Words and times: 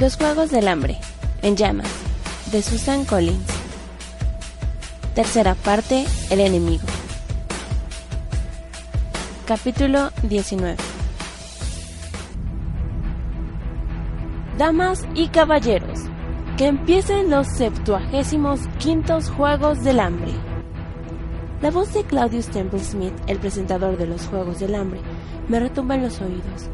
Los 0.00 0.16
Juegos 0.16 0.50
del 0.50 0.66
Hambre, 0.66 0.96
en 1.42 1.56
llamas, 1.56 1.90
de 2.50 2.62
Susan 2.62 3.04
Collins. 3.04 3.44
Tercera 5.14 5.54
parte, 5.54 6.06
El 6.30 6.40
enemigo. 6.40 6.84
Capítulo 9.46 10.10
19. 10.22 10.76
Damas 14.56 15.06
y 15.14 15.28
caballeros, 15.28 15.98
que 16.56 16.68
empiecen 16.68 17.28
los 17.28 17.46
septuagésimos 17.48 18.60
quintos 18.78 19.28
Juegos 19.28 19.84
del 19.84 20.00
Hambre. 20.00 20.32
La 21.60 21.70
voz 21.70 21.92
de 21.92 22.04
Claudius 22.04 22.46
Temple 22.46 22.80
Smith, 22.80 23.12
el 23.26 23.38
presentador 23.38 23.98
de 23.98 24.06
los 24.06 24.26
Juegos 24.28 24.60
del 24.60 24.76
Hambre, 24.76 25.02
me 25.46 25.60
retumba 25.60 25.96
en 25.96 26.04
los 26.04 26.22
oídos. 26.22 26.70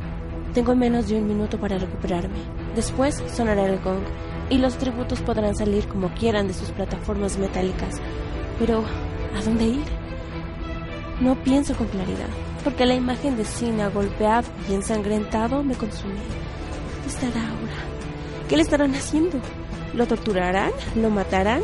Tengo 0.55 0.77
menos 0.77 1.09
de 1.09 1.19
un 1.19 1.27
minuto 1.27 1.59
para 1.59 1.77
recuperarme. 1.77 2.66
Después 2.77 3.23
sonará 3.35 3.65
el 3.67 3.81
gong 3.81 4.05
y 4.51 4.59
los 4.59 4.77
tributos 4.77 5.21
podrán 5.23 5.57
salir 5.57 5.89
como 5.89 6.11
quieran 6.11 6.47
de 6.47 6.53
sus 6.53 6.71
plataformas 6.71 7.39
metálicas. 7.39 7.95
Pero, 8.59 8.85
¿a 9.35 9.43
dónde 9.43 9.65
ir? 9.65 9.85
No 11.21 11.43
pienso 11.43 11.75
con 11.75 11.87
claridad, 11.87 12.29
porque 12.63 12.85
la 12.85 12.95
imagen 12.95 13.39
de 13.39 13.47
Cena 13.47 13.89
golpeado 13.89 14.47
y 14.69 14.75
ensangrentado 14.75 15.63
me 15.63 15.75
consume. 15.75 16.15
¿Dónde 16.15 17.09
estará 17.09 17.49
ahora? 17.49 17.77
¿Qué 18.47 18.57
le 18.57 18.63
estarán 18.63 18.95
haciendo? 18.95 19.39
¿Lo 19.95 20.07
torturarán? 20.07 20.71
¿Lo 20.95 21.09
matarán? 21.09 21.63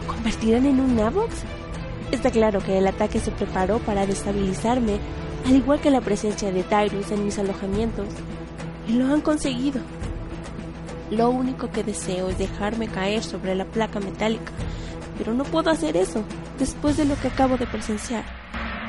¿Lo 0.00 0.14
convertirán 0.14 0.64
en 0.64 0.80
un 0.80 0.96
Navox? 0.96 1.42
Está 2.10 2.30
claro 2.30 2.60
que 2.60 2.78
el 2.78 2.86
ataque 2.86 3.20
se 3.20 3.30
preparó 3.32 3.80
para 3.80 4.06
destabilizarme, 4.06 4.98
al 5.46 5.56
igual 5.56 5.80
que 5.80 5.90
la 5.90 6.00
presencia 6.00 6.50
de 6.50 6.62
Tyrus 6.62 7.10
en 7.10 7.26
mis 7.26 7.38
alojamientos. 7.38 8.08
Y 8.88 8.92
lo 8.92 9.12
han 9.12 9.20
conseguido. 9.20 9.82
Lo 11.10 11.30
único 11.30 11.70
que 11.70 11.82
deseo 11.82 12.28
es 12.28 12.38
dejarme 12.38 12.86
caer 12.86 13.22
sobre 13.22 13.54
la 13.54 13.64
placa 13.64 13.98
metálica, 13.98 14.52
pero 15.16 15.32
no 15.32 15.44
puedo 15.44 15.70
hacer 15.70 15.96
eso 15.96 16.22
después 16.58 16.98
de 16.98 17.06
lo 17.06 17.16
que 17.16 17.28
acabo 17.28 17.56
de 17.56 17.66
presenciar. 17.66 18.24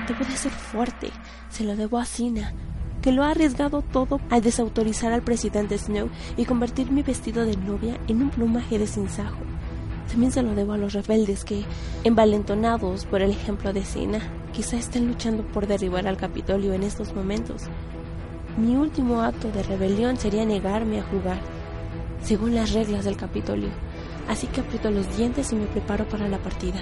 Debo 0.05 0.25
de 0.25 0.35
ser 0.35 0.51
fuerte, 0.51 1.11
se 1.49 1.63
lo 1.63 1.77
debo 1.77 1.97
a 1.97 2.05
Sina, 2.05 2.53
que 3.01 3.13
lo 3.13 3.23
ha 3.23 3.29
arriesgado 3.29 3.81
todo 3.81 4.19
al 4.29 4.41
desautorizar 4.41 5.13
al 5.13 5.21
presidente 5.21 5.77
Snow 5.77 6.09
y 6.35 6.43
convertir 6.43 6.91
mi 6.91 7.03
vestido 7.03 7.45
de 7.45 7.55
novia 7.55 7.97
en 8.09 8.21
un 8.21 8.31
plumaje 8.31 8.77
de 8.77 8.87
sinsajo. 8.87 9.39
También 10.09 10.33
se 10.33 10.41
lo 10.41 10.55
debo 10.55 10.73
a 10.73 10.77
los 10.77 10.93
rebeldes 10.93 11.45
que, 11.45 11.63
envalentonados 12.03 13.05
por 13.05 13.21
el 13.21 13.31
ejemplo 13.31 13.71
de 13.71 13.85
Sina, 13.85 14.19
quizá 14.51 14.75
estén 14.75 15.07
luchando 15.07 15.43
por 15.43 15.67
derribar 15.67 16.07
al 16.07 16.17
Capitolio 16.17 16.73
en 16.73 16.83
estos 16.83 17.13
momentos. 17.13 17.63
Mi 18.57 18.75
último 18.75 19.21
acto 19.21 19.49
de 19.51 19.63
rebelión 19.63 20.17
sería 20.17 20.43
negarme 20.43 20.99
a 20.99 21.03
jugar 21.03 21.39
según 22.23 22.55
las 22.55 22.73
reglas 22.73 23.05
del 23.05 23.17
Capitolio. 23.17 23.69
Así 24.27 24.47
que 24.47 24.61
aprieto 24.61 24.91
los 24.91 25.17
dientes 25.17 25.51
y 25.51 25.55
me 25.55 25.65
preparo 25.65 26.07
para 26.07 26.27
la 26.27 26.37
partida. 26.37 26.79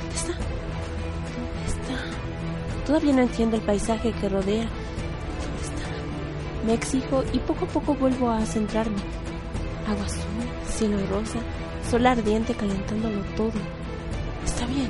¿Dónde 0.00 0.14
está? 0.14 0.32
¿Dónde 0.32 1.66
está? 1.66 2.86
Todavía 2.86 3.12
no 3.12 3.22
entiendo 3.22 3.56
el 3.56 3.62
paisaje 3.62 4.12
que 4.12 4.28
rodea. 4.28 4.64
¿Dónde 4.64 5.62
está? 5.62 6.64
Me 6.66 6.74
exijo 6.74 7.24
y 7.32 7.38
poco 7.40 7.64
a 7.64 7.68
poco 7.68 7.94
vuelvo 7.94 8.30
a 8.30 8.44
centrarme. 8.46 8.98
Agua 9.88 10.04
azul, 10.04 10.22
cielo 10.68 10.96
rosa, 11.10 11.40
sol 11.90 12.06
ardiente 12.06 12.54
calentándolo 12.54 13.20
todo. 13.36 13.52
Está 14.44 14.66
bien. 14.66 14.88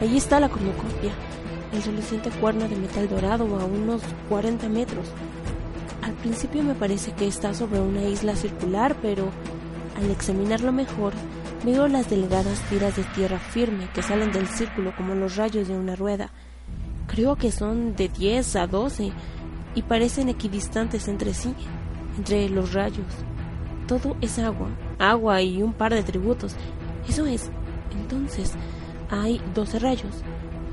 Allí 0.00 0.16
está 0.16 0.40
la 0.40 0.48
cornucopia, 0.48 1.12
el 1.72 1.82
reluciente 1.82 2.30
cuerno 2.30 2.68
de 2.68 2.76
metal 2.76 3.08
dorado 3.08 3.44
a 3.58 3.64
unos 3.64 4.00
40 4.28 4.68
metros. 4.68 5.06
Al 6.02 6.12
principio 6.14 6.62
me 6.62 6.74
parece 6.74 7.12
que 7.12 7.26
está 7.26 7.54
sobre 7.54 7.80
una 7.80 8.02
isla 8.02 8.34
circular, 8.34 8.96
pero 9.02 9.30
al 9.98 10.10
examinarlo 10.10 10.72
mejor 10.72 11.12
veo 11.64 11.88
las 11.88 12.08
delgadas 12.08 12.60
tiras 12.70 12.96
de 12.96 13.04
tierra 13.04 13.38
firme 13.38 13.88
que 13.94 14.02
salen 14.02 14.32
del 14.32 14.48
círculo 14.48 14.94
como 14.96 15.14
los 15.14 15.36
rayos 15.36 15.68
de 15.68 15.76
una 15.76 15.96
rueda. 15.96 16.30
Creo 17.06 17.36
que 17.36 17.52
son 17.52 17.96
de 17.96 18.08
10 18.08 18.56
a 18.56 18.66
12 18.66 19.12
y 19.74 19.82
parecen 19.82 20.28
equidistantes 20.28 21.08
entre 21.08 21.34
sí, 21.34 21.54
entre 22.16 22.48
los 22.48 22.72
rayos. 22.72 23.06
Todo 23.86 24.16
es 24.20 24.38
agua, 24.38 24.68
agua 24.98 25.42
y 25.42 25.62
un 25.62 25.72
par 25.72 25.92
de 25.92 26.02
tributos. 26.02 26.54
Eso 27.08 27.26
es. 27.26 27.50
Entonces, 27.92 28.54
hay 29.10 29.40
12 29.54 29.80
rayos, 29.80 30.22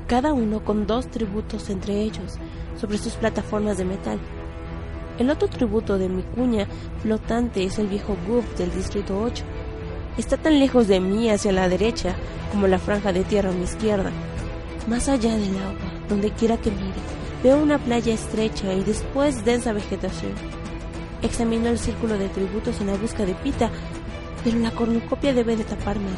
cada 0.06 0.32
uno 0.32 0.64
con 0.64 0.86
dos 0.86 1.08
tributos 1.08 1.68
entre 1.70 2.02
ellos, 2.02 2.38
sobre 2.80 2.98
sus 2.98 3.14
plataformas 3.14 3.76
de 3.78 3.84
metal. 3.84 4.18
El 5.18 5.30
otro 5.30 5.48
tributo 5.48 5.98
de 5.98 6.08
mi 6.08 6.22
cuña 6.22 6.68
flotante 7.02 7.64
es 7.64 7.80
el 7.80 7.88
viejo 7.88 8.16
Goof 8.28 8.56
del 8.56 8.70
Distrito 8.70 9.20
8. 9.20 9.44
Está 10.16 10.36
tan 10.36 10.60
lejos 10.60 10.86
de 10.86 11.00
mí 11.00 11.28
hacia 11.28 11.50
la 11.50 11.68
derecha 11.68 12.14
como 12.52 12.68
la 12.68 12.78
franja 12.78 13.12
de 13.12 13.24
tierra 13.24 13.50
a 13.50 13.52
mi 13.52 13.64
izquierda. 13.64 14.12
Más 14.86 15.08
allá 15.08 15.36
del 15.36 15.56
agua, 15.56 15.90
donde 16.08 16.30
quiera 16.30 16.56
que 16.56 16.70
mire, 16.70 17.00
veo 17.42 17.60
una 17.60 17.78
playa 17.78 18.14
estrecha 18.14 18.72
y 18.72 18.84
después 18.84 19.44
densa 19.44 19.72
vegetación. 19.72 20.32
Examino 21.22 21.68
el 21.68 21.80
círculo 21.80 22.16
de 22.16 22.28
tributos 22.28 22.80
en 22.80 22.86
la 22.86 22.96
busca 22.96 23.26
de 23.26 23.34
Pita, 23.34 23.70
pero 24.44 24.56
la 24.60 24.70
cornucopia 24.70 25.34
debe 25.34 25.56
de 25.56 25.64
tapármelo. 25.64 26.16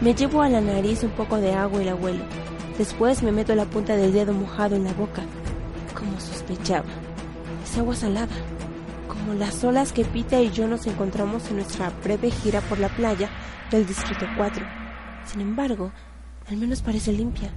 Me 0.00 0.14
llevo 0.14 0.42
a 0.42 0.48
la 0.48 0.60
nariz 0.60 1.02
un 1.02 1.10
poco 1.10 1.38
de 1.38 1.52
agua 1.52 1.82
y 1.82 1.86
la 1.86 1.96
huelo. 1.96 2.22
Después 2.78 3.24
me 3.24 3.32
meto 3.32 3.56
la 3.56 3.64
punta 3.64 3.96
del 3.96 4.12
dedo 4.12 4.32
mojado 4.32 4.76
en 4.76 4.84
la 4.84 4.92
boca, 4.92 5.22
como 5.96 6.20
sospechaba 6.20 6.86
es 7.68 7.76
agua 7.76 7.94
salada, 7.94 8.34
como 9.08 9.34
las 9.34 9.62
olas 9.62 9.92
que 9.92 10.04
Pita 10.04 10.40
y 10.40 10.50
yo 10.50 10.66
nos 10.66 10.86
encontramos 10.86 11.50
en 11.50 11.56
nuestra 11.56 11.92
breve 12.02 12.30
gira 12.30 12.62
por 12.62 12.78
la 12.78 12.88
playa 12.88 13.28
del 13.70 13.86
Distrito 13.86 14.24
4. 14.38 14.64
Sin 15.26 15.42
embargo, 15.42 15.92
al 16.48 16.56
menos 16.56 16.80
parece 16.80 17.12
limpia. 17.12 17.50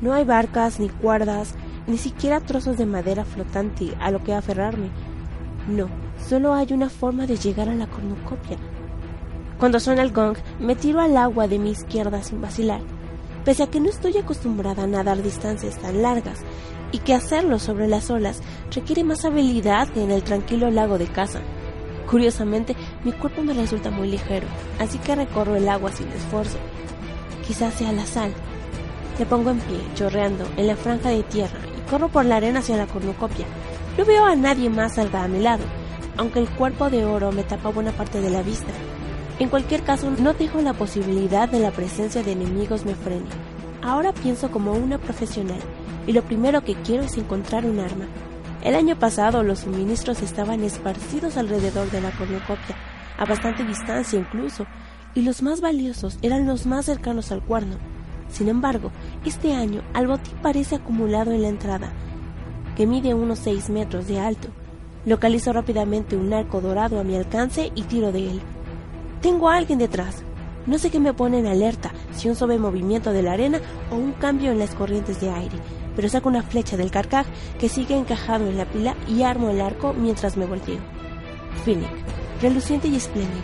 No 0.00 0.14
hay 0.14 0.24
barcas 0.24 0.80
ni 0.80 0.88
cuerdas, 0.88 1.54
ni 1.86 1.98
siquiera 1.98 2.40
trozos 2.40 2.78
de 2.78 2.86
madera 2.86 3.26
flotante 3.26 3.94
a 4.00 4.10
lo 4.10 4.24
que 4.24 4.32
aferrarme. 4.32 4.88
No, 5.68 5.88
solo 6.26 6.54
hay 6.54 6.72
una 6.72 6.88
forma 6.88 7.26
de 7.26 7.36
llegar 7.36 7.68
a 7.68 7.74
la 7.74 7.86
cornucopia. 7.86 8.56
Cuando 9.58 9.80
suena 9.80 10.02
el 10.02 10.12
gong, 10.12 10.38
me 10.60 10.76
tiro 10.76 11.00
al 11.00 11.16
agua 11.18 11.46
de 11.46 11.58
mi 11.58 11.70
izquierda 11.70 12.22
sin 12.22 12.40
vacilar. 12.40 12.80
Pese 13.44 13.62
a 13.62 13.66
que 13.66 13.80
no 13.80 13.90
estoy 13.90 14.16
acostumbrada 14.16 14.84
a 14.84 14.86
nadar 14.86 15.22
distancias 15.22 15.78
tan 15.78 16.00
largas 16.00 16.38
y 16.92 16.98
que 16.98 17.12
hacerlo 17.12 17.58
sobre 17.58 17.88
las 17.88 18.08
olas 18.10 18.40
requiere 18.70 19.04
más 19.04 19.24
habilidad 19.24 19.88
que 19.88 20.02
en 20.02 20.10
el 20.10 20.22
tranquilo 20.22 20.70
lago 20.70 20.96
de 20.96 21.06
casa. 21.06 21.40
Curiosamente, 22.10 22.74
mi 23.04 23.12
cuerpo 23.12 23.42
me 23.42 23.52
resulta 23.52 23.90
muy 23.90 24.10
ligero, 24.10 24.46
así 24.78 24.98
que 24.98 25.14
recorro 25.14 25.56
el 25.56 25.68
agua 25.68 25.92
sin 25.92 26.08
esfuerzo. 26.08 26.56
Quizás 27.46 27.74
sea 27.74 27.92
la 27.92 28.06
sal. 28.06 28.32
Me 29.18 29.26
pongo 29.26 29.50
en 29.50 29.58
pie, 29.58 29.78
chorreando, 29.94 30.46
en 30.56 30.66
la 30.66 30.76
franja 30.76 31.10
de 31.10 31.22
tierra 31.22 31.58
y 31.76 31.90
corro 31.90 32.08
por 32.08 32.24
la 32.24 32.36
arena 32.36 32.60
hacia 32.60 32.76
la 32.76 32.86
cornucopia. 32.86 33.46
No 33.98 34.04
veo 34.04 34.24
a 34.24 34.36
nadie 34.36 34.70
más 34.70 34.94
salga 34.94 35.22
a 35.22 35.28
mi 35.28 35.40
lado, 35.40 35.64
aunque 36.16 36.38
el 36.38 36.48
cuerpo 36.48 36.88
de 36.88 37.04
oro 37.04 37.30
me 37.30 37.42
tapa 37.42 37.68
buena 37.68 37.92
parte 37.92 38.20
de 38.20 38.30
la 38.30 38.42
vista. 38.42 38.72
En 39.40 39.48
cualquier 39.48 39.82
caso, 39.82 40.10
no 40.10 40.32
dejo 40.32 40.60
la 40.60 40.74
posibilidad 40.74 41.48
de 41.48 41.58
la 41.58 41.72
presencia 41.72 42.22
de 42.22 42.32
enemigos 42.32 42.84
me 42.84 42.94
frene. 42.94 43.26
Ahora 43.82 44.12
pienso 44.12 44.50
como 44.50 44.72
una 44.72 44.98
profesional 44.98 45.58
y 46.06 46.12
lo 46.12 46.22
primero 46.22 46.62
que 46.62 46.74
quiero 46.74 47.02
es 47.02 47.18
encontrar 47.18 47.64
un 47.64 47.80
arma. 47.80 48.06
El 48.62 48.76
año 48.76 48.98
pasado 48.98 49.42
los 49.42 49.60
suministros 49.60 50.22
estaban 50.22 50.62
esparcidos 50.62 51.36
alrededor 51.36 51.90
de 51.90 52.00
la 52.00 52.12
cornucopia, 52.12 52.76
a 53.18 53.24
bastante 53.24 53.64
distancia 53.64 54.18
incluso, 54.18 54.66
y 55.14 55.22
los 55.22 55.42
más 55.42 55.60
valiosos 55.60 56.18
eran 56.22 56.46
los 56.46 56.64
más 56.66 56.86
cercanos 56.86 57.30
al 57.32 57.42
cuerno. 57.42 57.76
Sin 58.28 58.48
embargo, 58.48 58.90
este 59.24 59.52
año 59.52 59.82
el 59.94 60.06
botín 60.06 60.34
parece 60.42 60.76
acumulado 60.76 61.32
en 61.32 61.42
la 61.42 61.48
entrada, 61.48 61.92
que 62.76 62.86
mide 62.86 63.14
unos 63.14 63.40
seis 63.40 63.68
metros 63.68 64.06
de 64.06 64.20
alto. 64.20 64.48
Localizo 65.04 65.52
rápidamente 65.52 66.16
un 66.16 66.32
arco 66.32 66.60
dorado 66.60 66.98
a 66.98 67.04
mi 67.04 67.16
alcance 67.16 67.70
y 67.74 67.82
tiro 67.82 68.12
de 68.12 68.30
él. 68.30 68.40
Tengo 69.24 69.48
a 69.48 69.56
alguien 69.56 69.78
detrás. 69.78 70.16
No 70.66 70.76
sé 70.76 70.90
qué 70.90 71.00
me 71.00 71.14
pone 71.14 71.38
en 71.38 71.46
alerta, 71.46 71.92
si 72.14 72.28
un 72.28 72.36
suave 72.36 72.58
movimiento 72.58 73.10
de 73.10 73.22
la 73.22 73.32
arena 73.32 73.58
o 73.90 73.94
un 73.94 74.12
cambio 74.12 74.52
en 74.52 74.58
las 74.58 74.74
corrientes 74.74 75.18
de 75.22 75.30
aire, 75.30 75.56
pero 75.96 76.10
saco 76.10 76.28
una 76.28 76.42
flecha 76.42 76.76
del 76.76 76.90
carcaj 76.90 77.24
que 77.58 77.70
sigue 77.70 77.96
encajado 77.96 78.46
en 78.46 78.58
la 78.58 78.66
pila 78.66 78.94
y 79.08 79.22
armo 79.22 79.48
el 79.48 79.62
arco 79.62 79.94
mientras 79.94 80.36
me 80.36 80.44
volteo. 80.44 80.76
Finnick, 81.64 81.88
reluciente 82.42 82.88
y 82.88 82.96
espléndido, 82.96 83.40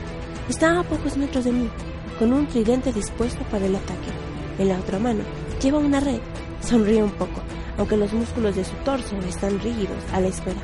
está 0.51 0.79
a 0.79 0.83
pocos 0.83 1.17
metros 1.17 1.45
de 1.45 1.53
mí, 1.53 1.71
con 2.19 2.35
un 2.35 2.47
tridente 2.47 2.93
dispuesto 2.93 3.43
para 3.45 3.65
el 3.65 3.75
ataque. 3.75 4.11
En 4.59 4.69
la 4.69 4.79
otra 4.79 4.99
mano 4.99 5.23
lleva 5.63 5.79
una 5.79 6.01
red. 6.01 6.21
Sonríe 6.61 7.03
un 7.03 7.13
poco, 7.13 7.41
aunque 7.79 7.97
los 7.97 8.13
músculos 8.13 8.55
de 8.55 8.65
su 8.65 8.75
torso 8.85 9.17
están 9.27 9.59
rígidos 9.61 9.97
a 10.13 10.21
la 10.21 10.29
espera. 10.29 10.61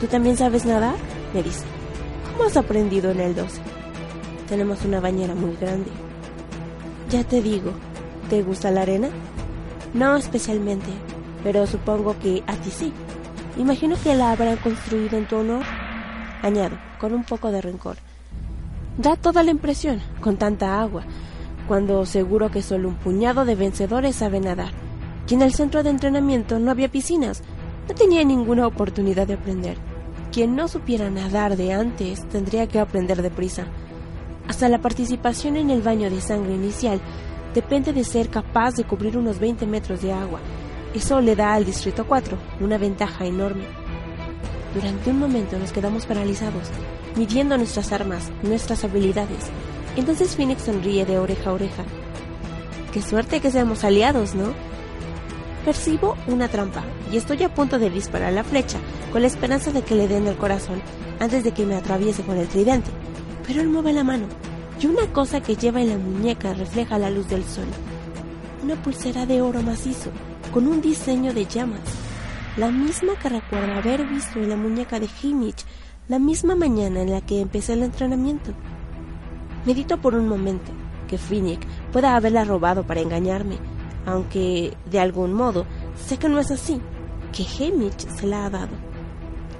¿Tú 0.00 0.06
también 0.06 0.38
sabes 0.38 0.64
nadar? 0.64 0.96
me 1.34 1.42
dice. 1.42 1.77
¿Cómo 2.38 2.50
has 2.50 2.56
aprendido 2.56 3.10
en 3.10 3.18
el 3.18 3.34
12? 3.34 3.60
Tenemos 4.48 4.84
una 4.84 5.00
bañera 5.00 5.34
muy 5.34 5.56
grande. 5.56 5.90
Ya 7.10 7.24
te 7.24 7.42
digo, 7.42 7.72
¿te 8.30 8.44
gusta 8.44 8.70
la 8.70 8.82
arena? 8.82 9.08
No 9.92 10.14
especialmente, 10.14 10.86
pero 11.42 11.66
supongo 11.66 12.16
que 12.20 12.44
a 12.46 12.54
ti 12.54 12.70
sí. 12.70 12.92
Imagino 13.56 13.96
que 14.00 14.14
la 14.14 14.30
habrán 14.30 14.56
construido 14.58 15.18
en 15.18 15.26
tu 15.26 15.34
honor. 15.34 15.64
Añado, 16.40 16.78
con 17.00 17.12
un 17.12 17.24
poco 17.24 17.50
de 17.50 17.60
rencor. 17.60 17.96
Da 18.98 19.16
toda 19.16 19.42
la 19.42 19.50
impresión, 19.50 20.00
con 20.20 20.36
tanta 20.36 20.80
agua, 20.80 21.02
cuando 21.66 22.06
seguro 22.06 22.52
que 22.52 22.62
solo 22.62 22.90
un 22.90 22.94
puñado 22.94 23.44
de 23.44 23.56
vencedores 23.56 24.14
sabe 24.14 24.38
nadar. 24.38 24.70
Y 25.28 25.34
en 25.34 25.42
el 25.42 25.54
centro 25.54 25.82
de 25.82 25.90
entrenamiento 25.90 26.60
no 26.60 26.70
había 26.70 26.88
piscinas. 26.88 27.42
No 27.88 27.96
tenía 27.96 28.22
ninguna 28.22 28.68
oportunidad 28.68 29.26
de 29.26 29.34
aprender. 29.34 29.87
Quien 30.32 30.56
no 30.56 30.68
supiera 30.68 31.10
nadar 31.10 31.56
de 31.56 31.72
antes 31.72 32.28
tendría 32.28 32.66
que 32.66 32.78
aprender 32.78 33.22
deprisa. 33.22 33.66
Hasta 34.46 34.68
la 34.68 34.80
participación 34.80 35.56
en 35.56 35.70
el 35.70 35.82
baño 35.82 36.10
de 36.10 36.20
sangre 36.20 36.54
inicial 36.54 37.00
depende 37.54 37.92
de 37.92 38.04
ser 38.04 38.28
capaz 38.28 38.74
de 38.74 38.84
cubrir 38.84 39.16
unos 39.16 39.38
20 39.38 39.66
metros 39.66 40.02
de 40.02 40.12
agua. 40.12 40.40
Eso 40.94 41.20
le 41.20 41.34
da 41.34 41.54
al 41.54 41.64
Distrito 41.64 42.06
4 42.06 42.36
una 42.60 42.78
ventaja 42.78 43.24
enorme. 43.24 43.64
Durante 44.74 45.10
un 45.10 45.18
momento 45.18 45.58
nos 45.58 45.72
quedamos 45.72 46.04
paralizados, 46.04 46.68
midiendo 47.16 47.56
nuestras 47.56 47.90
armas, 47.92 48.30
nuestras 48.42 48.84
habilidades. 48.84 49.46
Entonces 49.96 50.36
Phoenix 50.36 50.62
sonríe 50.62 51.06
de 51.06 51.18
oreja 51.18 51.50
a 51.50 51.54
oreja. 51.54 51.84
Qué 52.92 53.02
suerte 53.02 53.40
que 53.40 53.50
seamos 53.50 53.82
aliados, 53.82 54.34
¿no? 54.34 54.52
Percibo 55.68 56.16
una 56.26 56.48
trampa 56.48 56.82
y 57.12 57.18
estoy 57.18 57.42
a 57.42 57.52
punto 57.52 57.78
de 57.78 57.90
disparar 57.90 58.32
la 58.32 58.42
flecha 58.42 58.78
con 59.12 59.20
la 59.20 59.26
esperanza 59.26 59.70
de 59.70 59.82
que 59.82 59.94
le 59.94 60.08
den 60.08 60.26
el 60.26 60.38
corazón 60.38 60.80
antes 61.20 61.44
de 61.44 61.52
que 61.52 61.66
me 61.66 61.74
atraviese 61.74 62.22
con 62.22 62.38
el 62.38 62.48
tridente. 62.48 62.90
Pero 63.46 63.60
él 63.60 63.68
mueve 63.68 63.92
la 63.92 64.02
mano 64.02 64.28
y 64.80 64.86
una 64.86 65.06
cosa 65.12 65.42
que 65.42 65.56
lleva 65.56 65.82
en 65.82 65.90
la 65.90 65.98
muñeca 65.98 66.54
refleja 66.54 66.96
la 66.96 67.10
luz 67.10 67.28
del 67.28 67.44
sol. 67.44 67.66
Una 68.64 68.76
pulsera 68.76 69.26
de 69.26 69.42
oro 69.42 69.62
macizo 69.62 70.08
con 70.54 70.66
un 70.66 70.80
diseño 70.80 71.34
de 71.34 71.44
llamas. 71.44 71.82
La 72.56 72.70
misma 72.70 73.18
que 73.20 73.28
recuerdo 73.28 73.74
haber 73.74 74.06
visto 74.06 74.38
en 74.38 74.48
la 74.48 74.56
muñeca 74.56 74.98
de 74.98 75.10
Himich 75.22 75.66
la 76.08 76.18
misma 76.18 76.54
mañana 76.54 77.02
en 77.02 77.10
la 77.10 77.20
que 77.20 77.42
empecé 77.42 77.74
el 77.74 77.82
entrenamiento. 77.82 78.52
Medito 79.66 79.98
por 79.98 80.14
un 80.14 80.28
momento 80.28 80.72
que 81.08 81.18
Finnick 81.18 81.60
pueda 81.92 82.16
haberla 82.16 82.44
robado 82.44 82.84
para 82.84 83.00
engañarme, 83.00 83.58
aunque 84.08 84.72
de 84.86 85.00
algún 85.00 85.34
modo 85.34 85.66
sé 85.96 86.16
que 86.16 86.28
no 86.28 86.38
es 86.38 86.50
así, 86.50 86.80
que 87.32 87.44
Hemich 87.44 88.08
se 88.08 88.26
la 88.26 88.46
ha 88.46 88.50
dado. 88.50 88.74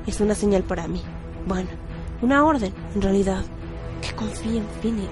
Es 0.06 0.20
una 0.20 0.34
señal 0.34 0.62
para 0.62 0.88
mí. 0.88 1.02
Bueno, 1.46 1.68
una 2.22 2.44
orden, 2.44 2.72
en 2.94 3.02
realidad, 3.02 3.44
que 4.00 4.14
confíe 4.14 4.58
en 4.58 4.66
Finnick. 4.80 5.10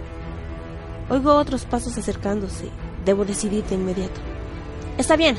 Oigo 1.10 1.34
otros 1.34 1.66
pasos 1.66 1.98
acercándose. 1.98 2.70
Debo 3.04 3.24
decidir 3.24 3.62
de 3.64 3.74
inmediato. 3.74 4.20
Está 4.96 5.16
bien, 5.16 5.36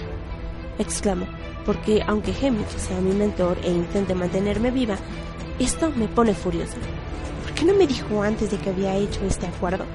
exclamo, 0.78 1.26
porque 1.66 2.04
aunque 2.06 2.36
Hemich 2.40 2.70
sea 2.78 3.02
mi 3.02 3.14
mentor 3.16 3.58
e 3.64 3.72
intente 3.72 4.14
mantenerme 4.14 4.70
viva, 4.70 4.98
esto 5.58 5.92
me 5.96 6.08
pone 6.08 6.36
furiosa. 6.36 6.78
¿Por 7.44 7.54
qué 7.54 7.66
no 7.66 7.74
me 7.74 7.88
dijo 7.88 8.22
antes 8.22 8.52
de 8.52 8.58
que 8.58 8.70
había 8.70 8.96
hecho 8.96 9.22
este 9.26 9.48
acuerdo? 9.48 9.86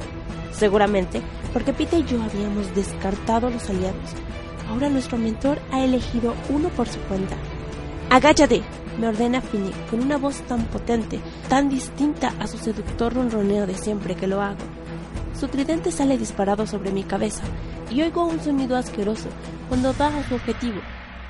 Seguramente 0.52 1.22
porque 1.52 1.72
Pete 1.72 1.98
y 1.98 2.04
yo 2.04 2.22
habíamos 2.22 2.74
descartado 2.74 3.48
a 3.48 3.50
los 3.50 3.68
aliados. 3.68 4.14
Ahora 4.68 4.88
nuestro 4.88 5.18
mentor 5.18 5.58
ha 5.70 5.84
elegido 5.84 6.34
uno 6.48 6.68
por 6.70 6.88
su 6.88 6.98
cuenta. 7.00 7.36
Agáchate, 8.10 8.62
me 8.98 9.08
ordena 9.08 9.40
Finnick 9.40 9.90
con 9.90 10.00
una 10.00 10.18
voz 10.18 10.40
tan 10.42 10.64
potente, 10.66 11.20
tan 11.48 11.68
distinta 11.68 12.34
a 12.38 12.46
su 12.46 12.58
seductor 12.58 13.14
ronroneo 13.14 13.66
de 13.66 13.74
siempre 13.74 14.14
que 14.14 14.26
lo 14.26 14.40
hago. 14.40 14.60
Su 15.38 15.48
tridente 15.48 15.90
sale 15.90 16.18
disparado 16.18 16.66
sobre 16.66 16.92
mi 16.92 17.02
cabeza 17.04 17.42
y 17.90 18.02
oigo 18.02 18.24
un 18.24 18.40
sonido 18.40 18.76
asqueroso 18.76 19.28
cuando 19.68 19.92
da 19.92 20.08
a 20.08 20.28
su 20.28 20.34
objetivo. 20.34 20.80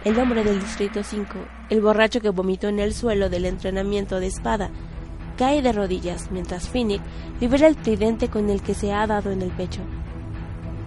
El 0.04 0.18
hombre 0.18 0.42
del 0.42 0.60
Distrito 0.60 1.02
5, 1.02 1.32
el 1.70 1.80
borracho 1.80 2.20
que 2.20 2.30
vomitó 2.30 2.68
en 2.68 2.80
el 2.80 2.92
suelo 2.92 3.30
del 3.30 3.46
entrenamiento 3.46 4.18
de 4.18 4.26
espada, 4.26 4.70
cae 5.36 5.62
de 5.62 5.72
rodillas 5.72 6.30
mientras 6.30 6.68
Finnick 6.68 7.02
libera 7.40 7.66
el 7.66 7.76
tridente 7.76 8.28
con 8.28 8.50
el 8.50 8.62
que 8.62 8.74
se 8.74 8.92
ha 8.92 9.06
dado 9.06 9.30
en 9.30 9.42
el 9.42 9.50
pecho. 9.50 9.80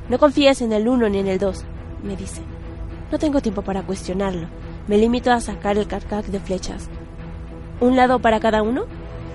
No 0.09 0.19
confíes 0.19 0.61
en 0.61 0.71
el 0.73 0.87
uno 0.87 1.09
ni 1.09 1.19
en 1.19 1.27
el 1.27 1.39
dos, 1.39 1.65
me 2.03 2.15
dice. 2.15 2.41
No 3.11 3.19
tengo 3.19 3.41
tiempo 3.41 3.61
para 3.61 3.83
cuestionarlo. 3.83 4.47
Me 4.87 4.97
limito 4.97 5.31
a 5.31 5.41
sacar 5.41 5.77
el 5.77 5.87
carcac 5.87 6.25
de 6.25 6.39
flechas. 6.39 6.89
¿Un 7.79 7.95
lado 7.95 8.19
para 8.19 8.39
cada 8.39 8.61
uno? 8.61 8.85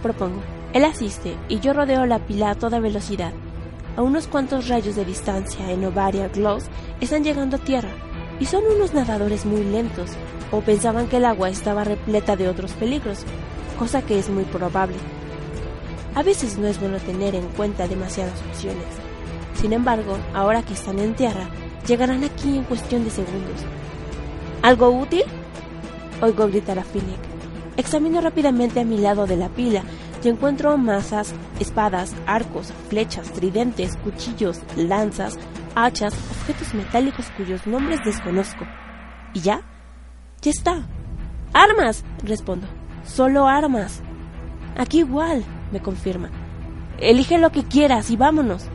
Propongo. 0.02 0.40
Él 0.72 0.84
asiste 0.84 1.36
y 1.48 1.60
yo 1.60 1.72
rodeo 1.72 2.06
la 2.06 2.20
pila 2.20 2.50
a 2.50 2.54
toda 2.54 2.78
velocidad. 2.78 3.32
A 3.96 4.02
unos 4.02 4.28
cuantos 4.28 4.68
rayos 4.68 4.94
de 4.94 5.04
distancia 5.04 5.70
en 5.70 5.84
Ovaria 5.84 6.28
Gloss 6.28 6.64
están 7.00 7.24
llegando 7.24 7.56
a 7.56 7.60
tierra 7.60 7.90
y 8.40 8.46
son 8.46 8.64
unos 8.64 8.94
nadadores 8.94 9.44
muy 9.44 9.62
lentos 9.62 10.10
o 10.50 10.60
pensaban 10.62 11.06
que 11.06 11.18
el 11.18 11.26
agua 11.26 11.50
estaba 11.50 11.84
repleta 11.84 12.34
de 12.34 12.48
otros 12.48 12.72
peligros, 12.72 13.20
cosa 13.78 14.02
que 14.02 14.18
es 14.18 14.28
muy 14.28 14.44
probable. 14.44 14.96
A 16.14 16.22
veces 16.22 16.58
no 16.58 16.66
es 16.66 16.80
bueno 16.80 16.98
tener 16.98 17.34
en 17.34 17.46
cuenta 17.48 17.86
demasiadas 17.86 18.40
opciones. 18.50 18.86
Sin 19.60 19.72
embargo, 19.72 20.16
ahora 20.34 20.62
que 20.62 20.72
están 20.72 20.98
en 20.98 21.14
tierra, 21.14 21.48
llegarán 21.86 22.24
aquí 22.24 22.56
en 22.56 22.64
cuestión 22.64 23.04
de 23.04 23.10
segundos. 23.10 23.60
¿Algo 24.62 24.88
útil? 24.90 25.22
Oigo 26.22 26.48
gritar 26.48 26.78
a 26.78 26.84
Finnick. 26.84 27.20
Examino 27.76 28.20
rápidamente 28.20 28.80
a 28.80 28.84
mi 28.84 28.98
lado 28.98 29.26
de 29.26 29.36
la 29.36 29.48
pila 29.48 29.82
y 30.22 30.28
encuentro 30.28 30.76
masas, 30.76 31.32
espadas, 31.60 32.12
arcos, 32.26 32.72
flechas, 32.88 33.30
tridentes, 33.32 33.96
cuchillos, 33.96 34.60
lanzas, 34.76 35.38
hachas, 35.74 36.14
objetos 36.14 36.74
metálicos 36.74 37.26
cuyos 37.36 37.66
nombres 37.66 38.00
desconozco. 38.04 38.64
¿Y 39.34 39.40
ya? 39.40 39.62
Ya 40.42 40.50
está. 40.50 40.82
¡Armas! 41.52 42.04
respondo. 42.22 42.66
Solo 43.04 43.46
armas. 43.46 44.02
Aquí 44.76 45.00
igual, 45.00 45.44
me 45.72 45.80
confirma. 45.80 46.30
Elige 46.98 47.38
lo 47.38 47.50
que 47.50 47.64
quieras 47.64 48.10
y 48.10 48.16
vámonos. 48.16 48.66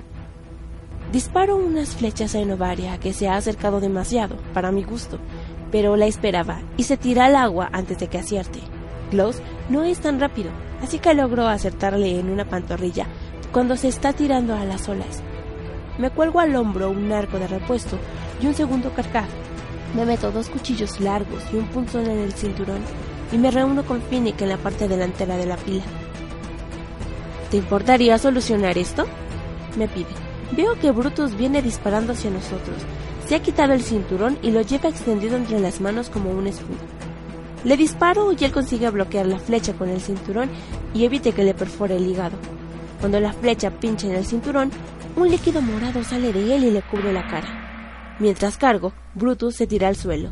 Disparo 1.11 1.55
unas 1.55 1.95
flechas 1.95 2.35
a 2.35 2.39
Enovaria 2.39 2.99
que 2.99 3.13
se 3.13 3.29
ha 3.29 3.37
acercado 3.37 3.79
demasiado, 3.79 4.35
para 4.53 4.71
mi 4.71 4.83
gusto, 4.83 5.19
pero 5.71 5.95
la 5.95 6.07
esperaba 6.07 6.59
y 6.77 6.83
se 6.83 6.97
tira 6.97 7.25
al 7.25 7.35
agua 7.35 7.69
antes 7.71 7.99
de 7.99 8.07
que 8.07 8.17
acierte. 8.17 8.59
Gloss 9.11 9.41
no 9.69 9.83
es 9.83 9.99
tan 9.99 10.19
rápido, 10.19 10.49
así 10.81 10.99
que 10.99 11.13
logro 11.13 11.47
acertarle 11.47 12.19
en 12.19 12.29
una 12.29 12.45
pantorrilla 12.45 13.07
cuando 13.51 13.77
se 13.77 13.87
está 13.87 14.13
tirando 14.13 14.55
a 14.55 14.65
las 14.65 14.89
olas. 14.89 15.21
Me 15.97 16.09
cuelgo 16.09 16.39
al 16.39 16.55
hombro 16.55 16.89
un 16.89 17.11
arco 17.11 17.39
de 17.39 17.47
repuesto 17.47 17.97
y 18.41 18.47
un 18.47 18.53
segundo 18.53 18.91
carcaj. 18.91 19.27
Me 19.95 20.05
meto 20.05 20.31
dos 20.31 20.49
cuchillos 20.49 20.99
largos 20.99 21.43
y 21.53 21.55
un 21.55 21.67
punzón 21.67 22.07
en 22.07 22.19
el 22.19 22.33
cinturón 22.33 22.81
y 23.31 23.37
me 23.37 23.49
reúno 23.49 23.85
con 23.85 24.01
Finnick 24.01 24.41
en 24.41 24.49
la 24.49 24.57
parte 24.57 24.87
delantera 24.87 25.37
de 25.37 25.45
la 25.45 25.57
pila. 25.57 25.83
¿Te 27.49 27.57
importaría 27.57 28.17
solucionar 28.17 28.77
esto? 28.77 29.05
Me 29.77 29.87
pide. 29.87 30.07
Veo 30.51 30.77
que 30.79 30.91
Brutus 30.91 31.35
viene 31.37 31.61
disparando 31.61 32.13
hacia 32.13 32.29
nosotros. 32.29 32.77
Se 33.27 33.35
ha 33.35 33.41
quitado 33.41 33.73
el 33.73 33.81
cinturón 33.81 34.37
y 34.41 34.51
lo 34.51 34.61
lleva 34.61 34.89
extendido 34.89 35.37
entre 35.37 35.59
las 35.59 35.81
manos 35.81 36.09
como 36.09 36.29
un 36.29 36.47
escudo. 36.47 36.77
Le 37.63 37.77
disparo 37.77 38.31
y 38.33 38.43
él 38.43 38.51
consigue 38.51 38.89
bloquear 38.89 39.25
la 39.25 39.39
flecha 39.39 39.73
con 39.73 39.89
el 39.89 40.01
cinturón 40.01 40.49
y 40.93 41.05
evite 41.05 41.31
que 41.31 41.43
le 41.43 41.53
perfore 41.53 41.95
el 41.95 42.07
hígado. 42.07 42.37
Cuando 42.99 43.19
la 43.19 43.33
flecha 43.33 43.71
pincha 43.71 44.07
en 44.07 44.15
el 44.15 44.25
cinturón, 44.25 44.71
un 45.15 45.29
líquido 45.29 45.61
morado 45.61 46.03
sale 46.03 46.33
de 46.33 46.55
él 46.55 46.63
y 46.63 46.71
le 46.71 46.81
cubre 46.81 47.13
la 47.13 47.27
cara. 47.27 48.15
Mientras 48.19 48.57
cargo, 48.57 48.93
Brutus 49.13 49.55
se 49.55 49.67
tira 49.67 49.87
al 49.87 49.95
suelo. 49.95 50.29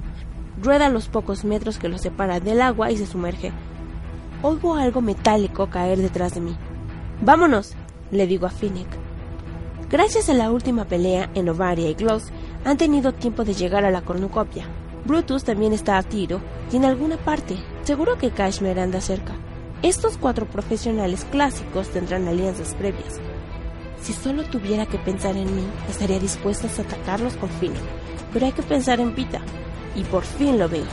Rueda 0.61 0.89
los 0.89 1.07
pocos 1.07 1.43
metros 1.43 1.77
que 1.77 1.89
lo 1.89 1.97
separan 1.97 2.43
del 2.43 2.61
agua 2.61 2.91
y 2.91 2.97
se 2.97 3.05
sumerge. 3.05 3.51
Oigo 4.41 4.75
algo 4.75 5.01
metálico 5.01 5.69
caer 5.69 5.99
detrás 5.99 6.33
de 6.33 6.41
mí. 6.41 6.55
¡Vámonos! 7.21 7.75
le 8.11 8.27
digo 8.27 8.45
a 8.45 8.49
Finnick. 8.49 8.87
Gracias 9.89 10.29
a 10.29 10.33
la 10.33 10.51
última 10.51 10.85
pelea 10.85 11.29
en 11.33 11.49
Ovaria 11.49 11.89
y 11.89 11.93
Gloss, 11.93 12.25
han 12.65 12.77
tenido 12.77 13.13
tiempo 13.13 13.43
de 13.43 13.53
llegar 13.53 13.85
a 13.85 13.91
la 13.91 14.01
cornucopia. 14.01 14.65
Brutus 15.05 15.43
también 15.43 15.73
está 15.73 15.97
a 15.97 16.03
tiro 16.03 16.39
y 16.71 16.77
en 16.77 16.85
alguna 16.85 17.17
parte. 17.17 17.57
Seguro 17.83 18.17
que 18.17 18.31
Kashmir 18.31 18.79
anda 18.79 19.01
cerca. 19.01 19.33
Estos 19.83 20.15
cuatro 20.15 20.45
profesionales 20.45 21.27
clásicos 21.29 21.89
tendrán 21.89 22.25
alianzas 22.29 22.73
previas. 22.73 23.19
Si 24.01 24.13
solo 24.13 24.45
tuviera 24.45 24.85
que 24.85 24.97
pensar 24.97 25.35
en 25.35 25.53
mí, 25.53 25.67
estaría 25.89 26.19
dispuesta 26.19 26.69
a 26.69 26.81
atacarlos 26.81 27.35
con 27.35 27.49
Finnick. 27.49 27.81
Pero 28.31 28.45
hay 28.45 28.53
que 28.53 28.63
pensar 28.63 29.01
en 29.01 29.13
Pita. 29.13 29.41
y 29.93 30.05
por 30.05 30.23
fin 30.23 30.57
lo 30.57 30.69
veo. 30.69 30.85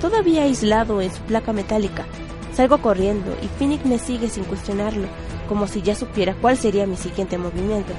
Todavía 0.00 0.44
aislado 0.44 1.02
en 1.02 1.12
su 1.12 1.20
placa 1.22 1.52
metálica, 1.52 2.06
salgo 2.54 2.78
corriendo 2.78 3.36
y 3.42 3.48
Phoenix 3.58 3.84
me 3.84 3.98
sigue 3.98 4.30
sin 4.30 4.44
cuestionarlo, 4.44 5.08
como 5.48 5.66
si 5.66 5.82
ya 5.82 5.96
supiera 5.96 6.34
cuál 6.40 6.56
sería 6.56 6.86
mi 6.86 6.96
siguiente 6.96 7.38
movimiento. 7.38 7.92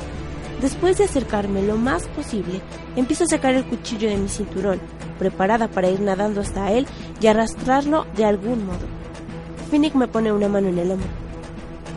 Después 0.62 0.98
de 0.98 1.04
acercarme 1.04 1.62
lo 1.64 1.76
más 1.76 2.08
posible, 2.08 2.62
empiezo 2.96 3.26
a 3.26 3.28
sacar 3.28 3.56
el 3.56 3.66
cuchillo 3.66 4.08
de 4.08 4.18
mi 4.18 4.30
cinturón, 4.30 4.80
preparada 5.20 5.68
para 5.68 5.90
ir 5.90 6.00
nadando 6.00 6.40
hasta 6.40 6.72
él 6.72 6.88
y 7.20 7.28
arrastrarlo 7.28 8.08
de 8.16 8.24
algún 8.24 8.66
modo. 8.66 9.03
Phoenix 9.74 9.96
me 9.96 10.08
pone 10.08 10.32
una 10.32 10.48
mano 10.48 10.68
en 10.68 10.78
el 10.78 10.92
hombro. 10.92 11.10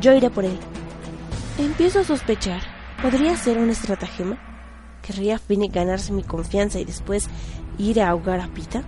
Yo 0.01 0.15
iré 0.15 0.31
por 0.31 0.47
él. 0.47 0.59
Empiezo 1.59 2.01
a 2.01 2.05
sospechar. 2.05 2.63
¿Podría 3.03 3.37
ser 3.37 3.59
un 3.59 3.69
estratagema? 3.69 4.39
¿Querría 5.03 5.39
Phoenix 5.39 5.75
ganarse 5.75 6.11
mi 6.15 6.23
confianza 6.23 6.81
y 6.81 6.87
después 6.87 7.29
ir 7.77 8.01
a 8.01 8.09
ahogar 8.09 8.41
a 8.41 8.49
Pita? 8.49 8.83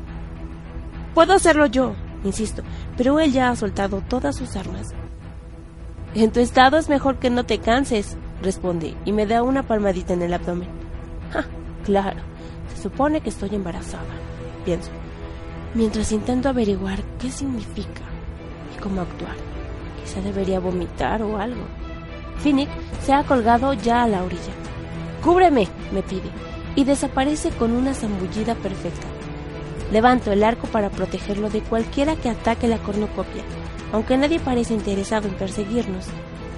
Puedo 1.12 1.34
hacerlo 1.34 1.66
yo, 1.66 1.96
insisto, 2.24 2.62
pero 2.96 3.20
él 3.20 3.30
ya 3.30 3.50
ha 3.50 3.56
soltado 3.56 4.02
todas 4.08 4.36
sus 4.36 4.56
armas. 4.56 4.94
En 6.14 6.32
tu 6.32 6.40
estado 6.40 6.78
es 6.78 6.88
mejor 6.88 7.18
que 7.18 7.28
no 7.28 7.44
te 7.44 7.58
canses, 7.58 8.16
responde 8.40 8.96
y 9.04 9.12
me 9.12 9.26
da 9.26 9.42
una 9.42 9.64
palmadita 9.64 10.14
en 10.14 10.22
el 10.22 10.32
abdomen. 10.32 10.70
Ah, 11.34 11.44
claro, 11.84 12.20
se 12.74 12.84
supone 12.84 13.20
que 13.20 13.28
estoy 13.28 13.54
embarazada, 13.54 14.14
pienso, 14.64 14.88
mientras 15.74 16.10
intento 16.10 16.48
averiguar 16.48 17.02
qué 17.18 17.30
significa 17.30 18.07
cómo 18.78 19.02
actuar. 19.02 19.36
Quizá 20.02 20.20
debería 20.20 20.60
vomitar 20.60 21.22
o 21.22 21.38
algo. 21.38 21.62
Phoenix 22.42 22.70
se 23.04 23.12
ha 23.12 23.24
colgado 23.24 23.72
ya 23.74 24.04
a 24.04 24.08
la 24.08 24.22
orilla. 24.22 24.52
¡Cúbreme! 25.22 25.68
me 25.92 26.02
pide, 26.02 26.30
y 26.76 26.84
desaparece 26.84 27.50
con 27.50 27.72
una 27.72 27.94
zambullida 27.94 28.54
perfecta. 28.54 29.06
Levanto 29.92 30.32
el 30.32 30.44
arco 30.44 30.66
para 30.66 30.90
protegerlo 30.90 31.50
de 31.50 31.60
cualquiera 31.60 32.14
que 32.16 32.28
ataque 32.28 32.68
la 32.68 32.78
cornucopia, 32.78 33.42
aunque 33.92 34.16
nadie 34.16 34.38
parece 34.38 34.74
interesado 34.74 35.28
en 35.28 35.34
perseguirnos. 35.34 36.06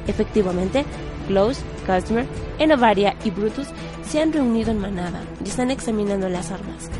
Efectivamente, 0.06 0.84
Close, 1.28 1.62
Customer, 1.86 2.26
Enovaria 2.58 3.14
y 3.24 3.30
Brutus 3.30 3.68
se 4.06 4.20
han 4.20 4.32
reunido 4.32 4.70
en 4.70 4.80
manada 4.80 5.22
y 5.44 5.48
están 5.48 5.70
examinando 5.70 6.28
las 6.28 6.50
armas. 6.50 6.90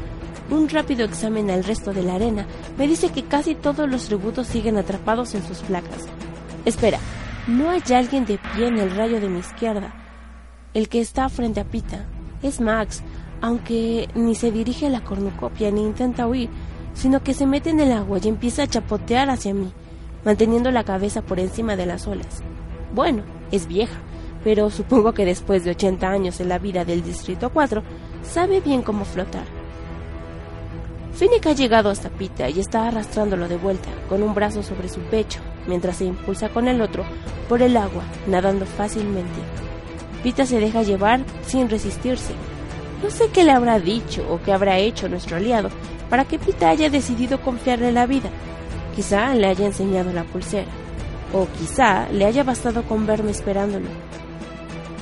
Un 0.51 0.69
rápido 0.69 1.05
examen 1.05 1.49
al 1.49 1.63
resto 1.63 1.93
de 1.93 2.03
la 2.03 2.15
arena 2.15 2.45
me 2.77 2.89
dice 2.89 3.11
que 3.11 3.23
casi 3.23 3.55
todos 3.55 3.89
los 3.89 4.07
tributos 4.07 4.49
siguen 4.49 4.79
atrapados 4.79 5.35
en 5.37 5.47
sus 5.47 5.59
placas. 5.59 6.09
Espera, 6.65 6.99
no 7.47 7.71
hay 7.71 7.83
alguien 7.95 8.27
de 8.27 8.39
pie 8.39 8.67
en 8.67 8.79
el 8.79 8.91
rayo 8.91 9.21
de 9.21 9.29
mi 9.29 9.39
izquierda. 9.39 9.95
El 10.75 10.89
que 10.89 11.01
está 11.01 11.29
frente 11.29 11.61
a 11.61 11.65
Pita 11.65 12.05
es 12.43 12.61
Max, 12.61 13.03
aunque 13.41 14.09
ni 14.17 14.35
se 14.35 14.51
dirige 14.51 14.87
a 14.87 14.91
la 14.91 15.05
cornucopia 15.05 15.71
ni 15.71 15.83
intenta 15.83 16.27
huir, 16.27 16.51
sino 16.95 17.23
que 17.23 17.33
se 17.33 17.47
mete 17.47 17.71
en 17.71 17.79
el 17.79 17.93
agua 17.93 18.19
y 18.21 18.29
empieza 18.29 18.65
a 18.65 18.67
chapotear 18.67 19.31
hacia 19.31 19.55
mí, 19.55 19.73
manteniendo 20.25 20.73
la 20.73 20.83
cabeza 20.83 21.23
por 21.23 21.39
encima 21.39 21.77
de 21.77 21.87
las 21.87 22.09
olas. 22.09 22.43
Bueno, 22.93 23.23
es 23.53 23.69
vieja, 23.69 23.99
pero 24.43 24.69
supongo 24.69 25.13
que 25.13 25.25
después 25.25 25.63
de 25.63 25.71
80 25.71 26.09
años 26.09 26.41
en 26.41 26.49
la 26.49 26.59
vida 26.59 26.85
del 26.85 27.05
Distrito 27.05 27.51
4, 27.51 27.85
sabe 28.25 28.61
bien 28.61 28.83
cómo 28.83 29.05
flotar. 29.05 29.60
Finnick 31.15 31.47
ha 31.47 31.53
llegado 31.53 31.91
hasta 31.91 32.09
Pita 32.09 32.49
y 32.49 32.61
está 32.61 32.87
arrastrándolo 32.87 33.49
de 33.49 33.57
vuelta, 33.57 33.89
con 34.09 34.23
un 34.23 34.35
brazo 34.35 34.63
sobre 34.63 34.89
su 34.89 35.01
pecho, 35.01 35.41
mientras 35.67 35.97
se 35.97 36.05
impulsa 36.05 36.49
con 36.49 36.69
el 36.69 36.81
otro 36.81 37.05
por 37.49 37.63
el 37.63 37.77
agua, 37.77 38.03
nadando 38.27 38.65
fácilmente. 38.65 39.41
Pita 40.23 40.47
se 40.47 40.61
deja 40.61 40.83
llevar 40.83 41.21
sin 41.47 41.69
resistirse. 41.69 42.33
No 43.03 43.11
sé 43.11 43.29
qué 43.33 43.45
le 43.45 43.53
habrá 43.53 43.79
dicho 43.79 44.25
o 44.31 44.41
qué 44.43 44.53
habrá 44.53 44.79
hecho 44.79 45.09
nuestro 45.09 45.37
aliado 45.37 45.71
para 46.09 46.25
que 46.25 46.39
Pita 46.39 46.69
haya 46.69 46.91
decidido 46.91 47.41
confiarle 47.41 47.93
la 47.93 48.07
vida. 48.07 48.31
Quizá 48.95 49.35
le 49.35 49.47
haya 49.47 49.67
enseñado 49.67 50.13
la 50.13 50.25
pulsera, 50.25 50.71
o 51.33 51.47
quizá 51.59 52.09
le 52.11 52.25
haya 52.25 52.45
bastado 52.45 52.83
con 52.83 53.07
verme 53.07 53.31
esperándolo. 53.31 53.87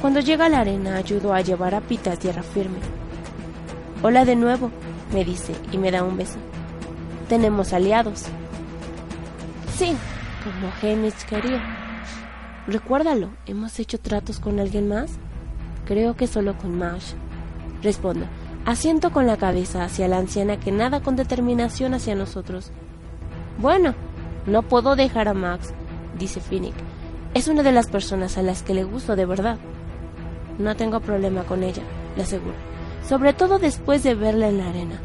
Cuando 0.01 0.21
llega 0.21 0.47
a 0.47 0.49
la 0.49 0.61
arena 0.61 0.97
ayudo 0.97 1.33
a 1.33 1.41
llevar 1.41 1.75
a 1.75 1.81
Pita 1.81 2.13
a 2.13 2.17
tierra 2.17 2.43
firme. 2.43 2.79
Hola 4.03 4.25
de 4.25 4.37
nuevo, 4.37 4.71
me 5.13 5.25
dice 5.25 5.55
y 5.73 5.79
me 5.79 5.91
da 5.91 6.03
un 6.03 6.17
beso. 6.17 6.39
Tenemos 7.29 7.73
aliados. 7.73 8.25
Sí, 9.77 9.95
como 10.43 10.73
Hamish 10.83 11.25
quería. 11.29 11.63
Recuérdalo, 12.67 13.31
¿hemos 13.47 13.79
hecho 13.79 13.99
tratos 13.99 14.41
con 14.41 14.61
alguien 14.61 14.89
más? 14.89 15.13
Creo 15.87 16.17
que 16.17 16.27
solo 16.27 16.57
con 16.59 16.79
Mash. 16.79 17.13
Respondo, 17.83 18.27
asiento 18.67 19.11
con 19.11 19.27
la 19.27 19.37
cabeza 19.37 19.85
hacia 19.85 20.09
la 20.09 20.19
anciana 20.19 20.59
que 20.59 20.73
nada 20.73 21.01
con 21.01 21.17
determinación 21.17 21.95
hacia 21.95 22.15
nosotros. 22.15 22.71
Bueno, 23.59 23.95
no 24.47 24.63
puedo 24.63 24.97
dejar 24.97 25.29
a 25.29 25.35
Max, 25.35 25.73
dice 26.19 26.41
Finnick. 26.41 26.75
Es 27.35 27.49
una 27.49 27.63
de 27.63 27.73
las 27.73 27.89
personas 27.89 28.37
a 28.37 28.43
las 28.43 28.63
que 28.63 28.75
le 28.75 28.85
gusto 28.85 29.17
de 29.17 29.27
verdad. 29.27 29.59
No 30.59 30.77
tengo 30.77 31.01
problema 31.01 31.45
con 31.45 31.63
ella, 31.63 31.83
le 32.17 32.23
aseguro, 32.23 32.55
sobre 33.09 33.33
todo 33.33 33.59
después 33.59 34.03
de 34.03 34.15
verla 34.15 34.49
en 34.49 34.59
la 34.59 34.69
arena. 34.69 35.01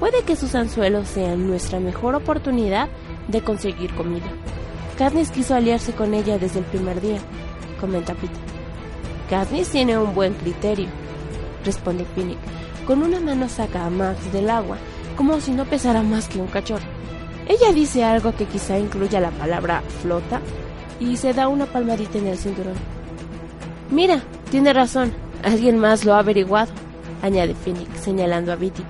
Puede 0.00 0.22
que 0.22 0.36
sus 0.36 0.54
anzuelos 0.54 1.08
sean 1.08 1.46
nuestra 1.46 1.78
mejor 1.78 2.14
oportunidad 2.14 2.88
de 3.28 3.42
conseguir 3.42 3.94
comida. 3.94 4.26
Katniss 4.98 5.30
quiso 5.30 5.54
aliarse 5.54 5.92
con 5.92 6.14
ella 6.14 6.38
desde 6.38 6.58
el 6.58 6.64
primer 6.64 7.00
día, 7.00 7.18
comenta 7.80 8.14
Peter. 8.14 8.36
Katniss 9.30 9.68
tiene 9.68 9.96
un 9.96 10.14
buen 10.14 10.34
criterio, 10.34 10.88
responde 11.64 12.04
Finnick. 12.14 12.38
Con 12.86 13.02
una 13.02 13.20
mano 13.20 13.48
saca 13.48 13.86
a 13.86 13.90
Max 13.90 14.32
del 14.32 14.50
agua, 14.50 14.78
como 15.16 15.40
si 15.40 15.52
no 15.52 15.64
pesara 15.64 16.02
más 16.02 16.28
que 16.28 16.40
un 16.40 16.46
cachorro. 16.48 16.86
Ella 17.46 17.72
dice 17.72 18.02
algo 18.02 18.34
que 18.34 18.46
quizá 18.46 18.78
incluya 18.78 19.20
la 19.20 19.30
palabra 19.30 19.82
flota 20.02 20.40
y 20.98 21.16
se 21.16 21.32
da 21.32 21.48
una 21.48 21.66
palmadita 21.66 22.18
en 22.18 22.26
el 22.26 22.38
cinturón. 22.38 22.74
Mira, 23.90 24.22
tiene 24.50 24.72
razón, 24.72 25.12
alguien 25.44 25.78
más 25.78 26.04
lo 26.04 26.14
ha 26.14 26.18
averiguado, 26.18 26.72
añade 27.22 27.54
Finnick, 27.54 27.94
señalando 27.96 28.52
a 28.52 28.56
Bitty. 28.56 28.82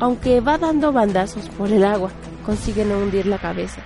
Aunque 0.00 0.40
va 0.40 0.58
dando 0.58 0.92
bandazos 0.92 1.48
por 1.50 1.70
el 1.70 1.84
agua, 1.84 2.10
consigue 2.44 2.84
no 2.84 2.98
hundir 2.98 3.26
la 3.26 3.38
cabeza. 3.38 3.82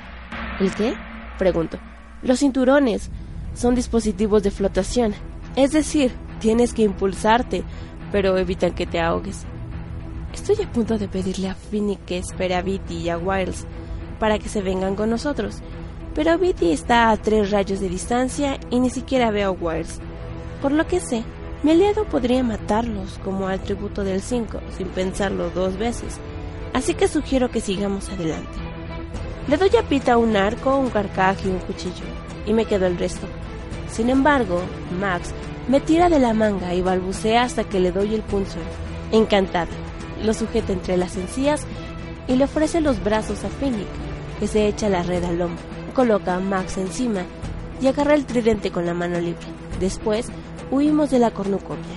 ¿El 0.60 0.72
qué? 0.74 0.94
Pregunto. 1.38 1.78
Los 2.22 2.38
cinturones 2.38 3.10
son 3.54 3.74
dispositivos 3.74 4.42
de 4.42 4.50
flotación, 4.50 5.14
es 5.56 5.72
decir, 5.72 6.12
tienes 6.40 6.72
que 6.72 6.82
impulsarte, 6.82 7.64
pero 8.12 8.36
evitan 8.38 8.74
que 8.74 8.86
te 8.86 9.00
ahogues. 9.00 9.44
Estoy 10.32 10.64
a 10.64 10.72
punto 10.72 10.98
de 10.98 11.08
pedirle 11.08 11.48
a 11.48 11.54
Finny 11.54 11.96
que 11.96 12.18
espere 12.18 12.54
a 12.54 12.62
Bitty 12.62 12.96
y 12.96 13.08
a 13.08 13.18
Wiles 13.18 13.66
para 14.18 14.38
que 14.38 14.48
se 14.48 14.62
vengan 14.62 14.96
con 14.96 15.10
nosotros, 15.10 15.58
pero 16.14 16.38
Bitty 16.38 16.72
está 16.72 17.10
a 17.10 17.16
tres 17.16 17.50
rayos 17.50 17.80
de 17.80 17.88
distancia 17.88 18.58
y 18.70 18.80
ni 18.80 18.90
siquiera 18.90 19.30
veo 19.30 19.48
a 19.48 19.52
Wiles. 19.52 20.00
Por 20.62 20.72
lo 20.72 20.86
que 20.86 21.00
sé, 21.00 21.24
mi 21.64 21.70
aliado 21.70 22.04
podría 22.04 22.42
matarlos 22.42 23.18
como 23.24 23.48
al 23.48 23.58
tributo 23.58 24.04
del 24.04 24.20
5 24.20 24.60
sin 24.76 24.86
pensarlo 24.88 25.48
dos 25.48 25.78
veces, 25.78 26.18
así 26.74 26.92
que 26.92 27.08
sugiero 27.08 27.50
que 27.50 27.62
sigamos 27.62 28.10
adelante. 28.10 28.58
Le 29.48 29.56
doy 29.56 29.70
a 29.78 29.82
Pita 29.82 30.18
un 30.18 30.36
arco, 30.36 30.76
un 30.76 30.90
carcaj 30.90 31.38
y 31.42 31.48
un 31.48 31.58
cuchillo, 31.60 32.04
y 32.44 32.52
me 32.52 32.66
quedo 32.66 32.86
el 32.86 32.98
resto. 32.98 33.26
Sin 33.90 34.10
embargo, 34.10 34.60
Max 35.00 35.32
me 35.66 35.80
tira 35.80 36.10
de 36.10 36.18
la 36.18 36.34
manga 36.34 36.74
y 36.74 36.82
balbucea 36.82 37.44
hasta 37.44 37.64
que 37.64 37.80
le 37.80 37.92
doy 37.92 38.14
el 38.14 38.22
pulso. 38.22 38.58
Encantada, 39.10 39.72
lo 40.22 40.34
sujeta 40.34 40.74
entre 40.74 40.98
las 40.98 41.16
encías 41.16 41.64
y 42.28 42.36
le 42.36 42.44
ofrece 42.44 42.82
los 42.82 43.02
brazos 43.02 43.42
a 43.42 43.48
Finnick, 43.48 43.88
que 44.38 44.48
se 44.48 44.68
echa 44.68 44.90
la 44.90 45.02
red 45.02 45.24
al 45.24 45.40
hombro. 45.40 45.62
Coloca 45.94 46.34
a 46.34 46.40
Max 46.40 46.76
encima 46.76 47.22
y 47.80 47.86
agarra 47.86 48.14
el 48.14 48.26
tridente 48.26 48.70
con 48.70 48.84
la 48.84 48.92
mano 48.92 49.18
libre. 49.18 49.46
Después, 49.80 50.28
huimos 50.74 51.10
de 51.10 51.18
la 51.18 51.30
cornucopia. 51.30 51.96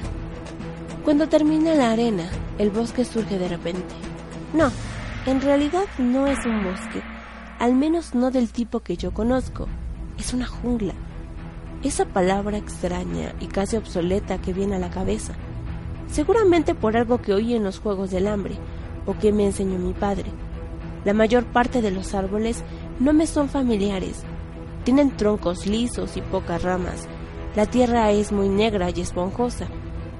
Cuando 1.04 1.28
termina 1.28 1.74
la 1.74 1.92
arena, 1.92 2.30
el 2.58 2.70
bosque 2.70 3.06
surge 3.06 3.38
de 3.38 3.48
repente. 3.48 3.96
No, 4.54 4.72
en 5.26 5.42
realidad 5.42 5.86
no 5.98 6.28
es 6.28 6.46
un 6.46 6.64
bosque 6.64 7.02
al 7.60 7.74
menos 7.74 8.14
no 8.14 8.30
del 8.32 8.52
tipo 8.52 8.82
que 8.82 8.98
yo 8.98 9.12
conozco. 9.14 9.68
Es 10.18 10.34
una 10.34 10.46
jungla. 10.46 10.94
Esa 11.84 12.06
palabra 12.06 12.58
extraña 12.58 13.34
y 13.40 13.48
casi 13.48 13.78
obsoleta 13.78 14.40
que 14.40 14.54
viene 14.54 14.76
a 14.76 14.80
la 14.80 14.90
cabeza. 14.90 15.34
Seguramente 16.12 16.76
por 16.76 16.96
algo 16.96 17.22
que 17.22 17.34
oí 17.34 17.54
en 17.54 17.64
los 17.64 17.80
Juegos 17.80 18.12
del 18.12 18.28
Hambre 18.28 18.56
o 19.06 19.18
que 19.18 19.32
me 19.32 19.46
enseñó 19.46 19.78
mi 19.80 19.94
padre. 19.94 20.26
La 21.06 21.14
mayor 21.14 21.46
parte 21.46 21.82
de 21.82 21.92
los 21.92 22.14
árboles 22.14 22.64
no 23.00 23.14
me 23.14 23.28
son 23.28 23.50
familiares. 23.50 24.24
Tienen 24.84 25.16
troncos 25.18 25.66
lisos 25.66 26.16
y 26.18 26.22
pocas 26.22 26.64
ramas. 26.64 27.08
La 27.58 27.66
tierra 27.66 28.12
es 28.12 28.32
muy 28.32 28.50
negra 28.50 28.92
y 28.96 29.02
esponjosa, 29.02 29.66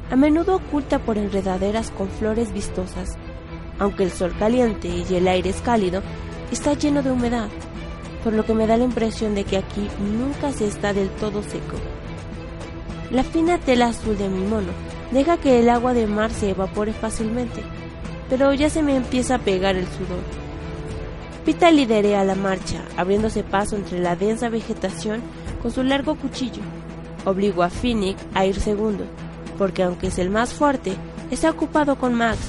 a 0.10 0.16
menudo 0.16 0.56
oculta 0.56 0.98
por 0.98 1.20
enredaderas 1.20 1.92
con 1.92 2.10
flores 2.10 2.52
vistosas. 2.52 3.16
Aunque 3.78 4.02
el 4.02 4.10
sol 4.10 4.34
caliente 4.40 4.88
y 4.88 5.06
el 5.14 5.28
aire 5.28 5.52
es 5.52 5.62
cálido, 5.62 6.02
está 6.52 6.74
lleno 6.74 7.04
de 7.04 7.12
humedad, 7.12 7.48
por 8.24 8.34
lo 8.34 8.44
que 8.44 8.56
me 8.56 8.66
da 8.66 8.76
la 8.76 8.86
impresión 8.86 9.36
de 9.36 9.44
que 9.44 9.58
aquí 9.58 9.88
nunca 10.18 10.52
se 10.52 10.66
está 10.66 10.94
del 10.94 11.10
todo 11.10 11.44
seco. 11.44 11.78
La 13.12 13.24
fina 13.24 13.60
tela 13.60 13.90
azul 13.90 14.18
de 14.18 14.30
mi 14.30 14.44
mono 14.44 14.72
deja 15.12 15.38
que 15.38 15.60
el 15.60 15.70
agua 15.70 15.94
de 15.94 16.08
mar 16.08 16.32
se 16.32 16.50
evapore 16.50 16.92
fácilmente. 16.92 17.62
pero 18.32 18.52
ya 18.56 18.72
se 18.72 18.82
me 18.82 18.96
empieza 18.96 19.36
a 19.36 19.40
pegar 19.46 19.76
el 19.76 19.86
sudor. 19.86 20.24
Pita 21.46 21.70
liderea 21.70 22.24
la 22.24 22.34
marcha, 22.34 22.82
abriéndose 22.98 23.44
paso 23.44 23.76
entre 23.76 24.00
la 24.00 24.16
densa 24.16 24.50
vegetación 24.50 25.22
con 25.62 25.70
su 25.70 25.84
largo 25.84 26.16
cuchillo. 26.16 26.64
Obligó 27.28 27.64
a 27.64 27.70
Phoenix 27.70 28.26
a 28.34 28.46
ir 28.46 28.58
segundo, 28.58 29.04
porque 29.58 29.84
aunque 29.84 30.08
es 30.08 30.18
el 30.18 30.30
más 30.30 30.54
fuerte, 30.54 30.94
está 31.30 31.50
ocupado 31.50 31.98
con 31.98 32.14
Max. 32.14 32.40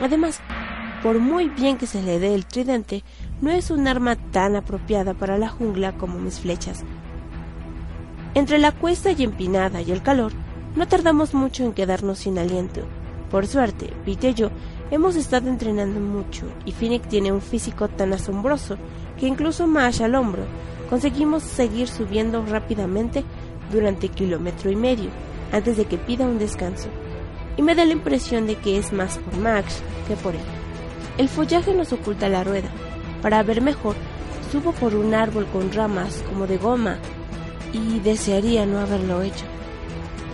Además, 0.00 0.40
por 1.00 1.20
muy 1.20 1.48
bien 1.48 1.78
que 1.78 1.86
se 1.86 2.02
le 2.02 2.18
dé 2.18 2.34
el 2.34 2.44
tridente, 2.44 3.04
no 3.40 3.52
es 3.52 3.70
un 3.70 3.86
arma 3.86 4.16
tan 4.16 4.56
apropiada 4.56 5.14
para 5.14 5.38
la 5.38 5.48
jungla 5.48 5.92
como 5.92 6.18
mis 6.18 6.40
flechas. 6.40 6.82
Entre 8.34 8.58
la 8.58 8.72
cuesta 8.72 9.12
y 9.12 9.22
empinada 9.22 9.80
y 9.80 9.92
el 9.92 10.02
calor, 10.02 10.32
no 10.74 10.88
tardamos 10.88 11.32
mucho 11.32 11.62
en 11.62 11.72
quedarnos 11.72 12.18
sin 12.18 12.36
aliento. 12.36 12.80
Por 13.30 13.46
suerte, 13.46 13.92
Pete 14.04 14.30
y 14.30 14.34
yo 14.34 14.50
hemos 14.90 15.14
estado 15.14 15.48
entrenando 15.48 16.00
mucho 16.00 16.46
y 16.64 16.72
Phoenix 16.72 17.08
tiene 17.08 17.30
un 17.30 17.42
físico 17.42 17.86
tan 17.86 18.12
asombroso 18.12 18.76
que 19.20 19.28
incluso 19.28 19.68
más 19.68 20.00
al 20.00 20.16
hombro 20.16 20.42
conseguimos 20.90 21.42
seguir 21.44 21.86
subiendo 21.86 22.44
rápidamente 22.44 23.22
durante 23.70 24.08
kilómetro 24.08 24.70
y 24.70 24.76
medio 24.76 25.10
antes 25.52 25.76
de 25.76 25.86
que 25.86 25.98
pida 25.98 26.26
un 26.26 26.38
descanso. 26.38 26.88
Y 27.56 27.62
me 27.62 27.74
da 27.74 27.84
la 27.84 27.92
impresión 27.92 28.46
de 28.46 28.56
que 28.56 28.78
es 28.78 28.92
más 28.92 29.18
por 29.18 29.36
Max 29.38 29.82
que 30.06 30.14
por 30.16 30.34
él. 30.34 30.40
El 31.16 31.28
follaje 31.28 31.74
nos 31.74 31.92
oculta 31.92 32.28
la 32.28 32.44
rueda. 32.44 32.68
Para 33.22 33.42
ver 33.42 33.60
mejor, 33.60 33.96
subo 34.52 34.72
por 34.72 34.94
un 34.94 35.14
árbol 35.14 35.46
con 35.46 35.72
ramas 35.72 36.22
como 36.28 36.46
de 36.46 36.56
goma 36.56 36.98
y 37.72 37.98
desearía 38.00 38.66
no 38.66 38.78
haberlo 38.78 39.22
hecho. 39.22 39.44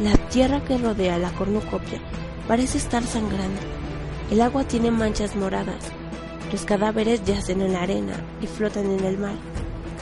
La 0.01 0.13
tierra 0.29 0.63
que 0.65 0.77
rodea 0.77 1.19
la 1.19 1.31
cornucopia 1.31 2.01
parece 2.47 2.79
estar 2.79 3.03
sangrando. 3.03 3.61
El 4.31 4.41
agua 4.41 4.65
tiene 4.65 4.91
manchas 4.91 5.37
moradas. 5.37 5.91
Los 6.53 6.65
cadáveres 6.65 7.25
yacen 7.25 7.63
en 7.63 7.73
la 7.73 7.83
arena 7.83 8.15
y 8.41 8.47
flotan 8.47 8.91
en 8.91 9.05
el 9.05 9.19
mar. 9.19 9.35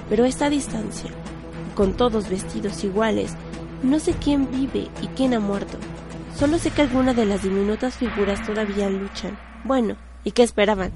Pero 0.09 0.25
esta 0.25 0.51
distancia, 0.51 1.11
con 1.75 1.95
todos 1.95 2.29
vestidos 2.29 2.85
iguales, 2.85 3.35
no 3.83 3.99
sé 3.99 4.13
quién 4.13 4.51
vive 4.51 4.89
y 5.03 5.07
quién 5.09 5.35
ha 5.35 5.41
muerto. 5.41 5.79
Solo 6.37 6.59
sé 6.59 6.71
que 6.71 6.83
algunas 6.83 7.17
de 7.17 7.27
las 7.27 7.43
diminutas 7.43 7.97
figuras 7.97 8.45
todavía 8.47 8.89
luchan. 8.89 9.39
Bueno, 9.65 9.97
¿y 10.25 10.33
qué 10.33 10.43
esperaban? 10.43 10.93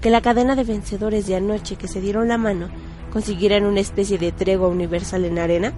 ¿Que 0.00 0.10
la 0.10 0.20
cadena 0.20 0.54
de 0.54 0.64
vencedores 0.64 1.26
de 1.26 1.36
anoche 1.36 1.76
que 1.76 1.88
se 1.88 2.00
dieron 2.00 2.28
la 2.28 2.38
mano 2.38 2.68
consiguieran 3.12 3.64
una 3.64 3.80
especie 3.80 4.18
de 4.18 4.32
tregua 4.32 4.68
universal 4.68 5.24
en 5.24 5.38
arena? 5.38 5.72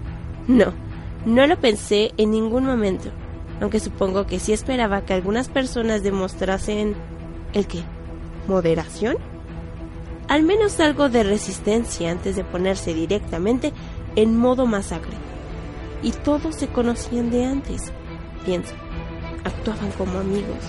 No, 0.46 0.72
no 1.24 1.46
lo 1.46 1.58
pensé 1.58 2.12
en 2.16 2.30
ningún 2.30 2.64
momento, 2.64 3.10
aunque 3.60 3.80
supongo 3.80 4.26
que 4.26 4.38
sí 4.38 4.52
esperaba 4.52 5.02
que 5.02 5.14
algunas 5.14 5.48
personas 5.48 6.02
demostrasen... 6.02 6.94
¿El 7.52 7.66
qué? 7.66 7.82
¿Moderación? 8.48 9.16
Al 10.28 10.42
menos 10.42 10.80
algo 10.80 11.08
de 11.08 11.22
resistencia 11.22 12.10
antes 12.10 12.36
de 12.36 12.44
ponerse 12.44 12.94
directamente 12.94 13.72
en 14.16 14.36
modo 14.36 14.66
masacre. 14.66 15.16
Y 16.02 16.12
todos 16.12 16.56
se 16.56 16.68
conocían 16.68 17.30
de 17.30 17.44
antes, 17.44 17.92
pienso. 18.44 18.74
Actuaban 19.44 19.90
como 19.92 20.18
amigos. 20.18 20.64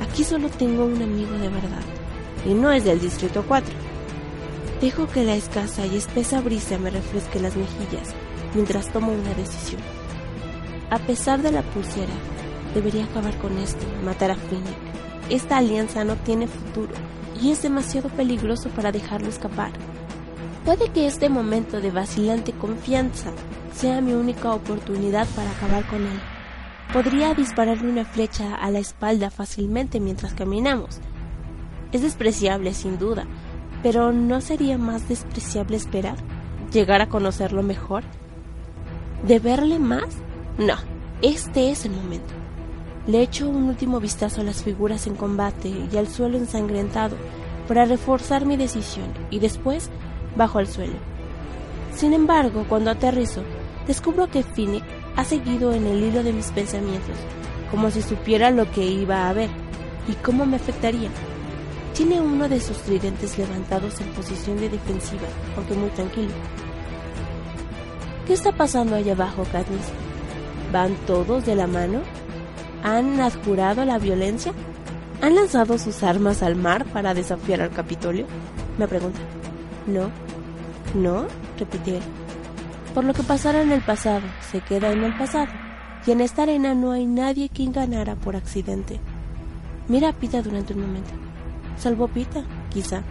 Aquí 0.00 0.24
solo 0.24 0.48
tengo 0.48 0.84
un 0.84 1.02
amigo 1.02 1.32
de 1.32 1.48
verdad, 1.48 1.82
y 2.46 2.54
no 2.54 2.72
es 2.72 2.84
del 2.84 3.00
Distrito 3.00 3.44
4. 3.46 3.72
Dejo 4.80 5.08
que 5.08 5.24
la 5.24 5.36
escasa 5.36 5.86
y 5.86 5.96
espesa 5.96 6.40
brisa 6.40 6.78
me 6.78 6.90
refresque 6.90 7.40
las 7.40 7.56
mejillas 7.56 8.14
mientras 8.54 8.92
tomo 8.92 9.12
una 9.12 9.34
decisión. 9.34 9.80
A 10.90 10.98
pesar 10.98 11.42
de 11.42 11.50
la 11.50 11.62
pulsera, 11.62 12.12
debería 12.74 13.04
acabar 13.04 13.36
con 13.38 13.56
esto, 13.58 13.84
matar 14.04 14.32
a 14.32 14.36
Phoenix. 14.36 14.76
Esta 15.30 15.56
alianza 15.58 16.04
no 16.04 16.16
tiene 16.16 16.46
futuro 16.46 16.92
y 17.40 17.50
es 17.50 17.62
demasiado 17.62 18.08
peligroso 18.10 18.68
para 18.70 18.92
dejarlo 18.92 19.28
escapar. 19.28 19.72
Puede 20.64 20.88
que 20.88 21.06
este 21.06 21.28
momento 21.28 21.82
de 21.82 21.90
vacilante 21.90 22.52
confianza 22.52 23.30
sea 23.74 24.00
mi 24.00 24.14
única 24.14 24.54
oportunidad 24.54 25.26
para 25.36 25.50
acabar 25.50 25.86
con 25.86 26.00
él. 26.00 26.20
Podría 26.90 27.34
dispararle 27.34 27.90
una 27.90 28.06
flecha 28.06 28.54
a 28.54 28.70
la 28.70 28.78
espalda 28.78 29.30
fácilmente 29.30 30.00
mientras 30.00 30.32
caminamos. 30.32 31.00
Es 31.92 32.00
despreciable, 32.00 32.72
sin 32.72 32.98
duda, 32.98 33.26
pero 33.82 34.10
¿no 34.12 34.40
sería 34.40 34.78
más 34.78 35.06
despreciable 35.06 35.76
esperar? 35.76 36.16
¿Llegar 36.72 37.02
a 37.02 37.10
conocerlo 37.10 37.62
mejor? 37.62 38.02
¿De 39.26 39.40
verle 39.40 39.78
más? 39.78 40.16
No, 40.56 40.76
este 41.20 41.72
es 41.72 41.84
el 41.84 41.92
momento. 41.92 42.32
Le 43.06 43.20
echo 43.20 43.50
un 43.50 43.64
último 43.64 44.00
vistazo 44.00 44.40
a 44.40 44.44
las 44.44 44.62
figuras 44.62 45.06
en 45.06 45.14
combate 45.14 45.68
y 45.68 45.96
al 45.98 46.08
suelo 46.08 46.38
ensangrentado 46.38 47.16
para 47.68 47.84
reforzar 47.84 48.46
mi 48.46 48.56
decisión 48.56 49.12
y 49.30 49.40
después 49.40 49.90
bajo 50.36 50.58
al 50.58 50.66
suelo. 50.66 50.94
Sin 51.94 52.12
embargo, 52.12 52.64
cuando 52.68 52.90
aterrizo, 52.90 53.42
descubro 53.86 54.28
que 54.28 54.42
Phoenix 54.42 54.84
ha 55.16 55.24
seguido 55.24 55.72
en 55.72 55.86
el 55.86 56.02
hilo 56.02 56.22
de 56.22 56.32
mis 56.32 56.50
pensamientos, 56.50 57.16
como 57.70 57.90
si 57.90 58.02
supiera 58.02 58.50
lo 58.50 58.70
que 58.70 58.84
iba 58.84 59.28
a 59.28 59.32
ver 59.32 59.50
y 60.08 60.12
cómo 60.14 60.44
me 60.46 60.56
afectaría. 60.56 61.10
Tiene 61.94 62.20
uno 62.20 62.48
de 62.48 62.60
sus 62.60 62.78
tridentes 62.78 63.38
levantados 63.38 64.00
en 64.00 64.08
posición 64.08 64.56
de 64.58 64.68
defensiva, 64.68 65.28
aunque 65.56 65.74
muy 65.74 65.90
tranquilo. 65.90 66.32
¿Qué 68.26 68.32
está 68.32 68.52
pasando 68.52 68.96
allá 68.96 69.12
abajo, 69.12 69.44
Katniss? 69.52 69.92
¿Van 70.72 70.94
todos 71.06 71.46
de 71.46 71.54
la 71.54 71.68
mano? 71.68 72.00
¿Han 72.82 73.20
adjurado 73.20 73.84
la 73.84 73.98
violencia? 73.98 74.52
¿Han 75.22 75.36
lanzado 75.36 75.78
sus 75.78 76.02
armas 76.02 76.42
al 76.42 76.56
mar 76.56 76.84
para 76.86 77.14
desafiar 77.14 77.60
al 77.60 77.70
Capitolio? 77.70 78.26
Me 78.76 78.88
pregunta. 78.88 79.20
No. 79.86 80.23
¿No? 80.94 81.26
repitió 81.58 81.98
Por 82.94 83.04
lo 83.04 83.12
que 83.12 83.24
pasara 83.24 83.62
en 83.62 83.72
el 83.72 83.82
pasado, 83.82 84.22
se 84.52 84.60
queda 84.60 84.92
en 84.92 85.02
el 85.02 85.16
pasado. 85.16 85.48
Y 86.06 86.12
en 86.12 86.20
esta 86.20 86.44
arena 86.44 86.74
no 86.74 86.92
hay 86.92 87.06
nadie 87.06 87.48
quien 87.48 87.72
ganara 87.72 88.14
por 88.14 88.36
accidente. 88.36 89.00
Mira 89.88 90.10
a 90.10 90.12
Pita 90.12 90.40
durante 90.40 90.74
un 90.74 90.82
momento. 90.82 91.10
Salvó 91.76 92.06
Pita, 92.08 92.44
quizá. 92.72 93.02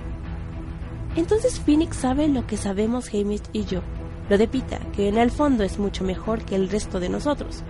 Entonces 1.15 1.60
Phoenix 1.60 1.98
sabe 1.98 2.28
lo 2.28 2.48
que 2.48 2.56
sabemos 2.56 3.10
Hamish 3.13 3.43
y 3.52 3.65
yo. 3.65 3.82
Lo 4.30 4.38
de 4.38 4.48
Pita, 4.48 4.80
que 4.96 5.10
en 5.10 5.17
el 5.17 5.32
fondo 5.32 5.63
es 5.63 5.78
mucho 5.78 6.04
mejor 6.04 6.43
que 6.46 6.56
el 6.56 6.69
resto 6.69 7.00
de 7.00 7.10
nosotros. 7.10 7.63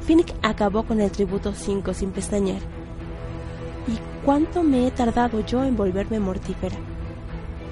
Phoenix 0.00 0.32
acabó 0.42 0.84
con 0.84 1.00
el 1.00 1.10
tributo 1.10 1.52
5 1.52 1.92
sin 1.92 2.10
pestañear. 2.10 2.62
¿Y 3.86 3.98
cuánto 4.24 4.62
me 4.62 4.86
he 4.86 4.90
tardado 4.90 5.44
yo 5.44 5.62
en 5.64 5.76
volverme 5.76 6.18
mortífera? 6.18 6.76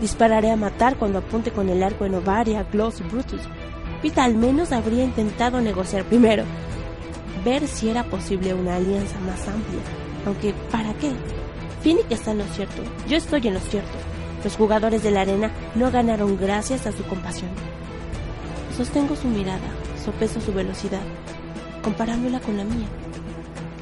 Dispararé 0.03 0.51
a 0.51 0.57
matar 0.57 0.97
cuando 0.97 1.21
apunte 1.21 1.53
con 1.53 1.69
el 1.69 1.81
arco 1.81 2.05
en 2.05 2.17
Ovaria, 2.17 2.67
Gloss 2.73 3.01
Brutus. 3.09 3.41
Pita 4.03 4.25
al 4.25 4.35
menos 4.35 4.73
habría 4.73 5.05
intentado 5.05 5.61
negociar 5.61 6.03
primero, 6.03 6.43
ver 7.45 7.69
si 7.69 7.89
era 7.89 8.03
posible 8.03 8.53
una 8.53 8.75
alianza 8.75 9.21
más 9.21 9.47
amplia. 9.47 9.81
Aunque, 10.27 10.55
¿para 10.73 10.93
qué? 10.95 11.13
Phoenix 11.85 12.07
está 12.11 12.33
en 12.33 12.39
lo 12.39 12.45
cierto, 12.47 12.83
yo 13.09 13.17
estoy 13.17 13.47
en 13.47 13.55
lo 13.55 13.61
cierto. 13.61 13.93
Los 14.43 14.57
jugadores 14.57 15.05
de 15.05 15.13
la 15.13 15.21
arena 15.21 15.53
no 15.77 15.93
ganaron 15.93 16.37
gracias 16.37 16.85
a 16.89 16.93
su 16.93 17.05
compasión. 17.05 17.51
Sostengo 18.77 19.15
su 19.15 19.29
mirada, 19.29 19.71
sopeso 20.05 20.41
su 20.41 20.53
velocidad, 20.53 21.03
comparándola 21.85 22.41
con 22.41 22.57
la 22.57 22.65
mía. 22.65 22.89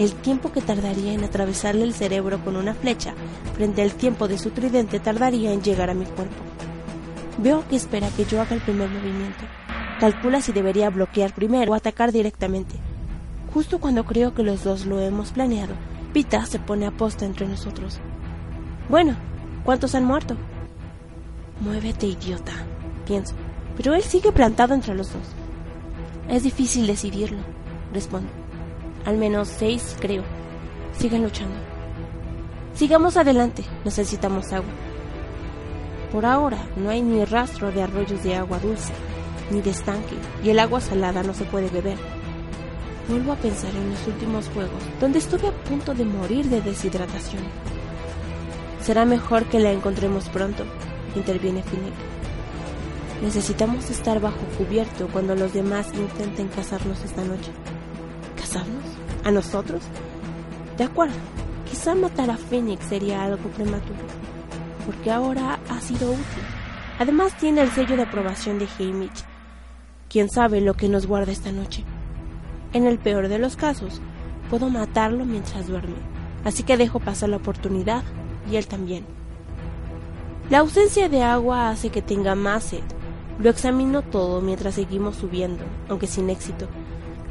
El 0.00 0.14
tiempo 0.14 0.50
que 0.50 0.62
tardaría 0.62 1.12
en 1.12 1.24
atravesarle 1.24 1.84
el 1.84 1.92
cerebro 1.92 2.42
con 2.42 2.56
una 2.56 2.72
flecha 2.72 3.12
frente 3.54 3.82
al 3.82 3.92
tiempo 3.92 4.28
de 4.28 4.38
su 4.38 4.48
tridente 4.48 4.98
tardaría 4.98 5.52
en 5.52 5.60
llegar 5.60 5.90
a 5.90 5.94
mi 5.94 6.06
cuerpo. 6.06 6.42
Veo 7.36 7.68
que 7.68 7.76
espera 7.76 8.08
que 8.08 8.24
yo 8.24 8.40
haga 8.40 8.54
el 8.54 8.62
primer 8.62 8.88
movimiento. 8.88 9.44
Calcula 10.00 10.40
si 10.40 10.52
debería 10.52 10.88
bloquear 10.88 11.34
primero 11.34 11.72
o 11.72 11.74
atacar 11.74 12.12
directamente. 12.12 12.76
Justo 13.52 13.78
cuando 13.78 14.04
creo 14.04 14.32
que 14.32 14.42
los 14.42 14.64
dos 14.64 14.86
lo 14.86 15.00
hemos 15.00 15.32
planeado, 15.32 15.74
Pita 16.14 16.46
se 16.46 16.58
pone 16.58 16.86
a 16.86 16.92
posta 16.92 17.26
entre 17.26 17.46
nosotros. 17.46 18.00
Bueno, 18.88 19.16
¿cuántos 19.64 19.94
han 19.94 20.06
muerto? 20.06 20.34
Muévete, 21.60 22.06
idiota, 22.06 22.52
pienso, 23.06 23.34
pero 23.76 23.92
él 23.92 24.02
sigue 24.02 24.32
plantado 24.32 24.72
entre 24.72 24.94
los 24.94 25.12
dos. 25.12 25.24
Es 26.26 26.42
difícil 26.42 26.86
decidirlo, 26.86 27.40
respondo. 27.92 28.30
Al 29.04 29.16
menos 29.16 29.48
seis, 29.48 29.96
creo. 30.00 30.22
Sigan 30.98 31.22
luchando. 31.22 31.56
Sigamos 32.74 33.16
adelante, 33.16 33.64
necesitamos 33.84 34.52
agua. 34.52 34.72
Por 36.12 36.26
ahora 36.26 36.58
no 36.76 36.90
hay 36.90 37.02
ni 37.02 37.24
rastro 37.24 37.70
de 37.70 37.82
arroyos 37.82 38.22
de 38.22 38.34
agua 38.34 38.58
dulce, 38.58 38.92
ni 39.50 39.60
de 39.60 39.70
estanque, 39.70 40.16
y 40.42 40.50
el 40.50 40.58
agua 40.58 40.80
salada 40.80 41.22
no 41.22 41.34
se 41.34 41.44
puede 41.44 41.68
beber. 41.68 41.98
Vuelvo 43.08 43.32
a 43.32 43.36
pensar 43.36 43.74
en 43.74 43.90
los 43.90 44.06
últimos 44.06 44.48
juegos, 44.48 44.82
donde 45.00 45.18
estuve 45.18 45.48
a 45.48 45.64
punto 45.64 45.94
de 45.94 46.04
morir 46.04 46.46
de 46.46 46.60
deshidratación. 46.60 47.42
Será 48.80 49.04
mejor 49.04 49.44
que 49.46 49.58
la 49.60 49.72
encontremos 49.72 50.28
pronto, 50.28 50.64
interviene 51.14 51.62
Finnick. 51.62 51.94
Necesitamos 53.22 53.90
estar 53.90 54.20
bajo 54.20 54.40
cubierto 54.56 55.08
cuando 55.12 55.34
los 55.34 55.52
demás 55.52 55.88
intenten 55.92 56.48
cazarnos 56.48 57.02
esta 57.04 57.22
noche. 57.22 57.50
¿Cazarnos? 58.36 58.89
¿A 59.24 59.30
nosotros? 59.30 59.82
De 60.78 60.84
acuerdo, 60.84 61.14
Quizá 61.70 61.94
matar 61.94 62.30
a 62.30 62.36
Phoenix 62.36 62.84
sería 62.86 63.22
algo 63.22 63.48
prematuro, 63.50 64.00
porque 64.84 65.08
ahora 65.08 65.60
ha 65.68 65.80
sido 65.80 66.10
útil. 66.10 66.42
Además 66.98 67.38
tiene 67.38 67.62
el 67.62 67.70
sello 67.70 67.96
de 67.96 68.02
aprobación 68.02 68.58
de 68.58 68.66
Haymitch. 68.76 69.22
Quién 70.08 70.28
sabe 70.28 70.60
lo 70.60 70.74
que 70.74 70.88
nos 70.88 71.06
guarda 71.06 71.30
esta 71.30 71.52
noche. 71.52 71.84
En 72.72 72.86
el 72.86 72.98
peor 72.98 73.28
de 73.28 73.38
los 73.38 73.54
casos, 73.54 74.00
puedo 74.50 74.68
matarlo 74.68 75.24
mientras 75.24 75.68
duerme, 75.68 75.94
así 76.44 76.64
que 76.64 76.76
dejo 76.76 76.98
pasar 76.98 77.28
la 77.28 77.36
oportunidad 77.36 78.02
y 78.50 78.56
él 78.56 78.66
también. 78.66 79.06
La 80.50 80.58
ausencia 80.58 81.08
de 81.08 81.22
agua 81.22 81.70
hace 81.70 81.90
que 81.90 82.02
tenga 82.02 82.34
más 82.34 82.64
sed. 82.64 82.82
Lo 83.38 83.48
examino 83.48 84.02
todo 84.02 84.40
mientras 84.40 84.74
seguimos 84.74 85.14
subiendo, 85.16 85.62
aunque 85.88 86.08
sin 86.08 86.28
éxito. 86.28 86.66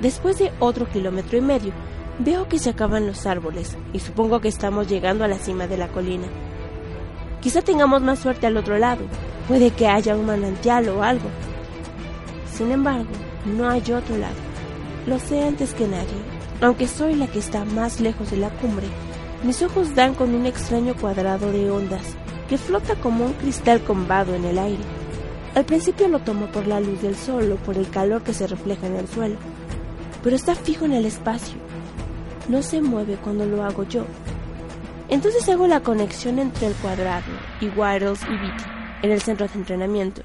Después 0.01 0.39
de 0.39 0.51
otro 0.59 0.88
kilómetro 0.88 1.38
y 1.38 1.41
medio, 1.41 1.73
veo 2.19 2.47
que 2.47 2.59
se 2.59 2.69
acaban 2.69 3.07
los 3.07 3.25
árboles 3.25 3.77
y 3.93 3.99
supongo 3.99 4.39
que 4.39 4.47
estamos 4.47 4.88
llegando 4.88 5.23
a 5.23 5.27
la 5.27 5.38
cima 5.38 5.67
de 5.67 5.77
la 5.77 5.88
colina. 5.89 6.27
Quizá 7.41 7.62
tengamos 7.62 8.01
más 8.01 8.19
suerte 8.19 8.47
al 8.47 8.57
otro 8.57 8.77
lado. 8.77 9.01
Puede 9.47 9.71
que 9.71 9.88
haya 9.88 10.15
un 10.15 10.25
manantial 10.25 10.89
o 10.89 11.03
algo. 11.03 11.29
Sin 12.53 12.71
embargo, 12.71 13.09
no 13.45 13.69
hay 13.69 13.81
otro 13.81 14.17
lado. 14.17 14.35
Lo 15.07 15.19
sé 15.19 15.43
antes 15.43 15.73
que 15.73 15.88
nadie. 15.88 16.39
Aunque 16.62 16.88
soy 16.88 17.15
la 17.15 17.27
que 17.27 17.39
está 17.39 17.63
más 17.63 18.01
lejos 18.01 18.31
de 18.31 18.38
la 18.38 18.49
cumbre, 18.49 18.88
mis 19.43 19.62
ojos 19.62 19.95
dan 19.95 20.13
con 20.13 20.35
un 20.35 20.45
extraño 20.45 20.93
cuadrado 20.95 21.51
de 21.51 21.71
ondas 21.71 22.03
que 22.49 22.57
flota 22.57 22.95
como 22.95 23.25
un 23.25 23.33
cristal 23.33 23.81
combado 23.81 24.35
en 24.35 24.43
el 24.43 24.59
aire. 24.59 24.83
Al 25.55 25.65
principio 25.65 26.07
lo 26.07 26.19
tomo 26.19 26.47
por 26.47 26.67
la 26.67 26.79
luz 26.79 27.01
del 27.01 27.15
sol 27.15 27.51
o 27.51 27.55
por 27.57 27.77
el 27.77 27.89
calor 27.89 28.23
que 28.23 28.33
se 28.33 28.47
refleja 28.47 28.88
en 28.88 28.95
el 28.97 29.07
suelo, 29.07 29.38
pero 30.23 30.36
está 30.36 30.55
fijo 30.55 30.86
en 30.86 30.93
el 30.93 31.05
espacio. 31.05 31.58
No 32.47 32.62
se 32.62 32.82
mueve 32.82 33.17
cuando 33.23 33.45
lo 33.45 33.63
hago 33.63 33.84
yo. 33.84 34.05
Entonces 35.10 35.47
hago 35.49 35.67
la 35.67 35.82
conexión 35.82 36.39
entre 36.39 36.67
el 36.67 36.73
cuadrado 36.73 37.32
y 37.62 37.67
Waddles 37.69 38.21
y 38.23 38.38
Vicky 38.38 38.63
en 39.01 39.12
el 39.12 39.21
centro 39.21 39.47
de 39.47 39.53
entrenamiento 39.53 40.21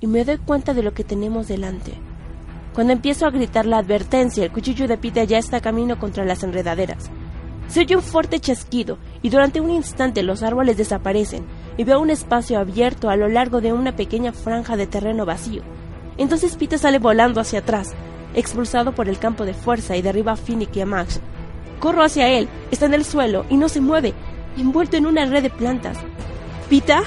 y 0.00 0.06
me 0.06 0.24
doy 0.24 0.38
cuenta 0.38 0.74
de 0.74 0.82
lo 0.82 0.92
que 0.92 1.04
tenemos 1.04 1.48
delante. 1.48 1.92
Cuando 2.74 2.92
empiezo 2.92 3.26
a 3.26 3.30
gritar 3.30 3.66
la 3.66 3.78
advertencia, 3.78 4.44
el 4.44 4.52
cuchillo 4.52 4.88
de 4.88 4.98
Pita 4.98 5.24
ya 5.24 5.38
está 5.38 5.60
camino 5.60 5.98
contra 5.98 6.24
las 6.24 6.42
enredaderas. 6.42 7.10
Se 7.68 7.80
oye 7.80 7.96
un 7.96 8.02
fuerte 8.02 8.40
chasquido 8.40 8.98
y 9.22 9.30
durante 9.30 9.60
un 9.60 9.70
instante 9.70 10.22
los 10.22 10.42
árboles 10.42 10.76
desaparecen 10.76 11.44
y 11.76 11.84
veo 11.84 12.00
un 12.00 12.10
espacio 12.10 12.58
abierto 12.58 13.08
a 13.08 13.16
lo 13.16 13.28
largo 13.28 13.60
de 13.60 13.72
una 13.72 13.96
pequeña 13.96 14.32
franja 14.32 14.76
de 14.76 14.86
terreno 14.86 15.24
vacío. 15.24 15.62
Entonces 16.18 16.56
Pita 16.56 16.78
sale 16.78 16.98
volando 16.98 17.40
hacia 17.40 17.60
atrás, 17.60 17.94
expulsado 18.34 18.92
por 18.92 19.08
el 19.08 19.18
campo 19.18 19.44
de 19.44 19.54
fuerza 19.54 19.96
y 19.96 20.02
derriba 20.02 20.32
a 20.32 20.36
Finnick 20.36 20.76
y 20.76 20.80
a 20.80 20.86
Max. 20.86 21.20
Corro 21.80 22.02
hacia 22.02 22.28
él, 22.28 22.48
está 22.70 22.86
en 22.86 22.94
el 22.94 23.04
suelo 23.04 23.44
y 23.48 23.56
no 23.56 23.68
se 23.68 23.80
mueve, 23.80 24.14
envuelto 24.56 24.96
en 24.96 25.06
una 25.06 25.26
red 25.26 25.42
de 25.42 25.50
plantas. 25.50 25.98
¿Pita? 26.68 27.02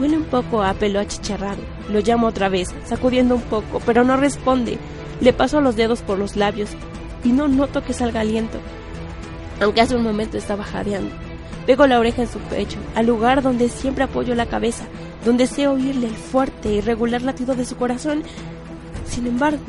Huele 0.00 0.16
un 0.16 0.24
poco 0.24 0.62
a 0.62 0.74
pelo 0.74 1.00
achicharrado. 1.00 1.62
Lo 1.90 2.00
llamo 2.00 2.26
otra 2.26 2.48
vez, 2.48 2.74
sacudiendo 2.84 3.34
un 3.34 3.42
poco, 3.42 3.80
pero 3.84 4.04
no 4.04 4.16
responde. 4.16 4.78
Le 5.20 5.32
paso 5.32 5.60
los 5.60 5.76
dedos 5.76 6.00
por 6.02 6.18
los 6.18 6.36
labios 6.36 6.70
y 7.24 7.32
no 7.32 7.48
noto 7.48 7.84
que 7.84 7.92
salga 7.92 8.20
aliento 8.20 8.58
aunque 9.62 9.80
hace 9.80 9.96
un 9.96 10.02
momento 10.02 10.36
estaba 10.36 10.64
jadeando. 10.64 11.14
Pego 11.66 11.86
la 11.86 12.00
oreja 12.00 12.22
en 12.22 12.28
su 12.28 12.38
pecho, 12.40 12.78
al 12.94 13.06
lugar 13.06 13.42
donde 13.42 13.68
siempre 13.68 14.04
apoyo 14.04 14.34
la 14.34 14.46
cabeza, 14.46 14.84
donde 15.24 15.46
sé 15.46 15.68
oírle 15.68 16.08
el 16.08 16.16
fuerte 16.16 16.72
y 16.72 16.80
regular 16.80 17.22
latido 17.22 17.54
de 17.54 17.64
su 17.64 17.76
corazón. 17.76 18.24
Sin 19.06 19.26
embargo, 19.26 19.62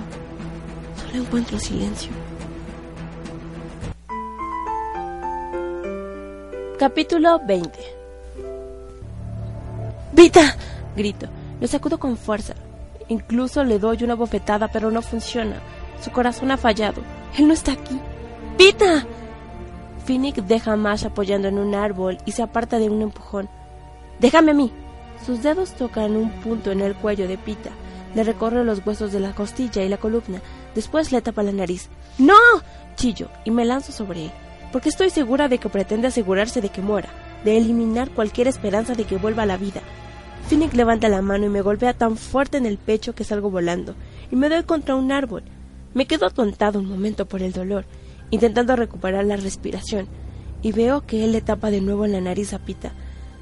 solo 1.13 1.23
encuentro 1.25 1.59
silencio. 1.59 2.11
Capítulo 6.79 7.39
20 7.45 7.79
¡Vita! 10.11 10.55
grito. 10.95 11.27
Lo 11.61 11.67
sacudo 11.67 11.99
con 11.99 12.17
fuerza. 12.17 12.55
Incluso 13.09 13.63
le 13.63 13.79
doy 13.79 14.03
una 14.03 14.15
bofetada, 14.15 14.67
pero 14.67 14.91
no 14.91 15.01
funciona. 15.01 15.61
Su 16.01 16.11
corazón 16.11 16.51
ha 16.51 16.57
fallado. 16.57 17.01
Él 17.37 17.47
no 17.47 17.53
está 17.53 17.73
aquí. 17.73 17.99
¡Vita! 18.57 19.05
Finnick 20.05 20.37
deja 20.37 20.73
a 20.73 20.75
Mash 20.75 21.05
apoyando 21.05 21.47
en 21.47 21.57
un 21.57 21.75
árbol 21.75 22.17
y 22.25 22.31
se 22.31 22.43
aparta 22.43 22.79
de 22.79 22.89
un 22.89 23.01
empujón. 23.01 23.49
¡Déjame 24.19 24.51
a 24.51 24.55
mí! 24.55 24.71
Sus 25.25 25.41
dedos 25.41 25.73
tocan 25.73 26.15
un 26.15 26.29
punto 26.41 26.71
en 26.71 26.81
el 26.81 26.95
cuello 26.95 27.27
de 27.27 27.37
Pita. 27.37 27.69
Le 28.13 28.23
recorre 28.23 28.63
los 28.63 28.85
huesos 28.85 29.11
de 29.11 29.19
la 29.19 29.33
costilla 29.33 29.83
y 29.83 29.89
la 29.89 29.97
columna. 29.97 30.41
Después 30.75 31.11
le 31.11 31.21
tapa 31.21 31.43
la 31.43 31.51
nariz. 31.51 31.89
¡No! 32.17 32.33
chillo 32.95 33.29
y 33.43 33.51
me 33.51 33.65
lanzo 33.65 33.91
sobre 33.91 34.25
él, 34.25 34.31
porque 34.71 34.89
estoy 34.89 35.09
segura 35.09 35.47
de 35.47 35.57
que 35.57 35.69
pretende 35.69 36.07
asegurarse 36.07 36.61
de 36.61 36.69
que 36.69 36.81
muera, 36.81 37.09
de 37.43 37.57
eliminar 37.57 38.09
cualquier 38.11 38.47
esperanza 38.47 38.93
de 38.93 39.03
que 39.03 39.17
vuelva 39.17 39.43
a 39.43 39.47
la 39.47 39.57
vida. 39.57 39.81
Finnick 40.47 40.73
levanta 40.73 41.09
la 41.09 41.21
mano 41.21 41.45
y 41.45 41.49
me 41.49 41.61
golpea 41.61 41.93
tan 41.93 42.17
fuerte 42.17 42.57
en 42.57 42.65
el 42.65 42.77
pecho 42.77 43.13
que 43.13 43.23
salgo 43.23 43.49
volando, 43.49 43.95
y 44.31 44.35
me 44.35 44.49
doy 44.49 44.63
contra 44.63 44.95
un 44.95 45.11
árbol. 45.11 45.43
Me 45.93 46.05
quedo 46.05 46.25
atontado 46.25 46.79
un 46.79 46.89
momento 46.89 47.25
por 47.25 47.41
el 47.41 47.53
dolor, 47.53 47.85
intentando 48.29 48.75
recuperar 48.75 49.25
la 49.25 49.37
respiración, 49.37 50.07
y 50.61 50.71
veo 50.71 51.05
que 51.05 51.23
él 51.23 51.31
le 51.31 51.41
tapa 51.41 51.69
de 51.71 51.81
nuevo 51.81 52.07
la 52.07 52.21
nariz 52.21 52.53
a 52.53 52.59
Pita. 52.59 52.93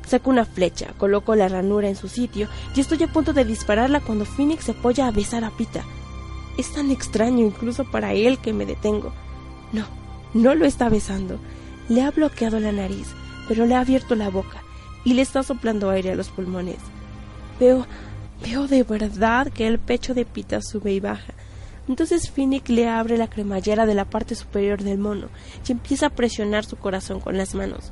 Saco 0.05 0.29
una 0.29 0.45
flecha, 0.45 0.93
coloco 0.97 1.35
la 1.35 1.47
ranura 1.47 1.87
en 1.87 1.95
su 1.95 2.09
sitio 2.09 2.49
y 2.75 2.81
estoy 2.81 3.01
a 3.03 3.07
punto 3.07 3.33
de 3.33 3.45
dispararla 3.45 3.99
cuando 3.99 4.25
Phoenix 4.25 4.65
se 4.65 4.71
apoya 4.71 5.07
a 5.07 5.11
besar 5.11 5.43
a 5.43 5.51
Pita. 5.51 5.85
Es 6.57 6.73
tan 6.73 6.91
extraño 6.91 7.45
incluso 7.45 7.83
para 7.85 8.13
él 8.13 8.39
que 8.39 8.53
me 8.53 8.65
detengo. 8.65 9.13
No, 9.71 9.85
no 10.33 10.55
lo 10.55 10.65
está 10.65 10.89
besando. 10.89 11.39
Le 11.89 12.03
ha 12.03 12.11
bloqueado 12.11 12.59
la 12.59 12.71
nariz, 12.71 13.07
pero 13.47 13.65
le 13.65 13.75
ha 13.75 13.81
abierto 13.81 14.15
la 14.15 14.29
boca 14.29 14.63
y 15.03 15.13
le 15.13 15.21
está 15.21 15.43
soplando 15.43 15.89
aire 15.89 16.11
a 16.11 16.15
los 16.15 16.29
pulmones. 16.29 16.77
Veo, 17.59 17.85
veo 18.43 18.67
de 18.67 18.83
verdad 18.83 19.51
que 19.51 19.67
el 19.67 19.79
pecho 19.79 20.13
de 20.13 20.25
Pita 20.25 20.61
sube 20.61 20.93
y 20.93 20.99
baja 20.99 21.33
entonces 21.87 22.29
Finnick 22.29 22.69
le 22.69 22.87
abre 22.87 23.17
la 23.17 23.27
cremallera 23.27 23.85
de 23.85 23.95
la 23.95 24.05
parte 24.05 24.35
superior 24.35 24.83
del 24.83 24.97
mono 24.97 25.27
y 25.67 25.71
empieza 25.71 26.07
a 26.07 26.11
presionar 26.11 26.63
su 26.63 26.77
corazón 26.77 27.19
con 27.19 27.37
las 27.37 27.55
manos. 27.55 27.91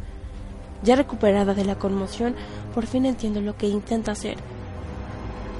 Ya 0.83 0.95
recuperada 0.95 1.53
de 1.53 1.65
la 1.65 1.75
conmoción, 1.75 2.35
por 2.73 2.85
fin 2.85 3.05
entiendo 3.05 3.41
lo 3.41 3.57
que 3.57 3.67
intenta 3.67 4.13
hacer. 4.13 4.37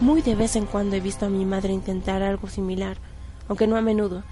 Muy 0.01 0.21
de 0.21 0.33
vez 0.33 0.55
en 0.55 0.65
cuando 0.65 0.95
he 0.95 1.01
visto 1.01 1.25
a 1.25 1.29
mi 1.29 1.43
madre 1.43 1.73
intentar 1.73 2.23
algo 2.23 2.47
similar, 2.47 2.95
aunque 3.49 3.67
no 3.67 3.75
a 3.75 3.81
menudo. 3.81 4.23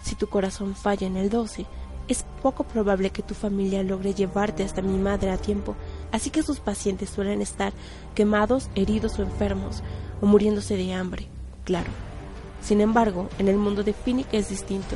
Si 0.00 0.14
tu 0.14 0.28
corazón 0.28 0.76
falla 0.76 1.08
en 1.08 1.16
el 1.16 1.30
12, 1.30 1.66
es 2.06 2.24
poco 2.42 2.62
probable 2.62 3.10
que 3.10 3.24
tu 3.24 3.34
familia 3.34 3.82
logre 3.82 4.14
llevarte 4.14 4.62
hasta 4.62 4.82
mi 4.82 4.96
madre 4.98 5.32
a 5.32 5.36
tiempo, 5.36 5.74
así 6.12 6.30
que 6.30 6.44
sus 6.44 6.60
pacientes 6.60 7.10
suelen 7.10 7.42
estar 7.42 7.72
quemados, 8.14 8.70
heridos 8.76 9.18
o 9.18 9.22
enfermos, 9.22 9.82
o 10.20 10.26
muriéndose 10.26 10.76
de 10.76 10.92
hambre, 10.94 11.26
claro. 11.64 11.90
Sin 12.62 12.80
embargo, 12.80 13.28
en 13.40 13.48
el 13.48 13.56
mundo 13.56 13.82
de 13.82 13.94
Finnick 13.94 14.32
es 14.32 14.48
distinto. 14.48 14.94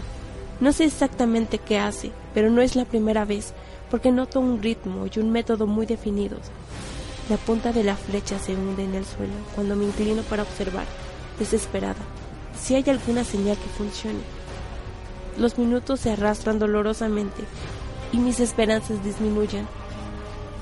No 0.61 0.73
sé 0.73 0.85
exactamente 0.85 1.59
qué 1.59 1.81
hace, 1.81 2.13
pero 2.35 2.51
no 2.51 2.61
es 2.61 2.77
la 2.77 2.85
primera 2.85 3.25
vez, 3.25 3.53
porque 3.91 4.13
noto 4.13 4.39
un 4.39 4.63
ritmo 4.63 5.07
y 5.13 5.19
un 5.19 5.33
método 5.33 5.67
muy 5.67 5.87
definidos. 5.87 6.53
La 7.31 7.37
punta 7.37 7.73
de 7.73 7.85
la 7.85 7.95
flecha 7.95 8.41
se 8.41 8.57
hunde 8.57 8.83
en 8.83 8.97
el 8.97 9.05
suelo 9.05 9.33
cuando 9.55 9.77
me 9.77 9.85
inclino 9.85 10.23
para 10.23 10.43
observar, 10.43 10.85
desesperada, 11.39 12.01
si 12.61 12.75
hay 12.75 12.83
alguna 12.89 13.23
señal 13.23 13.57
que 13.57 13.69
funcione. 13.69 14.19
Los 15.39 15.57
minutos 15.57 16.01
se 16.01 16.11
arrastran 16.11 16.59
dolorosamente 16.59 17.45
y 18.13 18.19
mis 18.19 18.41
esperanzas 18.41 19.05
disminuyen 19.05 19.69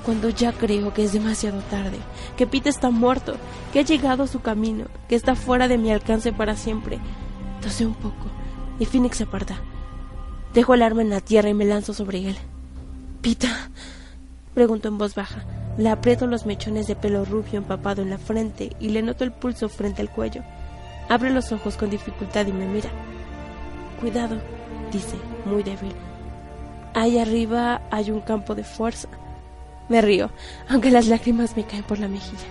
cuando 0.05 0.29
ya 0.29 0.53
creo 0.53 0.93
que 0.93 1.05
es 1.05 1.15
demasiado 1.15 1.61
tarde, 1.71 1.97
que 2.37 2.47
Pete 2.47 2.69
está 2.69 2.91
muerto, 2.91 3.37
que 3.73 3.81
ha 3.81 3.83
llegado 3.83 4.25
a 4.25 4.29
su 4.29 4.41
camino, 4.41 4.89
que 5.09 5.15
está 5.17 5.35
fuera 5.35 5.69
de 5.69 5.79
mi 5.79 5.91
alcance 5.91 6.35
para 6.35 6.55
siempre. 6.55 6.99
Tosé 7.63 7.87
un 7.87 7.95
poco 7.95 8.27
y 8.79 8.85
Phoenix 8.85 9.17
se 9.17 9.25
aparta. 9.25 9.57
Dejo 10.53 10.75
el 10.75 10.83
arma 10.83 11.01
en 11.01 11.09
la 11.09 11.23
tierra 11.23 11.49
y 11.49 11.55
me 11.55 11.65
lanzo 11.65 11.95
sobre 11.95 12.29
él. 12.29 12.37
Pita, 13.23 13.71
pregunto 14.53 14.89
en 14.89 14.99
voz 14.99 15.15
baja. 15.15 15.58
Le 15.79 15.91
aprieto 15.91 16.27
los 16.27 16.45
mechones 16.45 16.89
de 16.89 16.97
pelo 16.97 17.25
rubio 17.25 17.57
empapado 17.57 18.03
en 18.03 18.11
la 18.11 18.19
frente 18.19 18.73
y 18.81 18.89
le 18.89 19.01
noto 19.01 19.23
el 19.23 19.31
pulso 19.31 19.69
frente 19.69 20.03
al 20.03 20.11
cuello. 20.11 20.43
Abre 21.09 21.31
los 21.31 21.53
ojos 21.53 21.77
con 21.77 21.89
dificultad 21.89 22.47
y 22.47 22.53
me 22.53 22.67
mira. 22.67 22.91
Cuidado, 24.01 24.39
dice, 24.93 25.17
muy 25.45 25.63
débil. 25.63 25.95
Ahí 26.95 27.21
arriba 27.21 27.81
hay 27.93 28.11
un 28.11 28.21
campo 28.21 28.57
de 28.57 28.65
fuerza. 28.65 29.09
Me 29.89 30.03
río, 30.03 30.31
aunque 30.69 30.91
las 30.91 31.07
lágrimas 31.07 31.57
me 31.57 31.65
caen 31.65 31.85
por 31.85 32.01
la 32.01 32.09
mejilla. 32.09 32.49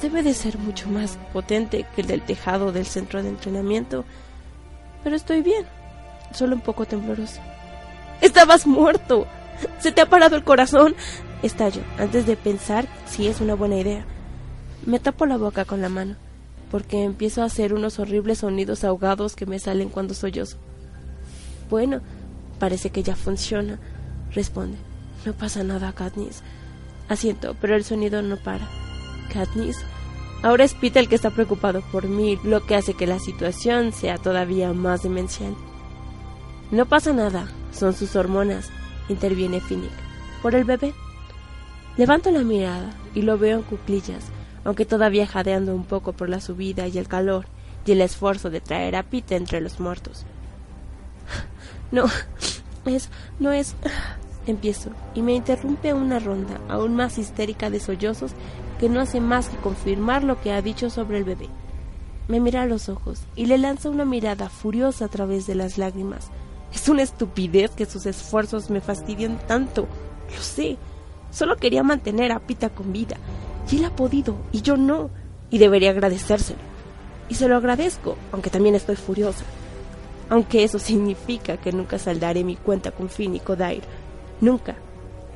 Debe 0.00 0.22
de 0.22 0.32
ser 0.32 0.58
mucho 0.58 0.88
más 0.88 1.18
potente 1.34 1.84
que 1.94 2.00
el 2.00 2.06
del 2.06 2.22
tejado 2.22 2.72
del 2.72 2.86
centro 2.86 3.22
de 3.22 3.28
entrenamiento, 3.28 4.06
pero 5.02 5.14
estoy 5.14 5.42
bien, 5.42 5.66
solo 6.32 6.56
un 6.56 6.62
poco 6.62 6.86
tembloroso. 6.86 7.40
¡Estabas 8.22 8.66
muerto! 8.66 9.26
¡Se 9.78 9.92
te 9.92 10.00
ha 10.00 10.08
parado 10.08 10.36
el 10.36 10.44
corazón! 10.44 10.94
Estallo, 11.42 11.82
antes 11.98 12.26
de 12.26 12.36
pensar 12.36 12.86
si 13.06 13.26
es 13.26 13.40
una 13.40 13.54
buena 13.54 13.76
idea. 13.76 14.04
Me 14.86 14.98
tapo 14.98 15.26
la 15.26 15.36
boca 15.36 15.64
con 15.64 15.80
la 15.80 15.88
mano, 15.88 16.16
porque 16.70 17.04
empiezo 17.04 17.42
a 17.42 17.46
hacer 17.46 17.74
unos 17.74 17.98
horribles 17.98 18.38
sonidos 18.38 18.84
ahogados 18.84 19.36
que 19.36 19.46
me 19.46 19.58
salen 19.58 19.88
cuando 19.88 20.14
sollozo. 20.14 20.56
Bueno, 21.70 22.00
parece 22.58 22.90
que 22.90 23.02
ya 23.02 23.16
funciona, 23.16 23.78
responde. 24.32 24.76
No 25.24 25.32
pasa 25.32 25.62
nada, 25.64 25.92
Katniss. 25.92 26.42
Asiento, 27.08 27.56
pero 27.60 27.76
el 27.76 27.84
sonido 27.84 28.22
no 28.22 28.36
para. 28.36 28.68
Katniss. 29.32 29.78
Ahora 30.42 30.64
es 30.64 30.74
Pita 30.74 31.00
el 31.00 31.08
que 31.08 31.14
está 31.14 31.30
preocupado 31.30 31.82
por 31.92 32.06
mí, 32.06 32.38
lo 32.44 32.66
que 32.66 32.76
hace 32.76 32.94
que 32.94 33.06
la 33.06 33.18
situación 33.18 33.92
sea 33.92 34.18
todavía 34.18 34.72
más 34.74 35.02
demencial. 35.02 35.54
No 36.70 36.86
pasa 36.86 37.12
nada, 37.12 37.48
son 37.72 37.94
sus 37.94 38.14
hormonas, 38.16 38.68
interviene 39.08 39.60
Finnick. 39.60 39.90
¿Por 40.42 40.54
el 40.54 40.64
bebé? 40.64 40.92
Levanto 41.96 42.30
la 42.30 42.42
mirada 42.42 42.92
y 43.14 43.22
lo 43.22 43.38
veo 43.38 43.58
en 43.58 43.62
cuclillas, 43.62 44.24
aunque 44.64 44.84
todavía 44.84 45.26
jadeando 45.26 45.74
un 45.74 45.84
poco 45.84 46.12
por 46.12 46.28
la 46.28 46.40
subida 46.40 46.88
y 46.88 46.98
el 46.98 47.06
calor 47.06 47.46
y 47.86 47.92
el 47.92 48.00
esfuerzo 48.00 48.50
de 48.50 48.60
traer 48.60 48.96
a 48.96 49.04
Pita 49.04 49.36
entre 49.36 49.60
los 49.60 49.78
muertos. 49.80 50.24
No, 51.92 52.06
es, 52.86 53.08
no 53.38 53.52
es... 53.52 53.76
Empiezo, 54.46 54.90
y 55.14 55.22
me 55.22 55.32
interrumpe 55.32 55.94
una 55.94 56.18
ronda 56.18 56.60
aún 56.68 56.96
más 56.96 57.16
histérica 57.16 57.70
de 57.70 57.80
sollozos 57.80 58.32
que 58.78 58.90
no 58.90 59.00
hace 59.00 59.20
más 59.20 59.48
que 59.48 59.56
confirmar 59.56 60.22
lo 60.22 60.38
que 60.40 60.52
ha 60.52 60.60
dicho 60.60 60.90
sobre 60.90 61.16
el 61.18 61.24
bebé. 61.24 61.48
Me 62.28 62.40
mira 62.40 62.62
a 62.62 62.66
los 62.66 62.90
ojos 62.90 63.22
y 63.36 63.46
le 63.46 63.56
lanza 63.56 63.88
una 63.88 64.04
mirada 64.04 64.50
furiosa 64.50 65.06
a 65.06 65.08
través 65.08 65.46
de 65.46 65.54
las 65.54 65.78
lágrimas. 65.78 66.30
Es 66.74 66.88
una 66.88 67.02
estupidez 67.02 67.70
que 67.70 67.86
sus 67.86 68.04
esfuerzos 68.04 68.68
me 68.68 68.80
fastidien 68.80 69.38
tanto. 69.46 69.86
Lo 70.34 70.42
sé. 70.42 70.76
Solo 71.34 71.56
quería 71.56 71.82
mantener 71.82 72.30
a 72.30 72.38
Pita 72.38 72.70
con 72.70 72.92
vida. 72.92 73.16
Y 73.70 73.78
él 73.78 73.84
ha 73.84 73.90
podido, 73.90 74.36
y 74.52 74.62
yo 74.62 74.76
no. 74.76 75.10
Y 75.50 75.58
debería 75.58 75.90
agradecérselo. 75.90 76.60
Y 77.28 77.34
se 77.34 77.48
lo 77.48 77.56
agradezco, 77.56 78.16
aunque 78.30 78.50
también 78.50 78.76
estoy 78.76 78.94
furiosa. 78.94 79.44
Aunque 80.30 80.62
eso 80.62 80.78
significa 80.78 81.56
que 81.56 81.72
nunca 81.72 81.98
saldaré 81.98 82.44
mi 82.44 82.54
cuenta 82.54 82.92
con 82.92 83.08
Finn 83.08 83.34
y 83.34 83.40
Kodair. 83.40 83.82
Nunca. 84.40 84.76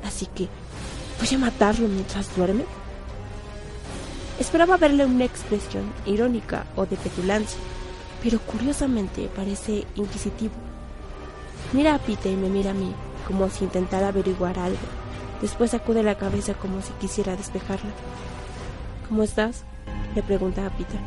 Así 0.05 0.27
que, 0.27 0.49
¿voy 1.19 1.35
a 1.35 1.39
matarlo 1.39 1.89
mientras 1.89 2.35
duerme? 2.37 2.65
Esperaba 4.39 4.77
verle 4.77 5.05
una 5.05 5.25
expresión 5.25 5.93
irónica 6.07 6.67
o 6.77 6.87
de 6.87 6.97
petulancia, 6.97 7.59
pero 8.23 8.39
curiosamente 8.39 9.29
parece 9.35 9.85
inquisitivo. 9.97 10.55
Mira 11.73 11.97
a 11.97 11.99
Pita 11.99 12.29
y 12.29 12.37
me 12.37 12.49
mira 12.49 12.71
a 12.71 12.75
mí, 12.75 12.95
como 13.27 13.51
si 13.51 13.65
intentara 13.65 14.09
averiguar 14.09 14.61
algo. 14.61 15.08
Después 15.41 15.71
sacude 15.71 16.03
la 16.03 16.17
cabeza 16.17 16.55
como 16.55 16.83
si 16.83 16.93
quisiera 16.95 17.37
despejarla. 17.37 17.91
¿Cómo 19.09 19.23
estás? 19.23 19.65
le 20.15 20.23
pregunta 20.23 20.67
a 20.67 20.71
Pita. 20.71 20.99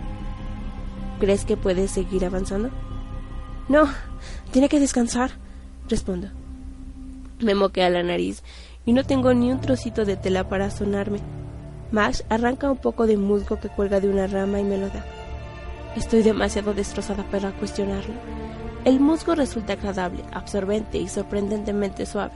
¿Crees 1.19 1.45
que 1.45 1.57
puedes 1.57 1.91
seguir 1.91 2.25
avanzando? 2.25 2.69
No, 3.67 3.87
tiene 4.51 4.69
que 4.69 4.79
descansar, 4.79 5.31
respondo. 5.87 6.29
Me 7.39 7.55
moquea 7.55 7.89
la 7.89 8.03
nariz 8.03 8.43
y 8.85 8.93
no 8.93 9.03
tengo 9.03 9.33
ni 9.33 9.51
un 9.51 9.61
trocito 9.61 10.05
de 10.05 10.17
tela 10.17 10.47
para 10.49 10.71
sonarme. 10.71 11.19
Max 11.91 12.23
arranca 12.29 12.71
un 12.71 12.77
poco 12.77 13.05
de 13.05 13.17
musgo 13.17 13.59
que 13.59 13.69
cuelga 13.69 13.99
de 13.99 14.09
una 14.09 14.27
rama 14.27 14.59
y 14.59 14.63
me 14.63 14.77
lo 14.77 14.87
da. 14.87 15.05
Estoy 15.95 16.23
demasiado 16.23 16.73
destrozada 16.73 17.23
para 17.23 17.51
cuestionarlo. 17.51 18.13
El 18.85 18.99
musgo 18.99 19.35
resulta 19.35 19.73
agradable, 19.73 20.23
absorbente 20.31 20.97
y 20.97 21.07
sorprendentemente 21.07 22.05
suave. 22.05 22.33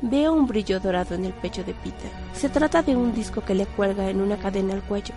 Veo 0.00 0.32
un 0.32 0.46
brillo 0.46 0.78
dorado 0.78 1.16
en 1.16 1.24
el 1.24 1.32
pecho 1.32 1.64
de 1.64 1.74
Peter. 1.74 2.10
Se 2.32 2.48
trata 2.48 2.82
de 2.82 2.94
un 2.94 3.12
disco 3.12 3.40
que 3.40 3.54
le 3.54 3.66
cuelga 3.66 4.08
en 4.08 4.20
una 4.20 4.36
cadena 4.36 4.74
al 4.74 4.82
cuello. 4.82 5.14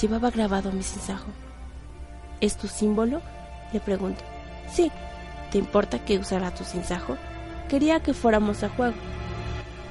Llevaba 0.00 0.30
grabado 0.30 0.70
mi 0.70 0.82
sinsajo. 0.82 1.28
¿Es 2.40 2.56
tu 2.56 2.68
símbolo? 2.68 3.22
Le 3.72 3.80
pregunto. 3.80 4.22
Sí. 4.70 4.90
¿Te 5.50 5.58
importa 5.58 6.04
que 6.04 6.18
usara 6.18 6.54
tu 6.54 6.62
sinsajo? 6.62 7.16
Quería 7.68 8.00
que 8.00 8.14
fuéramos 8.14 8.62
a 8.62 8.68
juego. 8.68 8.94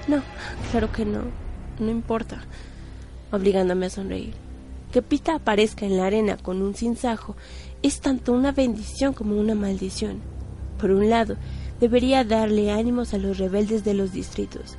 No, 0.08 0.22
claro 0.72 0.92
que 0.92 1.06
no. 1.06 1.24
No 1.80 1.90
importa. 1.90 2.44
Obligándome 3.32 3.88
a 3.88 3.90
sonreír. 3.90 4.34
Que 4.92 5.02
Pita 5.02 5.36
aparezca 5.36 5.86
en 5.86 5.98
la 5.98 6.06
arena 6.06 6.38
con 6.38 6.62
un 6.62 6.76
sinsajo 6.76 7.36
es 7.82 8.02
tanto 8.02 8.34
una 8.34 8.52
bendición 8.52 9.14
como 9.14 9.36
una 9.40 9.56
maldición. 9.56 10.20
Por 10.80 10.92
un 10.92 11.10
lado, 11.10 11.38
debería 11.80 12.24
darle 12.24 12.72
ánimos 12.72 13.14
a 13.14 13.18
los 13.18 13.38
rebeldes 13.38 13.84
de 13.84 13.94
los 13.94 14.12
distritos. 14.12 14.78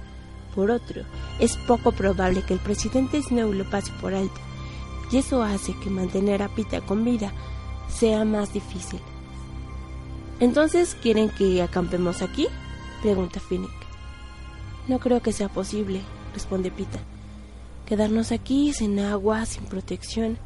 Por 0.55 0.71
otro, 0.71 1.03
es 1.39 1.57
poco 1.57 1.93
probable 1.93 2.43
que 2.43 2.55
el 2.55 2.61
presidente 2.61 3.23
Snow 3.23 3.53
lo 3.53 3.69
pase 3.69 3.93
por 4.01 4.15
alto, 4.15 4.41
y 5.11 5.19
eso 5.19 5.43
hace 5.43 5.75
que 5.83 5.91
mantener 5.91 6.43
a 6.43 6.49
Pita 6.49 6.81
con 6.81 7.05
vida 7.05 7.33
sea 7.89 8.25
más 8.25 8.53
difícil. 8.53 9.01
¿Entonces 10.41 10.97
quieren 11.01 11.29
que 11.31 11.63
acampemos 11.63 12.23
aquí? 12.23 12.47
pregunta 13.03 13.41
Finnick. 13.41 13.71
No 14.89 14.99
creo 14.99 15.21
que 15.21 15.33
sea 15.33 15.49
posible, 15.49 16.01
responde 16.35 16.71
Pita. 16.71 16.99
Quedarnos 17.87 18.33
aquí 18.33 18.73
sin 18.73 18.99
agua, 19.01 19.47
sin 19.47 19.65
protección. 19.65 20.39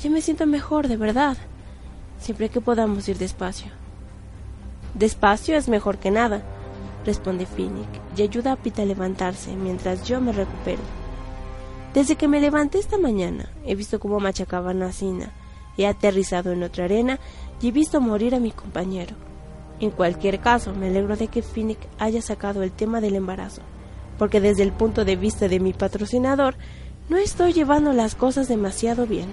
Ya 0.00 0.10
me 0.10 0.20
siento 0.20 0.46
mejor, 0.46 0.88
de 0.88 0.96
verdad. 0.96 1.36
Siempre 2.18 2.48
que 2.48 2.60
podamos 2.60 3.08
ir 3.08 3.18
despacio. 3.18 3.70
Despacio 4.98 5.58
es 5.58 5.68
mejor 5.68 5.98
que 5.98 6.10
nada, 6.10 6.42
responde 7.04 7.44
Finnick 7.44 7.88
y 8.16 8.22
ayuda 8.22 8.52
a 8.52 8.56
Pita 8.56 8.80
a 8.80 8.86
levantarse 8.86 9.54
mientras 9.54 10.04
yo 10.08 10.22
me 10.22 10.32
recupero. 10.32 10.80
Desde 11.92 12.16
que 12.16 12.28
me 12.28 12.40
levanté 12.40 12.78
esta 12.78 12.96
mañana, 12.96 13.50
he 13.66 13.74
visto 13.74 14.00
cómo 14.00 14.20
machacaban 14.20 14.82
a 14.82 14.92
Sina, 14.92 15.32
he 15.76 15.86
aterrizado 15.86 16.50
en 16.50 16.62
otra 16.62 16.86
arena 16.86 17.20
y 17.60 17.68
he 17.68 17.72
visto 17.72 18.00
morir 18.00 18.34
a 18.34 18.40
mi 18.40 18.52
compañero. 18.52 19.14
En 19.80 19.90
cualquier 19.90 20.40
caso, 20.40 20.72
me 20.74 20.86
alegro 20.86 21.14
de 21.18 21.28
que 21.28 21.42
Finnick 21.42 21.80
haya 21.98 22.22
sacado 22.22 22.62
el 22.62 22.72
tema 22.72 23.02
del 23.02 23.16
embarazo, 23.16 23.60
porque 24.18 24.40
desde 24.40 24.62
el 24.62 24.72
punto 24.72 25.04
de 25.04 25.16
vista 25.16 25.46
de 25.46 25.60
mi 25.60 25.74
patrocinador, 25.74 26.54
no 27.10 27.18
estoy 27.18 27.52
llevando 27.52 27.92
las 27.92 28.14
cosas 28.14 28.48
demasiado 28.48 29.06
bien. 29.06 29.28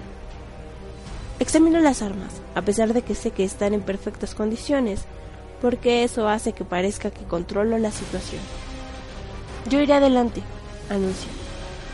Examino 1.40 1.80
las 1.80 2.02
armas, 2.02 2.42
a 2.54 2.62
pesar 2.64 2.94
de 2.94 3.02
que 3.02 3.16
sé 3.16 3.32
que 3.32 3.46
están 3.46 3.74
en 3.74 3.82
perfectas 3.82 4.36
condiciones, 4.36 5.06
porque 5.64 6.04
eso 6.04 6.28
hace 6.28 6.52
que 6.52 6.66
parezca 6.66 7.10
que 7.10 7.24
controlo 7.24 7.78
la 7.78 7.90
situación. 7.90 8.42
Yo 9.70 9.80
iré 9.80 9.94
adelante, 9.94 10.44
anuncio. 10.90 11.30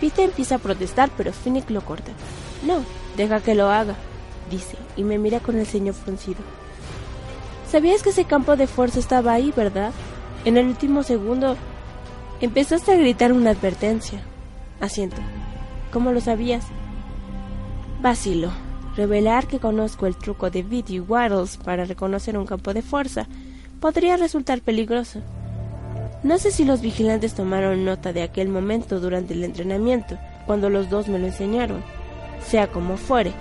Peter 0.02 0.26
empieza 0.26 0.56
a 0.56 0.58
protestar, 0.58 1.12
pero 1.16 1.32
Finnick 1.32 1.70
lo 1.70 1.82
corta. 1.82 2.12
No, 2.66 2.84
deja 3.16 3.42
que 3.42 3.54
lo 3.54 3.70
haga, 3.70 3.94
dice, 4.50 4.76
y 4.98 5.04
me 5.04 5.20
mira 5.20 5.40
con 5.40 5.56
el 5.56 5.68
ceño 5.68 5.94
fruncido. 5.94 6.40
Sabías 7.72 8.02
que 8.02 8.10
ese 8.10 8.26
campo 8.26 8.56
de 8.56 8.66
fuerza 8.66 8.98
estaba 8.98 9.34
ahí, 9.34 9.54
¿verdad? 9.56 9.92
En 10.46 10.58
el 10.58 10.66
último 10.66 11.04
segundo 11.04 11.56
empezaste 12.42 12.92
a 12.94 12.98
gritar 12.98 13.32
una 13.34 13.52
advertencia. 13.52 14.20
Asiento. 14.80 15.18
¿Cómo 15.94 16.12
lo 16.12 16.22
sabías? 16.22 16.66
Vacilo. 18.02 18.50
Revelar 18.96 19.46
que 19.46 19.60
conozco 19.60 20.08
el 20.08 20.16
truco 20.16 20.50
de 20.50 20.64
Beatty 20.64 21.02
Waddles 21.02 21.58
para 21.58 21.86
reconocer 21.86 22.36
un 22.36 22.48
campo 22.48 22.74
de 22.74 22.82
fuerza 22.82 23.28
podría 23.80 24.18
resultar 24.18 24.62
peligroso. 24.62 25.22
No 26.22 26.38
sé 26.38 26.52
si 26.52 26.66
los 26.66 26.82
vigilantes 26.82 27.34
tomaron 27.34 27.86
nota 27.86 28.12
de 28.12 28.24
aquel 28.24 28.50
momento 28.50 29.00
durante 29.00 29.34
el 29.34 29.44
entrenamiento, 29.44 30.18
cuando 30.46 30.70
los 30.70 30.90
dos 30.90 31.08
me 31.08 31.20
lo 31.20 31.28
enseñaron. 31.28 31.84
Sea 32.46 32.68
como 32.68 32.98
fuere, 32.98 33.32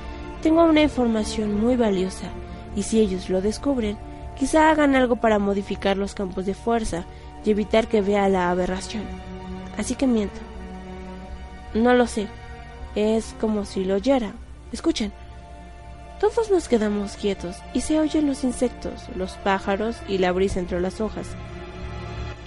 tengo 0.43 0.65
una 0.65 0.83
información 0.83 1.61
muy 1.61 1.77
valiosa, 1.77 2.29
y 2.77 2.85
si 2.85 3.01
ellos 3.01 3.29
lo 3.29 3.41
descubren, 3.41 3.99
quizá 4.39 4.71
hagan 4.71 4.95
algo 4.95 5.17
para 5.17 5.39
modificar 5.39 5.97
los 5.97 6.15
campos 6.15 6.47
de 6.47 6.55
fuerza 6.55 7.05
y 7.45 7.51
evitar 7.51 7.89
que 7.89 8.01
vea 8.01 8.29
la 8.29 8.51
aberración. 8.51 9.03
Así 9.77 9.95
que 9.95 10.07
miento. 10.07 10.39
No 11.75 11.95
lo 11.95 12.07
sé. 12.07 12.29
Es 12.95 13.35
como 13.41 13.65
si 13.65 13.85
lo 13.85 13.97
oyera. 13.97 14.33
Escuchen. 14.73 15.13
Todos 16.21 16.51
nos 16.51 16.69
quedamos 16.69 17.17
quietos 17.17 17.57
y 17.75 17.83
se 17.83 18.01
oyen 18.01 18.27
los 18.27 18.43
insectos, 18.43 19.05
los 19.15 19.33
pájaros 19.35 19.97
y 20.09 20.19
la 20.19 20.33
brisa 20.33 20.59
entre 20.59 20.81
las 20.81 21.01
hojas. 21.01 21.29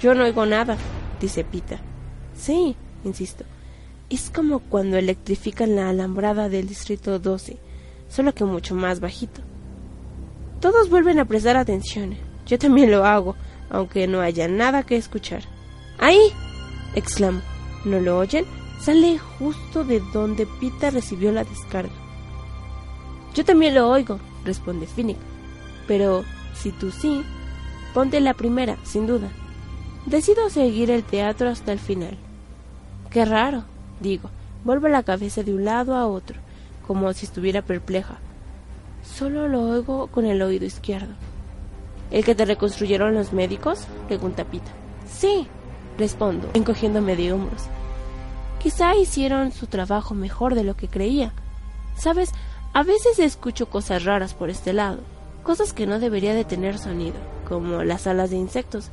Yo 0.02 0.14
no 0.14 0.26
oigo 0.26 0.46
nada, 0.46 0.78
dice 1.22 1.46
Pita. 1.46 1.80
Sí, 2.36 2.76
insisto. 3.06 3.46
Es 4.10 4.30
como 4.30 4.60
cuando 4.60 4.98
electrifican 4.98 5.76
la 5.76 5.88
alambrada 5.88 6.50
del 6.50 6.68
distrito 6.68 7.18
12, 7.18 7.58
solo 8.10 8.34
que 8.34 8.44
mucho 8.44 8.76
más 8.76 9.00
bajito. 9.00 9.42
Todos 10.60 10.90
vuelven 10.90 11.20
a 11.20 11.26
prestar 11.26 11.56
atención. 11.56 12.18
Yo 12.46 12.60
también 12.60 12.92
lo 12.92 13.06
hago, 13.06 13.38
aunque 13.70 14.06
no 14.06 14.20
haya 14.20 14.50
nada 14.50 14.84
que 14.84 14.98
escuchar. 14.98 15.44
¡Ahí! 15.98 16.20
exclamo. 16.94 17.42
¿No 17.86 18.02
lo 18.02 18.18
oyen? 18.18 18.46
Sale 18.82 19.18
justo 19.18 19.86
de 19.86 20.02
donde 20.14 20.46
Pita 20.60 20.90
recibió 20.90 21.32
la 21.32 21.46
descarga. 21.46 21.94
Yo 23.34 23.46
también 23.46 23.76
lo 23.76 23.90
oigo, 23.90 24.20
responde 24.44 24.88
Finnick. 24.88 25.18
Pero 25.88 26.24
si 26.54 26.72
tú 26.72 26.92
sí, 26.92 27.24
ponte 27.94 28.20
la 28.20 28.34
primera, 28.34 28.78
sin 28.84 29.08
duda. 29.08 29.30
Decido 30.06 30.50
seguir 30.50 30.92
el 30.92 31.04
teatro 31.04 31.50
hasta 31.50 31.72
el 31.72 31.80
final. 31.80 32.18
Qué 33.10 33.26
raro, 33.26 33.64
digo. 34.00 34.30
Vuelvo 34.64 34.88
la 34.88 35.04
cabeza 35.04 35.44
de 35.44 35.54
un 35.54 35.66
lado 35.66 35.96
a 35.96 36.08
otro, 36.08 36.38
como 36.86 37.12
si 37.14 37.26
estuviera 37.26 37.62
perpleja. 37.62 38.18
Solo 39.04 39.48
lo 39.48 39.62
oigo 39.62 40.08
con 40.08 40.26
el 40.26 40.42
oído 40.42 40.66
izquierdo. 40.66 41.14
¿El 42.12 42.24
que 42.26 42.36
te 42.36 42.46
reconstruyeron 42.46 43.14
los 43.14 43.34
médicos? 43.34 43.88
pregunta 44.08 44.44
Pita. 44.44 44.72
Sí, 45.10 45.48
respondo, 45.98 46.50
encogiéndome 46.54 47.16
de 47.16 47.34
hombros. 47.34 47.64
Quizá 48.60 48.96
hicieron 48.96 49.52
su 49.52 49.66
trabajo 49.68 50.14
mejor 50.14 50.54
de 50.54 50.64
lo 50.64 50.76
que 50.76 50.88
creía. 50.88 51.34
Sabes, 51.96 52.32
a 52.74 52.84
veces 52.84 53.20
escucho 53.20 53.68
cosas 53.68 54.06
raras 54.06 54.34
por 54.34 54.50
este 54.50 54.72
lado, 54.72 55.00
cosas 55.44 55.74
que 55.74 55.88
no 55.88 56.00
debería 56.00 56.34
de 56.34 56.46
tener 56.46 56.78
sonido, 56.78 57.18
como 57.48 57.84
las 57.84 58.08
alas 58.08 58.30
de 58.30 58.38
insectos, 58.38 58.90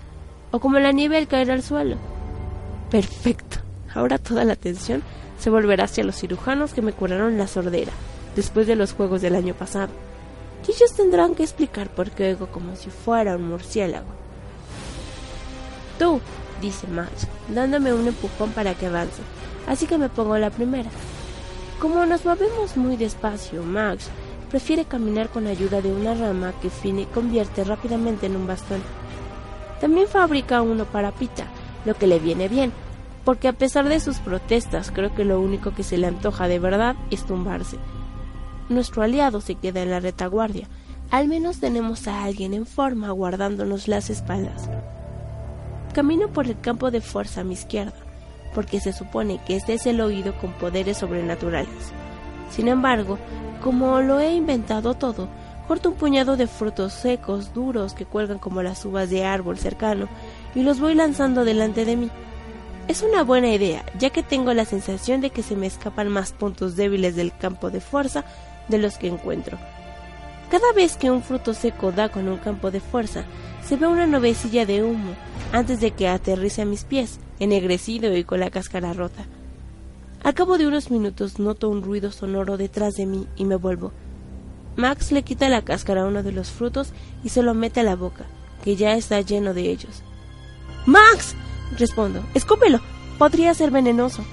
o 0.51 0.59
como 0.59 0.79
la 0.79 0.93
nieve 0.93 1.17
al 1.17 1.29
caer 1.29 1.51
al 1.51 1.62
suelo. 1.62 1.97
Perfecto. 2.91 3.59
Ahora 3.95 4.19
toda 4.19 4.45
la 4.45 4.55
atención 4.55 5.03
se 5.38 5.51
volverá 5.51 5.85
hacia 5.85 6.05
los 6.05 6.17
cirujanos 6.17 6.75
que 6.75 6.83
me 6.83 6.93
curaron 6.93 7.38
la 7.38 7.47
sordera 7.47 7.93
después 8.35 8.67
de 8.67 8.77
los 8.77 8.93
juegos 8.93 9.23
del 9.23 9.37
año 9.37 9.55
pasado. 9.55 9.93
Y 10.67 10.73
ellos 10.73 10.93
tendrán 10.95 11.35
que 11.35 11.43
explicar 11.45 11.88
por 11.88 12.11
qué 12.11 12.31
oigo 12.31 12.49
como 12.49 12.77
si 12.77 12.91
fuera 12.91 13.37
un 13.37 13.49
murciélago. 13.49 14.09
Tú, 15.99 16.21
dice 16.61 16.87
Max, 16.88 17.27
dándome 17.49 17.93
un 17.93 18.09
empujón 18.09 18.51
para 18.51 18.75
que 18.75 18.87
avance, 18.87 19.23
así 19.67 19.87
que 19.87 19.99
me 19.99 20.09
pongo 20.09 20.37
la 20.37 20.51
primera. 20.51 20.91
Como 21.81 22.05
nos 22.07 22.25
movemos 22.25 22.77
muy 22.77 22.97
despacio, 22.97 23.62
Max 23.62 24.09
prefiere 24.51 24.85
caminar 24.85 25.29
con 25.29 25.47
ayuda 25.47 25.81
de 25.81 25.93
una 25.93 26.12
rama 26.14 26.53
que 26.61 26.71
Fini 26.71 27.05
convierte 27.05 27.62
rápidamente 27.62 28.27
en 28.27 28.35
un 28.35 28.49
bastón. 28.49 28.83
También 29.81 30.09
fabrica 30.09 30.61
uno 30.61 30.87
para 30.87 31.12
Pita, 31.12 31.45
lo 31.85 31.95
que 31.95 32.09
le 32.09 32.19
viene 32.19 32.49
bien, 32.49 32.73
porque 33.25 33.47
a 33.47 33.53
pesar 33.53 33.88
de 33.88 34.01
sus 34.01 34.19
protestas 34.19 34.91
creo 34.91 35.14
que 35.14 35.25
lo 35.25 35.41
único 35.41 35.73
que 35.73 35.85
se 35.85 35.99
le 35.99 36.09
antoja 36.09 36.49
de 36.49 36.59
verdad 36.59 36.97
es 37.11 37.25
tumbarse. 37.25 37.77
Nuestro 38.69 39.03
aliado 39.03 39.41
se 39.41 39.55
queda 39.55 39.81
en 39.81 39.91
la 39.91 40.01
retaguardia, 40.01 40.67
al 41.12 41.29
menos 41.29 41.61
tenemos 41.61 42.09
a 42.09 42.25
alguien 42.25 42.55
en 42.55 42.67
forma 42.67 43.11
guardándonos 43.12 43.87
las 43.87 44.11
espaldas. 44.11 44.69
Camino 45.95 46.29
por 46.29 46.47
el 46.47 46.61
campo 46.61 46.91
de 46.91 47.01
fuerza 47.01 47.43
a 47.43 47.45
mi 47.45 47.55
izquierda, 47.55 47.95
porque 48.55 48.81
se 48.81 48.93
supone 48.93 49.41
que 49.47 49.57
este 49.57 49.75
es 49.75 49.87
el 49.87 50.01
oído 50.01 50.37
con 50.39 50.53
poderes 50.53 50.99
sobrenaturales. 50.99 51.93
Sin 52.51 52.69
embargo, 52.69 53.19
como 53.63 54.01
lo 54.01 54.21
he 54.21 54.35
inventado 54.35 54.95
todo, 54.95 55.29
corto 55.67 55.91
un 55.91 55.97
puñado 55.97 56.37
de 56.37 56.47
frutos 56.47 56.93
secos, 56.93 57.53
duros, 57.53 57.93
que 57.93 58.07
cuelgan 58.07 58.39
como 58.39 58.63
las 58.63 58.85
uvas 58.85 59.11
de 59.11 59.25
árbol 59.25 59.59
cercano, 59.59 60.09
y 60.55 60.63
los 60.63 60.81
voy 60.81 60.95
lanzando 60.95 61.45
delante 61.45 61.85
de 61.85 61.97
mí. 61.97 62.11
Es 62.89 63.03
una 63.03 63.23
buena 63.23 63.49
idea, 63.49 63.85
ya 63.99 64.09
que 64.11 64.23
tengo 64.23 64.55
la 64.55 64.65
sensación 64.65 65.21
de 65.21 65.31
que 65.31 65.43
se 65.43 65.57
me 65.57 65.67
escapan 65.67 66.09
más 66.09 66.33
puntos 66.33 66.75
débiles 66.75 67.17
del 67.17 67.37
campo 67.37 67.71
de 67.71 67.83
fuerza 67.83 68.25
de 68.69 68.79
los 68.79 68.97
que 68.97 69.09
encuentro. 69.09 69.59
Cada 70.51 70.73
vez 70.73 70.97
que 70.97 71.11
un 71.11 71.23
fruto 71.23 71.53
seco 71.53 71.93
da 71.93 72.09
con 72.09 72.29
un 72.29 72.39
campo 72.39 72.71
de 72.71 72.81
fuerza, 72.81 73.25
se 73.67 73.77
ve 73.77 73.87
una 73.87 74.07
nubecilla 74.07 74.65
de 74.65 74.83
humo 74.83 75.15
antes 75.53 75.81
de 75.81 75.91
que 75.91 76.09
aterrice 76.09 76.63
a 76.63 76.65
mis 76.65 76.85
pies, 76.85 77.21
ennegrecido 77.39 78.17
y 78.17 78.25
con 78.25 78.41
la 78.41 78.51
cáscara 78.51 78.93
rota. 78.93 79.27
Al 80.25 80.35
cabo 80.35 80.59
de 80.59 80.67
unos 80.67 80.91
minutos 80.91 81.39
noto 81.39 81.69
un 81.69 81.83
ruido 81.83 82.11
sonoro 82.11 82.57
detrás 82.57 82.97
de 82.97 83.07
mí 83.07 83.27
y 83.37 83.45
me 83.45 83.57
vuelvo. 83.57 83.93
Max 84.77 85.13
le 85.13 85.23
quita 85.23 85.49
la 85.49 85.63
cáscara 85.63 86.03
a 86.03 86.07
uno 86.07 86.23
de 86.23 86.33
los 86.33 86.51
frutos 86.51 86.93
y 87.23 87.29
se 87.29 87.43
lo 87.43 87.55
mete 87.55 87.81
a 87.81 87.85
la 87.85 87.97
boca, 87.97 88.25
que 88.65 88.77
ya 88.77 88.95
está 88.95 89.21
lleno 89.21 89.55
de 89.55 89.71
ellos. 89.71 90.03
¡Max! 90.87 91.35
respondo. 91.77 92.23
Escúpelo. 92.35 92.81
Podría 93.19 93.53
ser 93.53 93.71
venenoso. 93.71 94.25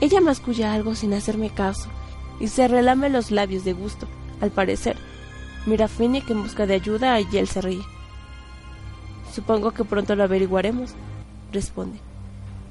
Ella 0.00 0.20
masculla 0.20 0.72
algo 0.72 0.94
sin 0.94 1.12
hacerme 1.14 1.50
caso 1.50 1.88
y 2.40 2.48
se 2.48 2.68
relame 2.68 3.08
los 3.08 3.30
labios 3.30 3.64
de 3.64 3.72
gusto, 3.72 4.06
al 4.42 4.50
parecer. 4.50 4.96
Mira 5.64 5.86
a 5.86 5.88
Finnick 5.88 6.28
en 6.28 6.42
busca 6.42 6.66
de 6.66 6.74
ayuda 6.74 7.18
y 7.20 7.38
él 7.38 7.48
se 7.48 7.62
ríe. 7.62 7.82
Supongo 9.32 9.70
que 9.70 9.84
pronto 9.84 10.14
lo 10.14 10.24
averiguaremos, 10.24 10.90
responde. 11.52 11.98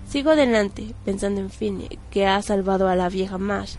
Sigo 0.07 0.31
adelante, 0.31 0.93
pensando 1.05 1.39
en 1.39 1.49
Finnick, 1.49 1.97
que 2.11 2.27
ha 2.27 2.39
salvado 2.41 2.89
a 2.89 2.95
la 2.95 3.09
vieja 3.09 3.37
Mash, 3.37 3.75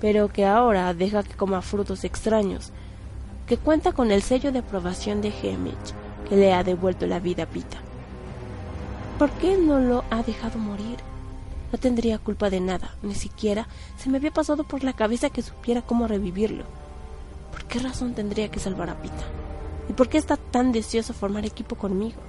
pero 0.00 0.28
que 0.28 0.44
ahora 0.44 0.92
deja 0.92 1.22
que 1.22 1.34
coma 1.34 1.62
frutos 1.62 2.04
extraños, 2.04 2.72
que 3.46 3.56
cuenta 3.56 3.92
con 3.92 4.10
el 4.10 4.22
sello 4.22 4.50
de 4.50 4.58
aprobación 4.58 5.22
de 5.22 5.28
Hemich, 5.28 5.94
que 6.28 6.36
le 6.36 6.52
ha 6.52 6.64
devuelto 6.64 7.06
la 7.06 7.20
vida 7.20 7.44
a 7.44 7.46
Pita. 7.46 7.78
¿Por 9.18 9.30
qué 9.30 9.56
no 9.56 9.78
lo 9.78 10.04
ha 10.10 10.22
dejado 10.24 10.58
morir? 10.58 10.98
No 11.72 11.78
tendría 11.78 12.18
culpa 12.18 12.50
de 12.50 12.60
nada, 12.60 12.96
ni 13.02 13.14
siquiera 13.14 13.68
se 13.96 14.10
me 14.10 14.18
había 14.18 14.32
pasado 14.32 14.64
por 14.64 14.82
la 14.82 14.92
cabeza 14.92 15.30
que 15.30 15.42
supiera 15.42 15.82
cómo 15.82 16.08
revivirlo. 16.08 16.64
¿Por 17.56 17.64
qué 17.64 17.78
razón 17.78 18.12
tendría 18.12 18.50
que 18.50 18.60
salvar 18.60 18.90
a 18.90 19.00
Pita? 19.00 19.24
¿Y 19.88 19.94
por 19.94 20.10
qué 20.10 20.18
está 20.18 20.36
tan 20.36 20.72
deseoso 20.72 21.14
formar 21.14 21.46
equipo 21.46 21.74
conmigo? 21.74 22.20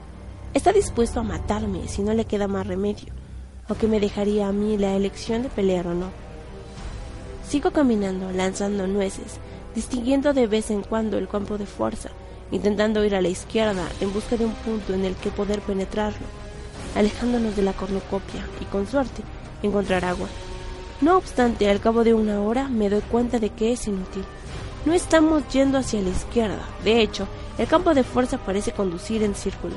Está 0.54 0.72
dispuesto 0.72 1.20
a 1.20 1.24
matarme 1.24 1.90
si 1.90 2.02
no 2.02 2.14
le 2.14 2.24
queda 2.24 2.48
más 2.48 2.66
remedio, 2.66 3.12
o 3.68 3.76
que 3.76 3.88
me 3.88 4.00
dejaría 4.00 4.48
a 4.48 4.54
mí 4.54 4.78
la 4.78 4.96
elección 4.96 5.44
de 5.44 5.50
pelear 5.50 5.88
o 5.88 5.94
no. 5.94 6.12
Sigo 7.46 7.72
caminando, 7.72 8.32
lanzando 8.32 8.88
nueces, 8.88 9.42
distinguiendo 9.76 10.32
de 10.32 10.48
vez 10.48 10.72
en 10.72 10.82
cuando 10.82 11.18
el 11.18 11.28
campo 11.28 11.58
de 11.58 11.66
fuerza, 11.66 12.12
intentando 12.50 13.04
ir 13.04 13.14
a 13.14 13.22
la 13.22 13.28
izquierda 13.28 13.84
en 14.00 14.14
busca 14.14 14.38
de 14.38 14.46
un 14.46 14.54
punto 14.54 14.94
en 14.94 15.04
el 15.04 15.16
que 15.16 15.30
poder 15.30 15.60
penetrarlo 15.60 16.26
alejándonos 16.96 17.54
de 17.58 17.64
la 17.64 17.74
cornucopia 17.74 18.48
y 18.62 18.66
con 18.66 18.88
suerte 18.88 19.24
encontrar 19.62 20.06
agua. 20.06 20.30
No 21.02 21.18
obstante, 21.18 21.70
al 21.70 21.82
cabo 21.82 22.06
de 22.06 22.14
una 22.14 22.42
hora 22.42 22.70
me 22.70 22.90
doy 22.90 23.02
cuenta 23.02 23.40
de 23.40 23.50
que 23.50 23.74
es 23.74 23.88
inútil. 23.88 24.24
No 24.86 24.94
estamos 24.94 25.48
yendo 25.50 25.78
hacia 25.78 26.02
la 26.02 26.10
izquierda. 26.10 26.62
De 26.84 27.02
hecho, 27.02 27.28
el 27.58 27.68
campo 27.68 27.94
de 27.94 28.04
fuerza 28.04 28.38
parece 28.38 28.72
conducir 28.72 29.24
en 29.24 29.36
círculo. 29.36 29.76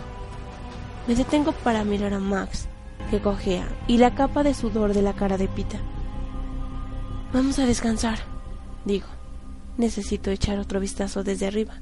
Me 1.06 1.14
detengo 1.14 1.52
para 1.52 1.84
mirar 1.84 2.14
a 2.14 2.18
Max, 2.18 2.68
que 3.10 3.20
cojea, 3.20 3.66
y 3.86 3.98
la 3.98 4.14
capa 4.14 4.42
de 4.42 4.54
sudor 4.54 4.94
de 4.94 5.02
la 5.02 5.14
cara 5.14 5.36
de 5.36 5.48
Pita. 5.48 5.78
Vamos 7.32 7.58
a 7.58 7.66
descansar, 7.66 8.18
digo. 8.84 9.06
Necesito 9.76 10.30
echar 10.30 10.58
otro 10.58 10.78
vistazo 10.78 11.24
desde 11.24 11.46
arriba. 11.46 11.74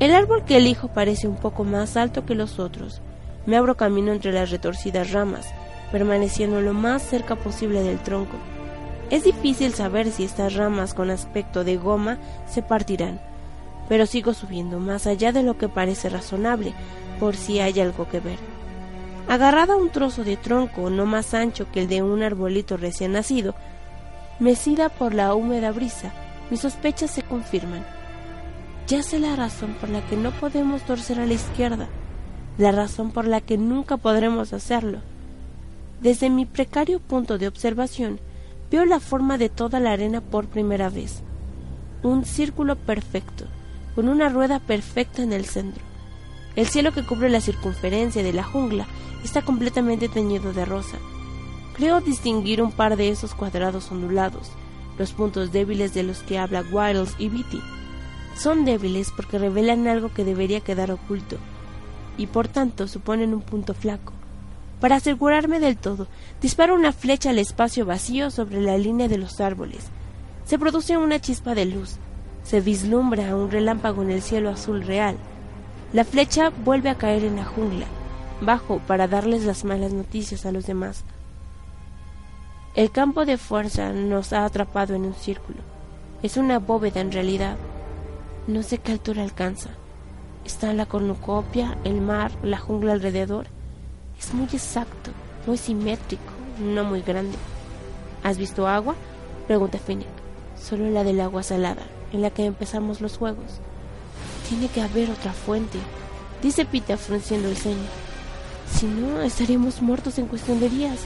El 0.00 0.14
árbol 0.14 0.44
que 0.44 0.56
elijo 0.56 0.88
parece 0.88 1.28
un 1.28 1.36
poco 1.36 1.64
más 1.64 1.96
alto 1.96 2.26
que 2.26 2.34
los 2.34 2.58
otros, 2.58 3.00
me 3.46 3.56
abro 3.56 3.76
camino 3.76 4.12
entre 4.12 4.32
las 4.32 4.50
retorcidas 4.50 5.12
ramas, 5.12 5.48
permaneciendo 5.90 6.60
lo 6.60 6.74
más 6.74 7.02
cerca 7.02 7.36
posible 7.36 7.82
del 7.82 7.98
tronco. 7.98 8.36
Es 9.10 9.24
difícil 9.24 9.72
saber 9.74 10.10
si 10.10 10.24
estas 10.24 10.54
ramas 10.54 10.94
con 10.94 11.10
aspecto 11.10 11.64
de 11.64 11.76
goma 11.76 12.18
se 12.46 12.62
partirán, 12.62 13.20
pero 13.88 14.06
sigo 14.06 14.34
subiendo 14.34 14.78
más 14.80 15.06
allá 15.06 15.32
de 15.32 15.42
lo 15.42 15.56
que 15.56 15.68
parece 15.68 16.08
razonable, 16.08 16.74
por 17.18 17.36
si 17.36 17.60
hay 17.60 17.80
algo 17.80 18.08
que 18.08 18.20
ver. 18.20 18.38
Agarrada 19.28 19.74
a 19.74 19.76
un 19.76 19.90
trozo 19.90 20.24
de 20.24 20.36
tronco 20.36 20.90
no 20.90 21.06
más 21.06 21.34
ancho 21.34 21.70
que 21.70 21.80
el 21.80 21.88
de 21.88 22.02
un 22.02 22.22
arbolito 22.22 22.76
recién 22.76 23.12
nacido, 23.12 23.54
mecida 24.38 24.88
por 24.88 25.14
la 25.14 25.34
húmeda 25.34 25.72
brisa, 25.72 26.12
mis 26.50 26.60
sospechas 26.60 27.10
se 27.10 27.22
confirman. 27.22 27.84
Ya 28.86 29.02
sé 29.02 29.18
la 29.18 29.36
razón 29.36 29.74
por 29.80 29.88
la 29.88 30.00
que 30.06 30.16
no 30.16 30.30
podemos 30.32 30.82
torcer 30.82 31.20
a 31.20 31.26
la 31.26 31.34
izquierda 31.34 31.88
la 32.58 32.72
razón 32.72 33.12
por 33.12 33.26
la 33.26 33.40
que 33.40 33.56
nunca 33.56 33.96
podremos 33.96 34.52
hacerlo. 34.52 34.98
Desde 36.02 36.28
mi 36.28 36.44
precario 36.44 36.98
punto 36.98 37.38
de 37.38 37.46
observación, 37.46 38.20
veo 38.70 38.84
la 38.84 39.00
forma 39.00 39.38
de 39.38 39.48
toda 39.48 39.80
la 39.80 39.92
arena 39.92 40.20
por 40.20 40.46
primera 40.46 40.90
vez. 40.90 41.22
Un 42.02 42.24
círculo 42.24 42.76
perfecto, 42.76 43.44
con 43.94 44.08
una 44.08 44.28
rueda 44.28 44.60
perfecta 44.60 45.22
en 45.22 45.32
el 45.32 45.46
centro. 45.46 45.82
El 46.56 46.66
cielo 46.66 46.92
que 46.92 47.04
cubre 47.04 47.30
la 47.30 47.40
circunferencia 47.40 48.22
de 48.22 48.32
la 48.32 48.44
jungla 48.44 48.86
está 49.24 49.42
completamente 49.42 50.08
teñido 50.08 50.52
de 50.52 50.64
rosa. 50.64 50.98
Creo 51.74 52.00
distinguir 52.00 52.62
un 52.62 52.72
par 52.72 52.96
de 52.96 53.08
esos 53.08 53.34
cuadrados 53.34 53.90
ondulados, 53.90 54.50
los 54.98 55.12
puntos 55.12 55.52
débiles 55.52 55.94
de 55.94 56.02
los 56.02 56.22
que 56.22 56.38
habla 56.38 56.64
Wiles 56.70 57.14
y 57.18 57.28
Beatty. 57.28 57.60
Son 58.36 58.64
débiles 58.64 59.12
porque 59.14 59.38
revelan 59.38 59.86
algo 59.86 60.12
que 60.12 60.24
debería 60.24 60.60
quedar 60.60 60.90
oculto, 60.90 61.36
y 62.16 62.26
por 62.26 62.48
tanto 62.48 62.88
suponen 62.88 63.32
un 63.32 63.42
punto 63.42 63.74
flaco. 63.74 64.12
Para 64.80 64.96
asegurarme 64.96 65.58
del 65.58 65.76
todo, 65.76 66.06
disparo 66.40 66.74
una 66.74 66.92
flecha 66.92 67.30
al 67.30 67.38
espacio 67.38 67.84
vacío 67.84 68.30
sobre 68.30 68.60
la 68.60 68.78
línea 68.78 69.08
de 69.08 69.18
los 69.18 69.40
árboles. 69.40 69.86
Se 70.44 70.58
produce 70.58 70.96
una 70.96 71.20
chispa 71.20 71.54
de 71.54 71.64
luz. 71.64 71.96
Se 72.44 72.60
vislumbra 72.60 73.34
un 73.34 73.50
relámpago 73.50 74.02
en 74.02 74.10
el 74.10 74.22
cielo 74.22 74.50
azul 74.50 74.82
real. 74.82 75.16
La 75.92 76.04
flecha 76.04 76.50
vuelve 76.64 76.90
a 76.90 76.96
caer 76.96 77.24
en 77.24 77.36
la 77.36 77.44
jungla. 77.44 77.86
Bajo 78.40 78.78
para 78.78 79.08
darles 79.08 79.44
las 79.44 79.64
malas 79.64 79.92
noticias 79.92 80.46
a 80.46 80.52
los 80.52 80.66
demás. 80.66 81.04
El 82.76 82.92
campo 82.92 83.24
de 83.24 83.36
fuerza 83.36 83.92
nos 83.92 84.32
ha 84.32 84.44
atrapado 84.44 84.94
en 84.94 85.04
un 85.04 85.14
círculo. 85.14 85.58
Es 86.22 86.36
una 86.36 86.60
bóveda 86.60 87.00
en 87.00 87.10
realidad. 87.10 87.56
No 88.46 88.62
sé 88.62 88.78
qué 88.78 88.92
altura 88.92 89.24
alcanza. 89.24 89.70
Está 90.44 90.72
la 90.72 90.86
cornucopia, 90.86 91.76
el 91.82 92.00
mar, 92.00 92.30
la 92.44 92.58
jungla 92.58 92.92
alrededor. 92.92 93.48
Es 94.18 94.34
muy 94.34 94.46
exacto, 94.46 95.12
muy 95.46 95.56
simétrico, 95.56 96.32
no 96.60 96.82
muy 96.84 97.02
grande. 97.02 97.36
¿Has 98.24 98.36
visto 98.36 98.66
agua? 98.66 98.96
Pregunta 99.46 99.78
Finnick. 99.78 100.08
Solo 100.60 100.90
la 100.90 101.04
del 101.04 101.20
agua 101.20 101.42
salada, 101.42 101.82
en 102.12 102.22
la 102.22 102.30
que 102.30 102.44
empezamos 102.44 103.00
los 103.00 103.16
juegos. 103.16 103.60
Tiene 104.48 104.68
que 104.68 104.80
haber 104.80 105.10
otra 105.10 105.32
fuente, 105.32 105.78
dice 106.42 106.64
Pita 106.64 106.96
frunciendo 106.96 107.48
el 107.48 107.56
ceño. 107.56 107.76
Si 108.72 108.86
no, 108.86 109.20
estaríamos 109.22 109.80
muertos 109.80 110.18
en 110.18 110.26
cuestión 110.26 110.58
de 110.58 110.68
días. 110.68 110.98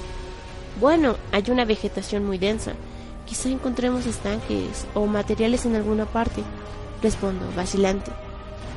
Bueno, 0.81 1.17
hay 1.33 1.45
una 1.49 1.65
vegetación 1.65 2.25
muy 2.25 2.39
densa. 2.39 2.73
Quizá 3.27 3.51
encontremos 3.51 4.07
estanques 4.07 4.87
o 4.95 5.07
materiales 5.07 5.67
en 5.67 5.77
alguna 5.77 6.07
parte. 6.07 6.43
Respondo, 7.03 7.45
vacilante. 7.55 8.11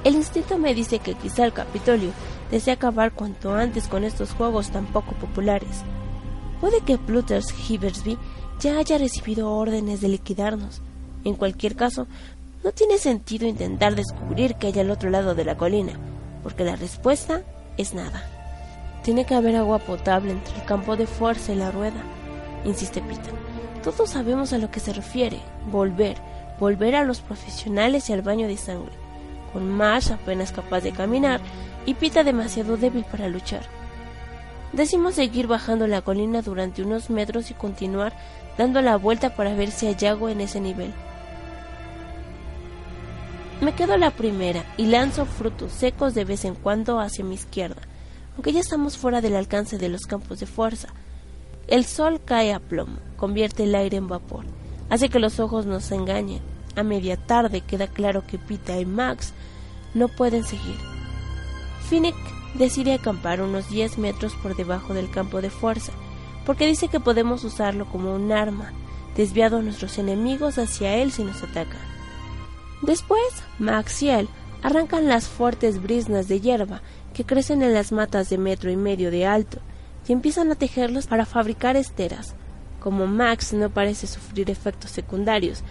El 0.05 0.13
instinto 0.13 0.59
me 0.59 0.75
dice 0.75 0.99
que 0.99 1.15
quizá 1.15 1.45
el 1.45 1.51
Capitolio 1.51 2.11
desea 2.51 2.75
acabar 2.75 3.11
cuanto 3.11 3.55
antes 3.55 3.87
con 3.87 4.03
estos 4.03 4.33
juegos 4.33 4.69
tan 4.69 4.85
poco 4.85 5.13
populares. 5.13 5.81
Puede 6.61 6.81
que 6.81 6.99
Plutters 6.99 7.47
Hiversby 7.67 8.15
ya 8.59 8.77
haya 8.77 8.99
recibido 8.99 9.51
órdenes 9.51 10.01
de 10.01 10.09
liquidarnos. 10.09 10.83
En 11.23 11.33
cualquier 11.33 11.75
caso, 11.75 12.05
no 12.63 12.71
tiene 12.71 12.99
sentido 12.99 13.47
intentar 13.47 13.95
descubrir 13.95 14.53
qué 14.55 14.67
hay 14.67 14.79
al 14.79 14.91
otro 14.91 15.09
lado 15.09 15.33
de 15.33 15.43
la 15.43 15.57
colina, 15.57 15.93
porque 16.43 16.63
la 16.63 16.75
respuesta 16.75 17.41
es 17.75 17.95
nada. 17.95 18.23
Tiene 19.01 19.25
que 19.25 19.33
haber 19.33 19.55
agua 19.55 19.79
potable 19.79 20.33
entre 20.33 20.55
el 20.55 20.65
campo 20.65 20.95
de 20.95 21.07
fuerza 21.07 21.51
y 21.51 21.55
la 21.55 21.71
rueda, 21.71 22.03
insiste 22.63 23.01
Pita. 23.01 23.31
Todos 23.83 24.11
sabemos 24.11 24.53
a 24.53 24.59
lo 24.59 24.69
que 24.69 24.79
se 24.79 24.93
refiere. 24.93 25.39
Volver, 25.71 26.17
volver 26.59 26.95
a 26.95 27.03
los 27.03 27.21
profesionales 27.21 28.07
y 28.11 28.13
al 28.13 28.21
baño 28.21 28.47
de 28.47 28.57
sangre. 28.57 29.04
Con 29.55 29.69
Marsh 29.69 30.11
apenas 30.11 30.51
capaz 30.51 30.81
de 30.81 30.91
caminar 30.91 31.39
y 31.85 31.93
Pita 31.93 32.25
demasiado 32.25 32.75
débil 32.75 33.05
para 33.09 33.29
luchar. 33.29 33.61
Decimos 34.73 35.15
seguir 35.15 35.47
bajando 35.47 35.87
la 35.87 36.01
colina 36.01 36.41
durante 36.41 36.81
unos 36.81 37.09
metros 37.09 37.51
y 37.51 37.53
continuar 37.53 38.11
dando 38.57 38.81
la 38.81 38.97
vuelta 38.97 39.33
para 39.33 39.53
ver 39.53 39.71
si 39.71 39.87
hay 39.87 39.95
agua 40.07 40.33
en 40.33 40.41
ese 40.41 40.59
nivel. 40.59 40.93
Me 43.61 43.73
quedo 43.75 43.95
la 43.95 44.11
primera 44.11 44.65
y 44.75 44.87
lanzo 44.87 45.25
frutos 45.25 45.71
secos 45.71 46.13
de 46.13 46.25
vez 46.25 46.43
en 46.43 46.55
cuando 46.55 46.99
hacia 46.99 47.23
mi 47.23 47.35
izquierda, 47.35 47.81
aunque 48.33 48.51
ya 48.51 48.59
estamos 48.59 48.97
fuera 48.97 49.21
del 49.21 49.37
alcance 49.37 49.77
de 49.77 49.87
los 49.87 50.01
campos 50.01 50.41
de 50.41 50.47
fuerza. 50.47 50.89
El 51.67 51.85
sol 51.85 52.19
cae 52.25 52.53
a 52.53 52.59
plomo, 52.59 52.97
convierte 53.15 53.63
el 53.63 53.73
aire 53.73 53.95
en 53.95 54.09
vapor, 54.09 54.43
hace 54.89 55.07
que 55.07 55.19
los 55.19 55.39
ojos 55.39 55.65
nos 55.65 55.89
engañen. 55.93 56.41
A 56.75 56.83
media 56.83 57.15
tarde 57.15 57.61
queda 57.61 57.87
claro 57.87 58.27
que 58.27 58.37
Pita 58.37 58.77
y 58.77 58.85
Max 58.85 59.33
no 59.95 60.07
pueden 60.07 60.43
seguir. 60.43 60.77
Finnick 61.89 62.15
decide 62.53 62.93
acampar 62.93 63.41
unos 63.41 63.69
10 63.69 63.97
metros 63.97 64.33
por 64.35 64.55
debajo 64.55 64.93
del 64.93 65.09
campo 65.09 65.41
de 65.41 65.49
fuerza, 65.49 65.91
porque 66.45 66.67
dice 66.67 66.87
que 66.87 66.99
podemos 66.99 67.43
usarlo 67.43 67.87
como 67.87 68.13
un 68.13 68.31
arma, 68.31 68.71
desviado 69.15 69.57
a 69.57 69.61
nuestros 69.61 69.97
enemigos 69.97 70.59
hacia 70.59 70.95
él 70.97 71.11
si 71.11 71.23
nos 71.23 71.41
atacan. 71.41 71.81
Después, 72.83 73.23
Max 73.57 74.03
y 74.03 74.09
él 74.09 74.29
arrancan 74.61 75.07
las 75.07 75.27
fuertes 75.27 75.81
brisnas 75.81 76.27
de 76.27 76.41
hierba 76.41 76.81
que 77.13 77.25
crecen 77.25 77.63
en 77.63 77.73
las 77.73 77.91
matas 77.91 78.29
de 78.29 78.37
metro 78.37 78.69
y 78.69 78.75
medio 78.75 79.09
de 79.09 79.25
alto 79.25 79.59
y 80.07 80.11
empiezan 80.11 80.51
a 80.51 80.55
tejerlos 80.55 81.07
para 81.07 81.25
fabricar 81.25 81.75
esteras. 81.75 82.35
Como 82.79 83.07
Max 83.07 83.53
no 83.53 83.69
parece 83.69 84.05
sufrir 84.05 84.51
efectos 84.51 84.91
secundarios 84.91 85.63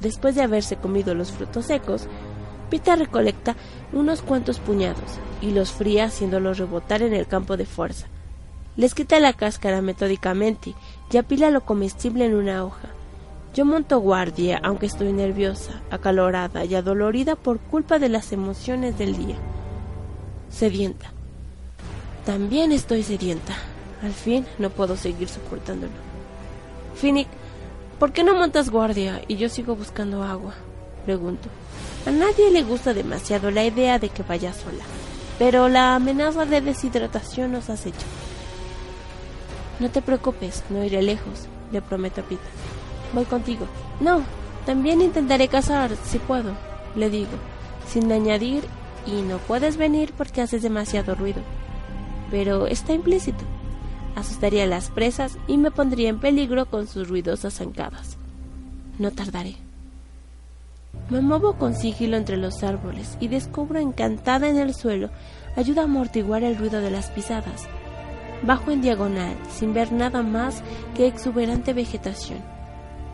después 0.00 0.34
de 0.34 0.42
haberse 0.42 0.76
comido 0.76 1.14
los 1.14 1.30
frutos 1.30 1.66
secos, 1.66 2.06
Pita 2.70 2.94
recolecta 2.94 3.56
unos 3.92 4.22
cuantos 4.22 4.60
puñados 4.60 5.18
y 5.42 5.50
los 5.50 5.72
fría 5.72 6.04
haciéndolos 6.04 6.58
rebotar 6.58 7.02
en 7.02 7.12
el 7.12 7.26
campo 7.26 7.56
de 7.56 7.66
fuerza. 7.66 8.06
Les 8.76 8.94
quita 8.94 9.18
la 9.18 9.32
cáscara 9.32 9.82
metódicamente 9.82 10.74
y 11.10 11.16
apila 11.16 11.50
lo 11.50 11.62
comestible 11.62 12.24
en 12.24 12.34
una 12.36 12.64
hoja. 12.64 12.88
Yo 13.52 13.64
monto 13.64 13.98
guardia, 13.98 14.60
aunque 14.62 14.86
estoy 14.86 15.12
nerviosa, 15.12 15.82
acalorada 15.90 16.64
y 16.64 16.76
adolorida 16.76 17.34
por 17.34 17.58
culpa 17.58 17.98
de 17.98 18.08
las 18.08 18.32
emociones 18.32 18.96
del 18.96 19.16
día. 19.16 19.36
Sedienta. 20.48 21.12
También 22.24 22.70
estoy 22.70 23.02
sedienta. 23.02 23.54
Al 24.02 24.12
fin 24.12 24.46
no 24.60 24.70
puedo 24.70 24.96
seguir 24.96 25.28
soportándolo. 25.28 25.92
Finnick, 26.94 27.28
¿por 27.98 28.12
qué 28.12 28.22
no 28.22 28.36
montas 28.36 28.70
guardia 28.70 29.20
y 29.26 29.36
yo 29.36 29.48
sigo 29.48 29.74
buscando 29.74 30.22
agua? 30.22 30.54
Pregunto. 31.04 31.48
A 32.06 32.10
nadie 32.10 32.50
le 32.50 32.62
gusta 32.62 32.94
demasiado 32.94 33.50
la 33.50 33.64
idea 33.64 33.98
de 33.98 34.08
que 34.08 34.22
vaya 34.22 34.52
sola, 34.52 34.84
pero 35.38 35.68
la 35.68 35.94
amenaza 35.94 36.46
de 36.46 36.60
deshidratación 36.60 37.52
nos 37.52 37.68
acecha. 37.68 38.06
No 39.80 39.90
te 39.90 40.00
preocupes, 40.02 40.64
no 40.70 40.82
iré 40.82 41.02
lejos, 41.02 41.46
le 41.72 41.82
prometo 41.82 42.22
a 42.22 42.24
Pita. 42.24 42.42
Voy 43.12 43.24
contigo. 43.24 43.66
No, 44.00 44.22
también 44.66 45.02
intentaré 45.02 45.48
cazar, 45.48 45.90
si 46.04 46.18
puedo, 46.18 46.52
le 46.94 47.10
digo, 47.10 47.32
sin 47.86 48.10
añadir, 48.12 48.64
y 49.06 49.22
no 49.22 49.38
puedes 49.38 49.76
venir 49.76 50.12
porque 50.16 50.42
haces 50.42 50.62
demasiado 50.62 51.14
ruido. 51.14 51.40
Pero 52.30 52.66
está 52.66 52.92
implícito. 52.92 53.44
Asustaría 54.16 54.64
a 54.64 54.66
las 54.66 54.90
presas 54.90 55.36
y 55.46 55.56
me 55.56 55.70
pondría 55.70 56.08
en 56.08 56.20
peligro 56.20 56.66
con 56.66 56.86
sus 56.86 57.08
ruidosas 57.08 57.54
zancadas. 57.54 58.16
No 58.98 59.10
tardaré. 59.10 59.56
Me 61.10 61.20
muevo 61.20 61.54
con 61.54 61.74
sigilo 61.74 62.16
entre 62.16 62.36
los 62.36 62.62
árboles 62.62 63.18
y 63.18 63.26
descubro 63.26 63.80
encantada 63.80 64.48
en 64.48 64.56
el 64.56 64.74
suelo 64.74 65.10
ayuda 65.56 65.82
a 65.82 65.84
amortiguar 65.86 66.44
el 66.44 66.56
ruido 66.56 66.80
de 66.80 66.92
las 66.92 67.10
pisadas. 67.10 67.66
Bajo 68.44 68.70
en 68.70 68.80
diagonal, 68.80 69.36
sin 69.50 69.74
ver 69.74 69.90
nada 69.90 70.22
más 70.22 70.62
que 70.94 71.08
exuberante 71.08 71.72
vegetación. 71.72 72.38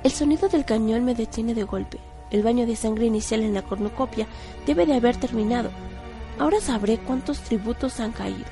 El 0.04 0.10
sonido 0.10 0.50
del 0.50 0.66
cañón 0.66 1.06
me 1.06 1.14
detiene 1.14 1.54
de 1.54 1.64
golpe. 1.64 1.98
El 2.30 2.42
baño 2.42 2.66
de 2.66 2.76
sangre 2.76 3.06
inicial 3.06 3.40
en 3.40 3.54
la 3.54 3.62
cornucopia 3.62 4.26
debe 4.66 4.84
de 4.84 4.94
haber 4.94 5.16
terminado. 5.16 5.70
Ahora 6.38 6.60
sabré 6.60 6.98
cuántos 6.98 7.40
tributos 7.40 7.98
han 7.98 8.12
caído. 8.12 8.44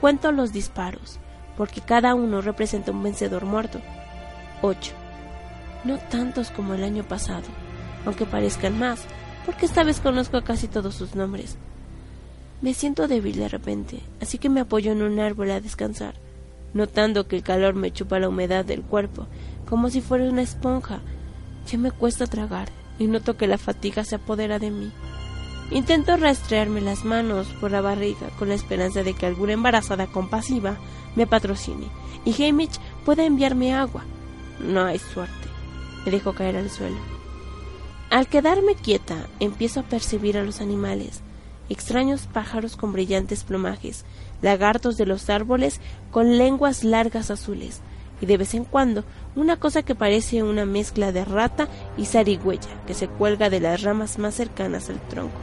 Cuento 0.00 0.32
los 0.32 0.52
disparos, 0.52 1.20
porque 1.56 1.80
cada 1.80 2.16
uno 2.16 2.40
representa 2.40 2.90
un 2.90 3.04
vencedor 3.04 3.44
muerto. 3.44 3.78
Ocho. 4.62 4.94
No 5.84 5.98
tantos 5.98 6.50
como 6.50 6.74
el 6.74 6.82
año 6.82 7.04
pasado, 7.04 7.46
aunque 8.04 8.26
parezcan 8.26 8.78
más, 8.78 9.04
porque 9.46 9.66
esta 9.66 9.84
vez 9.84 10.00
conozco 10.00 10.36
a 10.36 10.44
casi 10.44 10.68
todos 10.68 10.94
sus 10.94 11.14
nombres. 11.14 11.56
Me 12.60 12.74
siento 12.74 13.08
débil 13.08 13.36
de 13.36 13.48
repente, 13.48 14.00
así 14.20 14.38
que 14.38 14.48
me 14.48 14.60
apoyo 14.60 14.92
en 14.92 15.02
un 15.02 15.18
árbol 15.18 15.50
a 15.50 15.60
descansar, 15.60 16.14
notando 16.74 17.26
que 17.26 17.36
el 17.36 17.42
calor 17.42 17.74
me 17.74 17.92
chupa 17.92 18.18
la 18.18 18.28
humedad 18.28 18.64
del 18.64 18.82
cuerpo 18.82 19.26
como 19.72 19.88
si 19.88 20.02
fuera 20.02 20.28
una 20.28 20.42
esponja. 20.42 21.00
Ya 21.66 21.78
me 21.78 21.90
cuesta 21.90 22.26
tragar 22.26 22.68
y 22.98 23.06
noto 23.06 23.38
que 23.38 23.46
la 23.46 23.56
fatiga 23.56 24.04
se 24.04 24.16
apodera 24.16 24.58
de 24.58 24.70
mí. 24.70 24.92
Intento 25.70 26.16
rastrearme 26.18 26.82
las 26.82 27.06
manos 27.06 27.46
por 27.58 27.70
la 27.70 27.80
barriga 27.80 28.28
con 28.38 28.50
la 28.50 28.54
esperanza 28.54 29.02
de 29.02 29.14
que 29.14 29.24
alguna 29.24 29.54
embarazada 29.54 30.06
compasiva 30.06 30.76
me 31.16 31.26
patrocine 31.26 31.86
y 32.26 32.44
Hamish 32.44 32.78
pueda 33.06 33.24
enviarme 33.24 33.72
agua. 33.72 34.04
No 34.60 34.84
hay 34.84 34.98
suerte. 34.98 35.48
Me 36.04 36.12
dejo 36.12 36.34
caer 36.34 36.58
al 36.58 36.68
suelo. 36.68 37.11
Al 38.12 38.26
quedarme 38.26 38.74
quieta, 38.74 39.26
empiezo 39.40 39.80
a 39.80 39.84
percibir 39.84 40.36
a 40.36 40.42
los 40.42 40.60
animales, 40.60 41.22
extraños 41.70 42.26
pájaros 42.30 42.76
con 42.76 42.92
brillantes 42.92 43.42
plumajes, 43.42 44.04
lagartos 44.42 44.98
de 44.98 45.06
los 45.06 45.30
árboles 45.30 45.80
con 46.10 46.36
lenguas 46.36 46.84
largas 46.84 47.30
azules, 47.30 47.80
y 48.20 48.26
de 48.26 48.36
vez 48.36 48.52
en 48.52 48.64
cuando 48.64 49.04
una 49.34 49.56
cosa 49.56 49.82
que 49.82 49.94
parece 49.94 50.42
una 50.42 50.66
mezcla 50.66 51.10
de 51.10 51.24
rata 51.24 51.68
y 51.96 52.04
zarigüeya 52.04 52.84
que 52.86 52.92
se 52.92 53.08
cuelga 53.08 53.48
de 53.48 53.60
las 53.60 53.80
ramas 53.80 54.18
más 54.18 54.34
cercanas 54.34 54.90
al 54.90 55.00
tronco. 55.08 55.40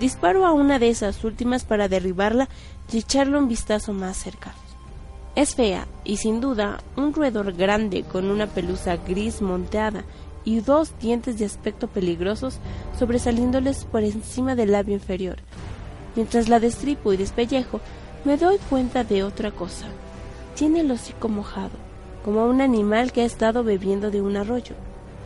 Disparo 0.00 0.44
a 0.44 0.52
una 0.52 0.78
de 0.78 0.90
esas 0.90 1.24
últimas 1.24 1.64
para 1.64 1.88
derribarla 1.88 2.50
y 2.92 2.98
echarle 2.98 3.38
un 3.38 3.48
vistazo 3.48 3.94
más 3.94 4.18
cerca. 4.18 4.52
Es 5.34 5.54
fea 5.54 5.86
y 6.04 6.18
sin 6.18 6.42
duda 6.42 6.82
un 6.94 7.14
roedor 7.14 7.54
grande 7.54 8.02
con 8.02 8.30
una 8.30 8.48
pelusa 8.48 8.96
gris 8.96 9.40
monteada 9.40 10.04
y 10.44 10.60
dos 10.60 10.92
dientes 11.00 11.38
de 11.38 11.44
aspecto 11.44 11.88
peligrosos 11.88 12.58
sobresaliéndoles 12.98 13.84
por 13.84 14.02
encima 14.02 14.54
del 14.54 14.72
labio 14.72 14.94
inferior. 14.94 15.36
Mientras 16.16 16.48
la 16.48 16.60
destripo 16.60 17.12
y 17.12 17.16
despellejo, 17.16 17.80
me 18.24 18.36
doy 18.36 18.58
cuenta 18.68 19.04
de 19.04 19.22
otra 19.22 19.50
cosa. 19.50 19.86
Tiene 20.54 20.80
el 20.80 20.90
hocico 20.90 21.28
mojado, 21.28 21.70
como 22.24 22.44
un 22.46 22.60
animal 22.60 23.12
que 23.12 23.22
ha 23.22 23.24
estado 23.24 23.64
bebiendo 23.64 24.10
de 24.10 24.20
un 24.20 24.36
arroyo. 24.36 24.74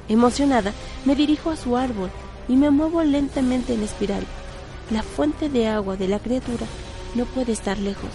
Emocionada, 0.09 0.73
me 1.05 1.17
dirijo 1.17 1.51
a 1.51 1.57
su 1.57 1.77
árbol 1.77 2.11
y 2.49 2.57
me 2.57 2.71
muevo 2.71 3.03
lentamente 3.03 3.75
en 3.75 3.83
espiral. 3.83 4.25
La 4.91 5.03
fuente 5.03 5.49
de 5.49 5.67
agua 5.67 5.97
de 5.97 6.09
la 6.09 6.19
criatura 6.19 6.67
no 7.15 7.25
puede 7.25 7.53
estar 7.53 7.79
lejos. 7.79 8.11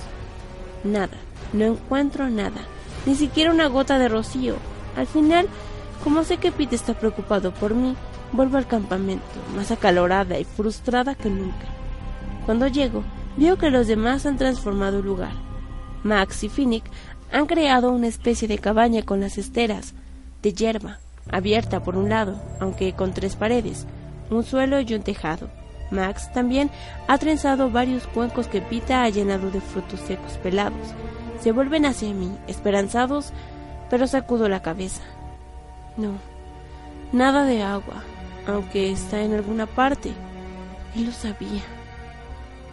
Nada, 0.84 1.18
no 1.52 1.66
encuentro 1.66 2.30
nada, 2.30 2.62
ni 3.06 3.16
siquiera 3.16 3.52
una 3.52 3.68
gota 3.68 3.98
de 3.98 4.08
rocío. 4.08 4.56
Al 4.96 5.08
final, 5.08 5.48
como 6.04 6.24
sé 6.24 6.38
que 6.38 6.52
Pete 6.52 6.76
está 6.76 6.94
preocupado 6.94 7.54
por 7.54 7.74
mí, 7.74 7.96
vuelvo 8.32 8.58
al 8.58 8.68
campamento, 8.68 9.26
más 9.56 9.72
acalorada 9.72 10.40
y 10.40 10.44
frustrada 10.44 11.16
que 11.16 11.30
nunca. 11.30 11.66
Cuando 12.46 12.68
llego, 12.68 13.04
veo 13.38 13.58
que 13.58 13.70
los 13.70 13.88
demás 13.88 14.26
han 14.26 14.38
transformado 14.38 15.00
el 15.00 15.06
lugar. 15.06 15.34
Max 16.04 16.44
y 16.44 16.50
Finnick 16.50 16.86
han 17.32 17.46
creado 17.46 17.92
una 17.92 18.08
especie 18.08 18.48
de 18.48 18.58
cabaña 18.58 19.04
con 19.04 19.20
las 19.20 19.38
esteras, 19.38 19.94
de 20.42 20.54
hierba, 20.54 21.00
abierta 21.30 21.84
por 21.84 21.98
un 21.98 22.10
lado, 22.10 22.42
aunque 22.60 22.94
con 22.94 23.14
tres 23.14 23.36
paredes, 23.36 23.86
un 24.30 24.44
suelo 24.44 24.80
y 24.80 24.94
un 24.94 25.04
tejado. 25.04 25.50
Max 25.92 26.32
también 26.34 26.70
ha 27.08 27.18
trenzado 27.18 27.72
varios 27.72 28.08
cuencos 28.08 28.48
que 28.48 28.62
Pita 28.62 29.04
ha 29.04 29.10
llenado 29.10 29.50
de 29.50 29.60
frutos 29.60 30.00
secos 30.02 30.34
pelados. 30.38 30.94
Se 31.42 31.52
vuelven 31.52 31.86
hacia 31.86 32.14
mí, 32.14 32.32
esperanzados, 32.48 33.32
pero 33.90 34.08
sacudo 34.08 34.50
la 34.50 34.62
cabeza. 34.62 35.02
No, 36.00 36.14
nada 37.12 37.44
de 37.44 37.62
agua, 37.62 38.04
aunque 38.48 38.90
está 38.90 39.22
en 39.22 39.34
alguna 39.34 39.66
parte. 39.66 40.14
Él 40.96 41.08
lo 41.08 41.12
sabía. 41.12 41.62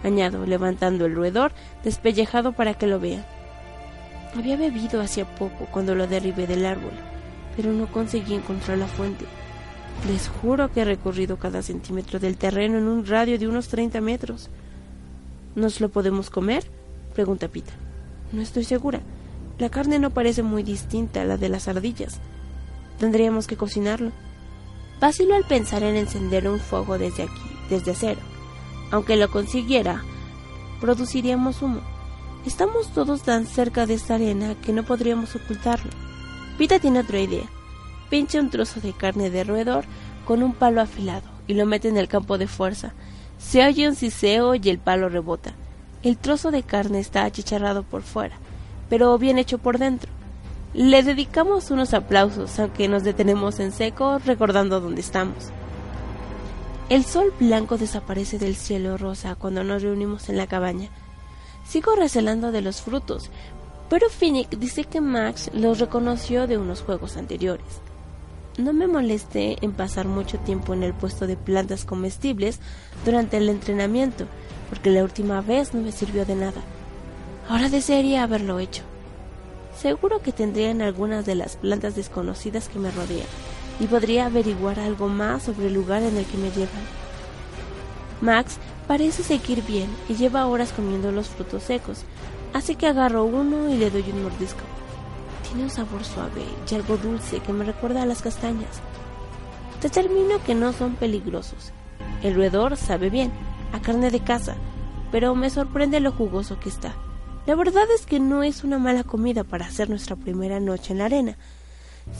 Añado, 0.04 0.46
levantando 0.46 1.06
el 1.06 1.16
roedor 1.16 1.50
despellejado 1.82 2.52
para 2.52 2.74
que 2.74 2.86
lo 2.86 3.00
vea. 3.00 3.26
Había 4.36 4.56
bebido 4.56 5.00
hacía 5.00 5.24
poco 5.24 5.66
cuando 5.72 5.96
lo 5.96 6.06
derribé 6.06 6.46
del 6.46 6.64
árbol, 6.64 6.92
pero 7.56 7.72
no 7.72 7.90
conseguí 7.90 8.34
encontrar 8.34 8.78
la 8.78 8.86
fuente. 8.86 9.24
Les 10.08 10.28
juro 10.28 10.70
que 10.70 10.82
he 10.82 10.84
recorrido 10.84 11.36
cada 11.36 11.62
centímetro 11.62 12.20
del 12.20 12.36
terreno 12.36 12.78
en 12.78 12.86
un 12.86 13.06
radio 13.06 13.40
de 13.40 13.48
unos 13.48 13.66
30 13.66 14.00
metros. 14.02 14.50
¿Nos 15.56 15.80
lo 15.80 15.88
podemos 15.88 16.30
comer? 16.30 16.62
pregunta 17.12 17.48
Pita. 17.48 17.72
No 18.30 18.40
estoy 18.40 18.62
segura. 18.62 19.00
La 19.58 19.68
carne 19.68 19.98
no 19.98 20.10
parece 20.10 20.44
muy 20.44 20.62
distinta 20.62 21.22
a 21.22 21.24
la 21.24 21.36
de 21.38 21.48
las 21.48 21.66
ardillas. 21.66 22.20
Tendríamos 22.98 23.46
que 23.46 23.56
cocinarlo. 23.56 24.12
Vacilo 25.00 25.34
al 25.34 25.44
pensar 25.44 25.82
en 25.82 25.96
encender 25.96 26.48
un 26.48 26.58
fuego 26.58 26.98
desde 26.98 27.24
aquí, 27.24 27.42
desde 27.68 27.94
cero. 27.94 28.20
Aunque 28.90 29.16
lo 29.16 29.30
consiguiera, 29.30 30.02
produciríamos 30.80 31.60
humo. 31.62 31.80
Estamos 32.46 32.92
todos 32.92 33.22
tan 33.22 33.46
cerca 33.46 33.86
de 33.86 33.94
esta 33.94 34.14
arena 34.14 34.54
que 34.62 34.72
no 34.72 34.84
podríamos 34.84 35.34
ocultarlo. 35.34 35.90
Pita 36.56 36.78
tiene 36.78 37.00
otra 37.00 37.20
idea. 37.20 37.44
Pincha 38.08 38.40
un 38.40 38.50
trozo 38.50 38.80
de 38.80 38.92
carne 38.92 39.30
de 39.30 39.44
roedor 39.44 39.84
con 40.24 40.42
un 40.42 40.54
palo 40.54 40.80
afilado 40.80 41.28
y 41.46 41.54
lo 41.54 41.66
mete 41.66 41.88
en 41.88 41.96
el 41.96 42.08
campo 42.08 42.38
de 42.38 42.46
fuerza. 42.46 42.94
Se 43.38 43.66
oye 43.66 43.88
un 43.88 43.94
siseo 43.94 44.54
y 44.54 44.68
el 44.70 44.78
palo 44.78 45.08
rebota. 45.08 45.54
El 46.02 46.16
trozo 46.16 46.50
de 46.50 46.62
carne 46.62 47.00
está 47.00 47.24
achicharrado 47.24 47.82
por 47.82 48.02
fuera, 48.02 48.36
pero 48.88 49.18
bien 49.18 49.38
hecho 49.38 49.58
por 49.58 49.78
dentro. 49.78 50.10
Le 50.76 51.02
dedicamos 51.02 51.70
unos 51.70 51.94
aplausos, 51.94 52.58
aunque 52.58 52.86
nos 52.86 53.02
detenemos 53.02 53.60
en 53.60 53.72
seco 53.72 54.18
recordando 54.18 54.78
dónde 54.78 55.00
estamos. 55.00 55.46
El 56.90 57.02
sol 57.02 57.32
blanco 57.40 57.78
desaparece 57.78 58.38
del 58.38 58.56
cielo 58.56 58.98
rosa 58.98 59.36
cuando 59.36 59.64
nos 59.64 59.80
reunimos 59.80 60.28
en 60.28 60.36
la 60.36 60.46
cabaña. 60.46 60.90
Sigo 61.66 61.96
recelando 61.96 62.52
de 62.52 62.60
los 62.60 62.82
frutos, 62.82 63.30
pero 63.88 64.10
Finnick 64.10 64.50
dice 64.58 64.84
que 64.84 65.00
Max 65.00 65.50
los 65.54 65.78
reconoció 65.78 66.46
de 66.46 66.58
unos 66.58 66.82
juegos 66.82 67.16
anteriores. 67.16 67.80
No 68.58 68.74
me 68.74 68.86
molesté 68.86 69.56
en 69.62 69.72
pasar 69.72 70.06
mucho 70.06 70.38
tiempo 70.40 70.74
en 70.74 70.82
el 70.82 70.92
puesto 70.92 71.26
de 71.26 71.38
plantas 71.38 71.86
comestibles 71.86 72.60
durante 73.06 73.38
el 73.38 73.48
entrenamiento, 73.48 74.26
porque 74.68 74.90
la 74.90 75.04
última 75.04 75.40
vez 75.40 75.72
no 75.72 75.80
me 75.80 75.90
sirvió 75.90 76.26
de 76.26 76.34
nada. 76.34 76.60
Ahora 77.48 77.70
desearía 77.70 78.22
haberlo 78.22 78.58
hecho. 78.58 78.82
Seguro 79.80 80.22
que 80.22 80.32
tendrían 80.32 80.80
algunas 80.80 81.26
de 81.26 81.34
las 81.34 81.56
plantas 81.56 81.94
desconocidas 81.94 82.68
que 82.68 82.78
me 82.78 82.90
rodean 82.90 83.26
y 83.78 83.86
podría 83.86 84.26
averiguar 84.26 84.80
algo 84.80 85.08
más 85.08 85.42
sobre 85.42 85.66
el 85.66 85.74
lugar 85.74 86.02
en 86.02 86.16
el 86.16 86.24
que 86.24 86.38
me 86.38 86.50
llevan. 86.50 86.70
Max 88.22 88.56
parece 88.86 89.22
seguir 89.22 89.62
bien 89.62 89.88
y 90.08 90.14
lleva 90.14 90.46
horas 90.46 90.72
comiendo 90.72 91.12
los 91.12 91.28
frutos 91.28 91.62
secos, 91.62 92.04
así 92.54 92.74
que 92.74 92.86
agarro 92.86 93.24
uno 93.24 93.68
y 93.68 93.76
le 93.76 93.90
doy 93.90 94.04
un 94.10 94.22
mordisco. 94.22 94.60
Tiene 95.46 95.64
un 95.64 95.70
sabor 95.70 96.04
suave 96.04 96.42
y 96.70 96.74
algo 96.74 96.96
dulce 96.96 97.40
que 97.40 97.52
me 97.52 97.64
recuerda 97.64 98.02
a 98.02 98.06
las 98.06 98.22
castañas. 98.22 98.80
Determino 99.82 100.42
que 100.42 100.54
no 100.54 100.72
son 100.72 100.94
peligrosos. 100.94 101.72
El 102.22 102.34
roedor 102.34 102.78
sabe 102.78 103.10
bien, 103.10 103.30
a 103.74 103.80
carne 103.80 104.10
de 104.10 104.20
caza, 104.20 104.54
pero 105.12 105.34
me 105.34 105.50
sorprende 105.50 106.00
lo 106.00 106.12
jugoso 106.12 106.58
que 106.58 106.70
está. 106.70 106.94
La 107.46 107.54
verdad 107.54 107.84
es 107.94 108.06
que 108.06 108.18
no 108.18 108.42
es 108.42 108.64
una 108.64 108.78
mala 108.78 109.04
comida 109.04 109.44
para 109.44 109.66
hacer 109.66 109.88
nuestra 109.88 110.16
primera 110.16 110.58
noche 110.58 110.92
en 110.92 110.98
la 110.98 111.04
arena. 111.04 111.36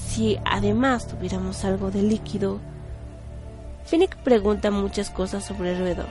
Si 0.06 0.38
además 0.44 1.08
tuviéramos 1.08 1.64
algo 1.64 1.90
de 1.90 2.02
líquido. 2.02 2.60
Finnick 3.86 4.16
pregunta 4.18 4.70
muchas 4.70 5.10
cosas 5.10 5.44
sobre 5.44 5.72
el 5.72 5.78
roedor, 5.80 6.06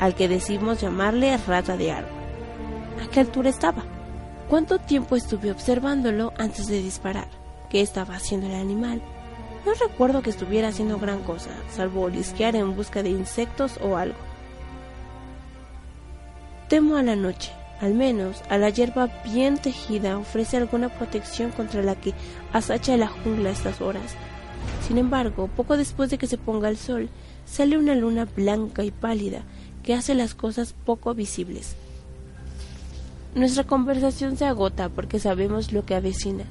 al 0.00 0.16
que 0.16 0.26
decimos 0.26 0.80
llamarle 0.80 1.36
rata 1.36 1.76
de 1.76 1.92
árbol. 1.92 2.10
¿A 3.04 3.08
qué 3.08 3.20
altura 3.20 3.48
estaba? 3.48 3.84
¿Cuánto 4.48 4.78
tiempo 4.78 5.14
estuve 5.14 5.52
observándolo 5.52 6.32
antes 6.36 6.66
de 6.66 6.82
disparar? 6.82 7.28
¿Qué 7.70 7.80
estaba 7.80 8.16
haciendo 8.16 8.48
el 8.48 8.54
animal? 8.54 9.02
No 9.66 9.74
recuerdo 9.74 10.22
que 10.22 10.30
estuviera 10.30 10.68
haciendo 10.68 10.98
gran 10.98 11.22
cosa, 11.22 11.50
salvo 11.70 12.02
olisquear 12.02 12.56
en 12.56 12.74
busca 12.74 13.02
de 13.02 13.10
insectos 13.10 13.78
o 13.82 13.96
algo. 13.96 14.18
Temo 16.68 16.96
a 16.96 17.02
la 17.02 17.16
noche, 17.16 17.52
al 17.80 17.94
menos 17.94 18.42
a 18.48 18.58
la 18.58 18.70
hierba 18.70 19.08
bien 19.24 19.58
tejida 19.58 20.18
ofrece 20.18 20.56
alguna 20.56 20.88
protección 20.88 21.50
contra 21.50 21.82
la 21.82 21.94
que 21.94 22.14
asacha 22.52 22.96
la 22.96 23.08
jungla 23.08 23.50
a 23.50 23.52
estas 23.52 23.80
horas. 23.80 24.14
Sin 24.86 24.98
embargo, 24.98 25.48
poco 25.54 25.76
después 25.76 26.10
de 26.10 26.18
que 26.18 26.26
se 26.26 26.38
ponga 26.38 26.68
el 26.68 26.76
sol, 26.76 27.08
sale 27.46 27.78
una 27.78 27.94
luna 27.94 28.26
blanca 28.26 28.84
y 28.84 28.90
pálida 28.90 29.42
que 29.82 29.94
hace 29.94 30.14
las 30.14 30.34
cosas 30.34 30.74
poco 30.84 31.14
visibles. 31.14 31.76
Nuestra 33.34 33.64
conversación 33.64 34.36
se 34.36 34.46
agota 34.46 34.88
porque 34.88 35.20
sabemos 35.20 35.72
lo 35.72 35.84
que 35.84 35.94
avecina. 35.94 36.44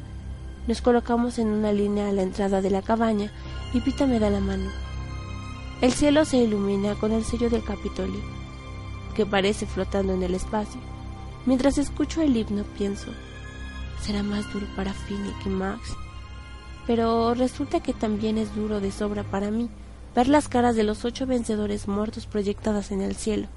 Nos 0.68 0.82
colocamos 0.82 1.40
en 1.40 1.48
una 1.48 1.74
línea 1.74 2.10
a 2.10 2.12
la 2.12 2.22
entrada 2.22 2.62
de 2.62 2.70
la 2.70 2.82
cabaña 2.82 3.32
y 3.74 3.82
Pita 3.82 4.06
me 4.06 4.20
da 4.20 4.30
la 4.30 4.40
mano. 4.40 4.70
El 5.82 5.92
cielo 5.92 6.26
se 6.26 6.38
ilumina 6.38 6.96
con 6.96 7.12
el 7.12 7.24
sello 7.24 7.50
del 7.50 7.64
Capitolio, 7.64 8.22
que 9.16 9.26
parece 9.26 9.66
flotando 9.66 10.14
en 10.14 10.24
el 10.24 10.34
espacio. 10.34 10.80
Mientras 11.48 11.78
escucho 11.78 12.22
el 12.22 12.36
himno 12.36 12.66
pienso, 12.78 13.08
será 14.02 14.22
más 14.22 14.52
duro 14.52 14.68
para 14.76 14.92
Finnick 14.92 15.46
y 15.46 15.50
Max. 15.50 15.96
Pero 16.86 17.34
resulta 17.36 17.80
que 17.80 17.94
también 17.94 18.38
es 18.38 18.54
duro 18.54 18.82
de 18.82 18.92
sobra 18.92 19.24
para 19.24 19.50
mí 19.50 19.70
ver 20.14 20.28
las 20.28 20.50
caras 20.50 20.76
de 20.76 20.84
los 20.84 21.06
ocho 21.06 21.26
vencedores 21.26 21.88
muertos 21.88 22.26
proyectadas 22.26 22.92
en 22.92 23.00
el 23.00 23.16
cielo. 23.16 23.48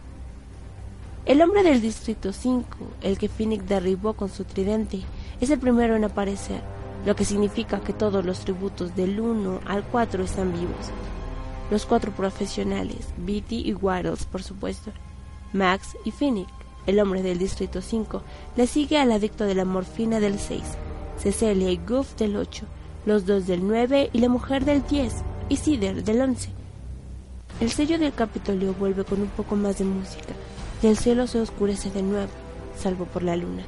El 1.27 1.43
hombre 1.43 1.65
del 1.65 1.83
Distrito 1.83 2.33
5, 2.33 2.65
el 3.03 3.19
que 3.19 3.29
Finnick 3.29 3.63
derribó 3.63 4.13
con 4.13 4.29
su 4.29 4.45
tridente, 4.45 5.01
es 5.41 5.51
el 5.51 5.59
primero 5.59 5.97
en 5.97 6.05
aparecer, 6.05 6.63
lo 7.05 7.17
que 7.17 7.25
significa 7.25 7.81
que 7.81 7.93
todos 7.93 8.25
los 8.25 8.39
tributos 8.39 8.95
del 8.95 9.19
1 9.19 9.63
al 9.67 9.83
4 9.83 10.23
están 10.23 10.53
vivos. 10.53 10.93
Los 11.73 11.87
cuatro 11.87 12.13
profesionales, 12.13 13.09
Beatty 13.17 13.69
y 13.69 13.75
Waddles, 13.75 14.27
por 14.27 14.45
supuesto, 14.45 14.93
Max 15.53 15.97
y 16.05 16.13
Finnick, 16.13 16.60
el 16.87 17.01
hombre 17.01 17.23
del 17.23 17.39
Distrito 17.39 17.83
5, 17.83 18.23
le 18.57 18.67
sigue 18.67 18.99
al 18.99 19.13
adicto 19.13 19.45
de 19.45 19.55
la 19.55 19.65
morfina 19.65 20.21
del 20.21 20.39
6, 20.39 20.63
Cecilia 21.19 21.71
y 21.71 21.77
Goof 21.77 22.17
del 22.17 22.37
8, 22.37 22.65
los 23.07 23.27
dos 23.27 23.47
del 23.47 23.67
9 23.67 24.11
y 24.13 24.19
la 24.19 24.29
mujer 24.29 24.65
del 24.65 24.87
10, 24.87 25.15
y 25.49 25.57
Cider 25.57 26.05
del 26.05 26.21
11. 26.21 26.51
El 27.61 27.71
sello 27.71 27.99
del 27.99 28.15
Capitolio 28.15 28.73
vuelve 28.75 29.05
con 29.05 29.21
un 29.21 29.29
poco 29.29 29.57
más 29.57 29.79
de 29.79 29.85
música, 29.85 30.35
y 30.83 30.87
el 30.87 30.97
cielo 30.97 31.27
se 31.27 31.41
oscurece 31.41 31.91
de 31.91 32.03
nuevo, 32.03 32.31
salvo 32.79 33.05
por 33.05 33.23
la 33.23 33.37
luna. 33.37 33.65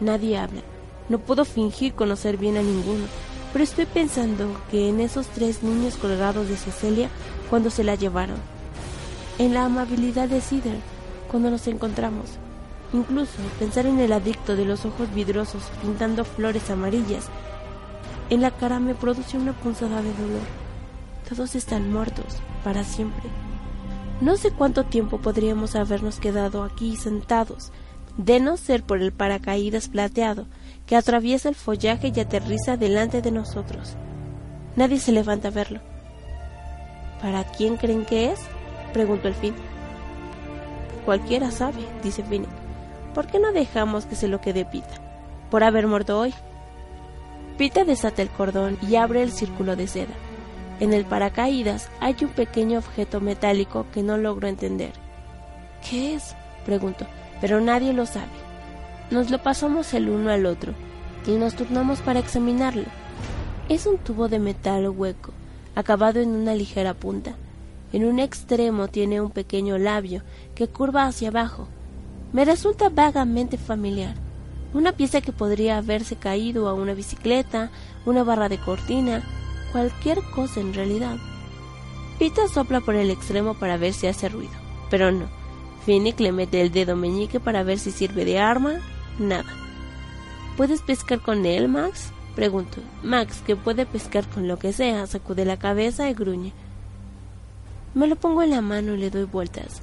Nadie 0.00 0.38
habla. 0.38 0.62
No 1.08 1.18
puedo 1.18 1.44
fingir 1.44 1.94
conocer 1.94 2.36
bien 2.36 2.56
a 2.56 2.62
ninguno, 2.62 3.04
pero 3.52 3.64
estoy 3.64 3.86
pensando 3.86 4.46
que 4.70 4.88
en 4.88 5.00
esos 5.00 5.26
tres 5.26 5.62
niños 5.64 5.96
colgados 5.96 6.48
de 6.48 6.56
Cecilia 6.56 7.08
cuando 7.48 7.70
se 7.70 7.82
la 7.82 7.96
llevaron, 7.96 8.36
en 9.38 9.54
la 9.54 9.64
amabilidad 9.64 10.28
de 10.28 10.40
Cider 10.40 10.78
cuando 11.30 11.50
nos 11.50 11.66
encontramos, 11.68 12.30
incluso 12.92 13.38
pensar 13.58 13.86
en 13.86 14.00
el 14.00 14.12
adicto 14.12 14.56
de 14.56 14.64
los 14.64 14.84
ojos 14.84 15.12
vidrosos 15.14 15.62
pintando 15.80 16.24
flores 16.24 16.70
amarillas, 16.70 17.28
en 18.30 18.42
la 18.42 18.50
cara 18.50 18.80
me 18.80 18.94
produce 18.94 19.36
una 19.36 19.52
punzada 19.52 20.02
de 20.02 20.12
dolor. 20.12 20.42
Todos 21.28 21.54
están 21.54 21.92
muertos, 21.92 22.38
para 22.64 22.84
siempre. 22.84 23.24
No 24.20 24.36
sé 24.36 24.50
cuánto 24.50 24.84
tiempo 24.84 25.18
podríamos 25.18 25.76
habernos 25.76 26.18
quedado 26.18 26.62
aquí 26.62 26.96
sentados, 26.96 27.72
de 28.16 28.40
no 28.40 28.56
ser 28.56 28.82
por 28.82 29.00
el 29.00 29.12
paracaídas 29.12 29.88
plateado 29.88 30.46
que 30.86 30.96
atraviesa 30.96 31.48
el 31.48 31.54
follaje 31.54 32.12
y 32.14 32.20
aterriza 32.20 32.76
delante 32.76 33.22
de 33.22 33.30
nosotros. 33.30 33.94
Nadie 34.76 34.98
se 34.98 35.12
levanta 35.12 35.48
a 35.48 35.52
verlo. 35.52 35.80
¿Para 37.22 37.44
quién 37.44 37.76
creen 37.76 38.04
que 38.04 38.32
es? 38.32 38.40
preguntó 38.92 39.28
el 39.28 39.34
fin. 39.34 39.54
Cualquiera 41.10 41.50
sabe, 41.50 41.84
dice 42.04 42.22
Finnick. 42.22 42.48
¿Por 43.16 43.26
qué 43.26 43.40
no 43.40 43.50
dejamos 43.50 44.06
que 44.06 44.14
se 44.14 44.28
lo 44.28 44.40
quede 44.40 44.64
Pita? 44.64 44.94
Por 45.50 45.64
haber 45.64 45.88
muerto 45.88 46.16
hoy. 46.16 46.32
Pita 47.58 47.82
desata 47.82 48.22
el 48.22 48.28
cordón 48.28 48.78
y 48.80 48.94
abre 48.94 49.24
el 49.24 49.32
círculo 49.32 49.74
de 49.74 49.88
seda. 49.88 50.14
En 50.78 50.92
el 50.92 51.04
paracaídas 51.04 51.90
hay 51.98 52.14
un 52.22 52.28
pequeño 52.28 52.78
objeto 52.78 53.20
metálico 53.20 53.86
que 53.92 54.04
no 54.04 54.18
logro 54.18 54.46
entender. 54.46 54.92
¿Qué 55.90 56.14
es? 56.14 56.36
pregunto, 56.64 57.06
pero 57.40 57.60
nadie 57.60 57.92
lo 57.92 58.06
sabe. 58.06 58.30
Nos 59.10 59.30
lo 59.30 59.42
pasamos 59.42 59.92
el 59.94 60.10
uno 60.10 60.30
al 60.30 60.46
otro 60.46 60.74
y 61.26 61.32
nos 61.32 61.56
turnamos 61.56 62.02
para 62.02 62.20
examinarlo. 62.20 62.86
Es 63.68 63.84
un 63.86 63.98
tubo 63.98 64.28
de 64.28 64.38
metal 64.38 64.88
hueco, 64.88 65.32
acabado 65.74 66.20
en 66.20 66.28
una 66.36 66.54
ligera 66.54 66.94
punta. 66.94 67.34
En 67.92 68.04
un 68.04 68.18
extremo 68.18 68.88
tiene 68.88 69.20
un 69.20 69.30
pequeño 69.30 69.78
labio 69.78 70.22
que 70.54 70.68
curva 70.68 71.06
hacia 71.06 71.28
abajo. 71.28 71.68
Me 72.32 72.44
resulta 72.44 72.88
vagamente 72.88 73.58
familiar. 73.58 74.14
Una 74.72 74.92
pieza 74.92 75.20
que 75.20 75.32
podría 75.32 75.78
haberse 75.78 76.14
caído 76.14 76.68
a 76.68 76.74
una 76.74 76.94
bicicleta, 76.94 77.70
una 78.06 78.22
barra 78.22 78.48
de 78.48 78.58
cortina, 78.58 79.22
cualquier 79.72 80.18
cosa 80.34 80.60
en 80.60 80.72
realidad. 80.72 81.16
Pita 82.18 82.46
sopla 82.46 82.80
por 82.80 82.94
el 82.94 83.10
extremo 83.10 83.54
para 83.54 83.76
ver 83.76 83.92
si 83.92 84.06
hace 84.06 84.28
ruido, 84.28 84.52
pero 84.90 85.10
no. 85.10 85.26
Finnick 85.84 86.20
le 86.20 86.30
mete 86.30 86.60
el 86.60 86.70
dedo 86.70 86.94
meñique 86.94 87.40
para 87.40 87.64
ver 87.64 87.78
si 87.78 87.90
sirve 87.90 88.24
de 88.24 88.38
arma. 88.38 88.74
Nada. 89.18 89.50
¿Puedes 90.56 90.82
pescar 90.82 91.20
con 91.20 91.46
él, 91.46 91.68
Max? 91.68 92.12
Pregunto. 92.36 92.80
Max, 93.02 93.42
que 93.44 93.56
puede 93.56 93.86
pescar 93.86 94.28
con 94.28 94.46
lo 94.46 94.58
que 94.58 94.72
sea, 94.72 95.06
sacude 95.06 95.44
la 95.44 95.58
cabeza 95.58 96.08
y 96.08 96.14
gruñe. 96.14 96.52
Me 97.92 98.06
lo 98.06 98.14
pongo 98.14 98.42
en 98.44 98.50
la 98.50 98.60
mano 98.60 98.94
y 98.94 98.98
le 98.98 99.10
doy 99.10 99.24
vueltas. 99.24 99.82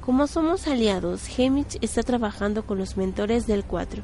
Como 0.00 0.28
somos 0.28 0.68
aliados, 0.68 1.28
Hamish 1.36 1.78
está 1.80 2.04
trabajando 2.04 2.64
con 2.64 2.78
los 2.78 2.96
mentores 2.96 3.48
del 3.48 3.64
4. 3.64 4.00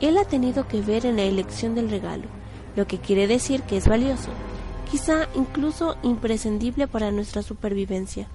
Él 0.00 0.16
ha 0.16 0.24
tenido 0.24 0.68
que 0.68 0.80
ver 0.80 1.04
en 1.04 1.16
la 1.16 1.24
elección 1.24 1.74
del 1.74 1.90
regalo, 1.90 2.26
lo 2.76 2.86
que 2.86 2.98
quiere 2.98 3.26
decir 3.26 3.62
que 3.62 3.76
es 3.76 3.88
valioso, 3.88 4.30
quizá 4.88 5.28
incluso 5.34 5.96
imprescindible 6.04 6.86
para 6.86 7.10
nuestra 7.10 7.42
supervivencia. 7.42 8.28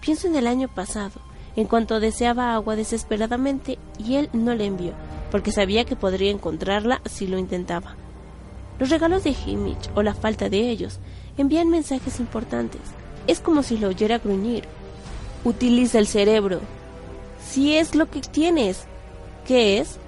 Pienso 0.00 0.28
en 0.28 0.36
el 0.36 0.46
año 0.46 0.68
pasado, 0.68 1.20
en 1.56 1.66
cuanto 1.66 1.98
deseaba 1.98 2.54
agua 2.54 2.76
desesperadamente 2.76 3.80
y 3.98 4.14
él 4.14 4.30
no 4.32 4.54
le 4.54 4.66
envió, 4.66 4.92
porque 5.32 5.50
sabía 5.50 5.84
que 5.84 5.96
podría 5.96 6.30
encontrarla 6.30 7.00
si 7.06 7.26
lo 7.26 7.38
intentaba. 7.38 7.96
Los 8.78 8.90
regalos 8.90 9.24
de 9.24 9.34
Hamish, 9.34 9.90
o 9.96 10.02
la 10.04 10.14
falta 10.14 10.48
de 10.48 10.70
ellos, 10.70 11.00
envían 11.36 11.70
mensajes 11.70 12.20
importantes. 12.20 12.80
Es 13.26 13.40
como 13.40 13.62
si 13.62 13.78
lo 13.78 13.88
oyera 13.88 14.18
gruñir. 14.18 14.64
Utiliza 15.44 15.98
el 15.98 16.06
cerebro. 16.06 16.60
Si 17.44 17.76
es 17.76 17.94
lo 17.94 18.10
que 18.10 18.20
tienes. 18.20 18.84
¿Qué 19.46 19.78
es? 19.78 19.98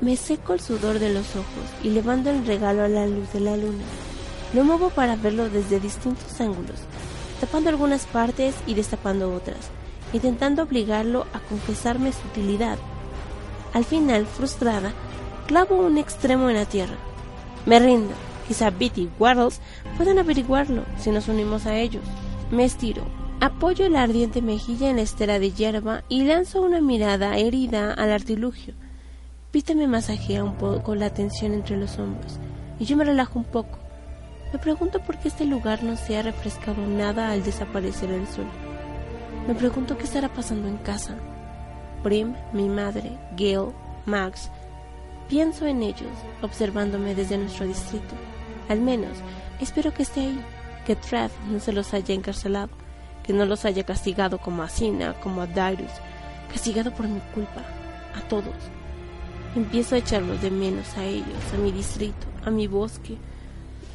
Me 0.00 0.16
seco 0.16 0.54
el 0.54 0.60
sudor 0.60 0.98
de 0.98 1.12
los 1.12 1.30
ojos 1.36 1.64
y 1.82 1.90
levanto 1.90 2.30
el 2.30 2.44
regalo 2.46 2.82
a 2.82 2.88
la 2.88 3.06
luz 3.06 3.32
de 3.32 3.40
la 3.40 3.56
luna. 3.56 3.84
Lo 4.52 4.64
muevo 4.64 4.90
para 4.90 5.16
verlo 5.16 5.48
desde 5.48 5.80
distintos 5.80 6.40
ángulos, 6.40 6.78
tapando 7.40 7.70
algunas 7.70 8.04
partes 8.06 8.54
y 8.66 8.74
destapando 8.74 9.32
otras, 9.34 9.70
intentando 10.12 10.62
obligarlo 10.62 11.26
a 11.32 11.40
confesarme 11.40 12.12
su 12.12 12.20
utilidad. 12.28 12.78
Al 13.72 13.84
final, 13.84 14.26
frustrada, 14.26 14.92
clavo 15.46 15.76
un 15.76 15.98
extremo 15.98 16.50
en 16.50 16.56
la 16.56 16.66
tierra. 16.66 16.96
Me 17.66 17.78
rindo. 17.78 18.14
Quizá 18.46 18.70
Bitty 18.70 19.08
Waddles 19.18 19.60
puedan 19.96 20.18
averiguarlo 20.18 20.84
si 20.98 21.10
nos 21.10 21.28
unimos 21.28 21.66
a 21.66 21.76
ellos. 21.76 22.02
Me 22.50 22.64
estiro, 22.64 23.04
apoyo 23.40 23.88
la 23.88 24.02
ardiente 24.02 24.42
mejilla 24.42 24.90
en 24.90 24.96
la 24.96 25.02
estera 25.02 25.38
de 25.38 25.50
hierba 25.50 26.04
y 26.08 26.24
lanzo 26.24 26.62
una 26.62 26.80
mirada 26.80 27.38
herida 27.38 27.92
al 27.92 28.12
artilugio. 28.12 28.74
Pita 29.50 29.74
me 29.74 29.86
masajea 29.86 30.44
un 30.44 30.56
poco 30.56 30.94
la 30.94 31.10
tensión 31.10 31.54
entre 31.54 31.76
los 31.76 31.98
hombros 31.98 32.38
y 32.78 32.84
yo 32.84 32.96
me 32.96 33.04
relajo 33.04 33.38
un 33.38 33.44
poco. 33.44 33.78
Me 34.52 34.58
pregunto 34.58 35.00
por 35.00 35.18
qué 35.18 35.28
este 35.28 35.44
lugar 35.44 35.82
no 35.82 35.96
se 35.96 36.16
ha 36.16 36.22
refrescado 36.22 36.86
nada 36.86 37.30
al 37.30 37.42
desaparecer 37.42 38.10
el 38.10 38.26
sol. 38.26 38.46
Me 39.48 39.54
pregunto 39.54 39.98
qué 39.98 40.04
estará 40.04 40.28
pasando 40.28 40.68
en 40.68 40.76
casa. 40.78 41.16
Prim, 42.02 42.34
mi 42.52 42.68
madre, 42.68 43.18
Gail, 43.36 43.72
Max. 44.06 44.50
Pienso 45.28 45.66
en 45.66 45.82
ellos, 45.82 46.12
observándome 46.42 47.14
desde 47.14 47.38
nuestro 47.38 47.66
distrito. 47.66 48.14
Al 48.68 48.80
menos, 48.80 49.18
espero 49.60 49.92
que 49.92 50.02
esté 50.02 50.20
ahí, 50.20 50.40
que 50.86 50.96
Trev 50.96 51.30
no 51.50 51.60
se 51.60 51.72
los 51.72 51.92
haya 51.94 52.14
encarcelado, 52.14 52.70
que 53.22 53.32
no 53.32 53.44
los 53.46 53.64
haya 53.64 53.84
castigado 53.84 54.38
como 54.38 54.62
a 54.62 54.68
Sina, 54.68 55.14
como 55.20 55.42
a 55.42 55.46
Darius, 55.46 55.92
castigado 56.50 56.92
por 56.94 57.08
mi 57.08 57.20
culpa, 57.34 57.62
a 58.14 58.20
todos. 58.28 58.54
Empiezo 59.54 59.94
a 59.94 59.98
echarlos 59.98 60.40
de 60.42 60.50
menos 60.50 60.96
a 60.96 61.04
ellos, 61.04 61.26
a 61.54 61.58
mi 61.58 61.72
distrito, 61.72 62.26
a 62.44 62.50
mi 62.50 62.66
bosque. 62.66 63.16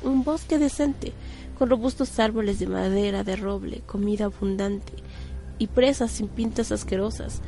Un 0.03 0.23
bosque 0.23 0.57
decente, 0.57 1.13
con 1.57 1.69
robustos 1.69 2.17
árboles 2.19 2.59
de 2.59 2.67
madera 2.67 3.23
de 3.23 3.35
roble, 3.35 3.81
comida 3.85 4.25
abundante 4.25 4.93
y 5.57 5.67
presas 5.67 6.11
sin 6.11 6.27
pintas 6.27 6.71
asquerosas. 6.71 7.41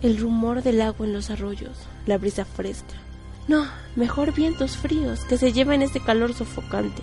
El 0.00 0.16
rumor 0.18 0.62
del 0.62 0.80
agua 0.80 1.06
en 1.06 1.12
los 1.12 1.28
arroyos, 1.28 1.76
la 2.06 2.18
brisa 2.18 2.44
fresca, 2.44 2.94
no, 3.48 3.66
mejor 3.96 4.34
vientos 4.34 4.76
fríos 4.76 5.24
que 5.24 5.38
se 5.38 5.52
lleven 5.52 5.80
este 5.80 6.00
calor 6.00 6.34
sofocante. 6.34 7.02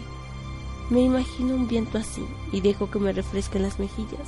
Me 0.92 1.02
imagino 1.02 1.56
un 1.56 1.68
viento 1.68 1.98
así 1.98 2.24
y 2.52 2.62
dejo 2.62 2.92
que 2.92 3.00
me 3.00 3.12
refresquen 3.12 3.64
las 3.64 3.80
mejillas. 3.80 4.28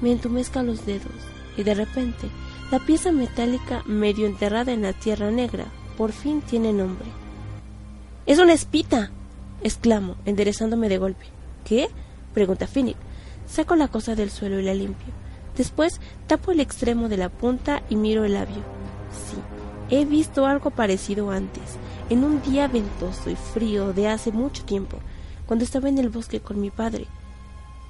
Me 0.00 0.10
entumezca 0.10 0.64
los 0.64 0.84
dedos 0.84 1.12
y 1.56 1.62
de 1.62 1.74
repente 1.74 2.28
la 2.72 2.80
pieza 2.80 3.12
metálica 3.12 3.84
medio 3.86 4.26
enterrada 4.26 4.72
en 4.72 4.82
la 4.82 4.92
tierra 4.92 5.30
negra 5.30 5.66
por 5.96 6.10
fin 6.10 6.42
tiene 6.42 6.72
nombre. 6.72 7.06
¡Es 8.26 8.40
una 8.40 8.52
espita! 8.52 9.10
exclamo, 9.62 10.16
enderezándome 10.24 10.88
de 10.88 10.98
golpe. 10.98 11.26
¿Qué? 11.64 11.88
pregunta 12.34 12.66
Finnick. 12.66 12.96
Saco 13.46 13.76
la 13.76 13.86
cosa 13.86 14.16
del 14.16 14.30
suelo 14.30 14.58
y 14.58 14.64
la 14.64 14.74
limpio. 14.74 15.12
Después 15.56 16.00
tapo 16.26 16.50
el 16.50 16.58
extremo 16.58 17.08
de 17.08 17.18
la 17.18 17.28
punta 17.28 17.82
y 17.88 17.94
miro 17.94 18.24
el 18.24 18.34
labio. 18.34 18.62
Sí, 19.12 19.36
He 19.96 20.04
visto 20.04 20.44
algo 20.44 20.70
parecido 20.70 21.30
antes, 21.30 21.62
en 22.10 22.24
un 22.24 22.42
día 22.42 22.66
ventoso 22.66 23.30
y 23.30 23.36
frío 23.36 23.92
de 23.92 24.08
hace 24.08 24.32
mucho 24.32 24.64
tiempo, 24.64 24.98
cuando 25.46 25.64
estaba 25.64 25.88
en 25.88 25.98
el 25.98 26.08
bosque 26.08 26.40
con 26.40 26.60
mi 26.60 26.72
padre. 26.72 27.06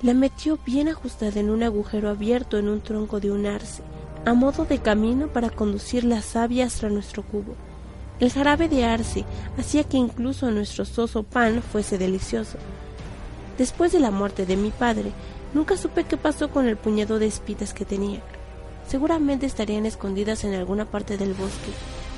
La 0.03 0.13
metió 0.13 0.59
bien 0.67 0.89
ajustada 0.89 1.41
en 1.41 1.49
un 1.49 1.63
agujero 1.63 2.11
abierto 2.11 2.59
en 2.59 2.69
un 2.69 2.83
tronco 2.83 3.21
de 3.21 3.31
un 3.31 3.47
arce, 3.47 3.83
a 4.27 4.35
modo 4.35 4.67
de 4.67 4.81
camino 4.81 5.29
para 5.29 5.49
conducir 5.49 6.05
la 6.05 6.21
savia 6.21 6.67
hasta 6.67 6.91
nuestro 6.91 7.23
cubo. 7.23 7.55
El 8.21 8.31
jarabe 8.31 8.69
de 8.69 8.85
arce 8.85 9.25
hacía 9.57 9.85
que 9.85 9.97
incluso 9.97 10.51
nuestro 10.51 10.85
soso 10.85 11.23
pan 11.23 11.63
fuese 11.63 11.97
delicioso. 11.97 12.59
Después 13.57 13.93
de 13.93 14.01
la 14.01 14.11
muerte 14.11 14.45
de 14.45 14.59
mi 14.59 14.73
padre, 14.73 15.11
nunca 15.55 15.79
supe 15.79 16.05
qué 16.05 16.19
pasó 16.19 16.51
con 16.51 16.69
el 16.69 16.77
puñado 16.77 17.19
de 17.19 17.29
espitas 17.29 17.73
que 17.73 17.87
tenía. 17.87 18.21
Seguramente 18.89 19.47
estarían 19.47 19.87
escondidas 19.87 20.45
en 20.45 20.55
alguna 20.55 20.85
parte 20.85 21.17
del 21.17 21.35
bosque, 21.35 21.73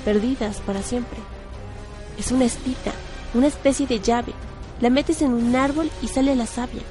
perdidas 0.05 0.57
para 0.61 0.81
siempre. 0.81 1.19
Es 2.17 2.31
una 2.31 2.45
espita, 2.45 2.91
una 3.33 3.47
especie 3.47 3.87
de 3.87 3.99
llave. 3.99 4.33
La 4.81 4.89
metes 4.89 5.21
en 5.21 5.33
un 5.33 5.55
árbol 5.55 5.89
y 6.01 6.07
sale 6.07 6.35
la 6.35 6.45
savia. 6.45 6.81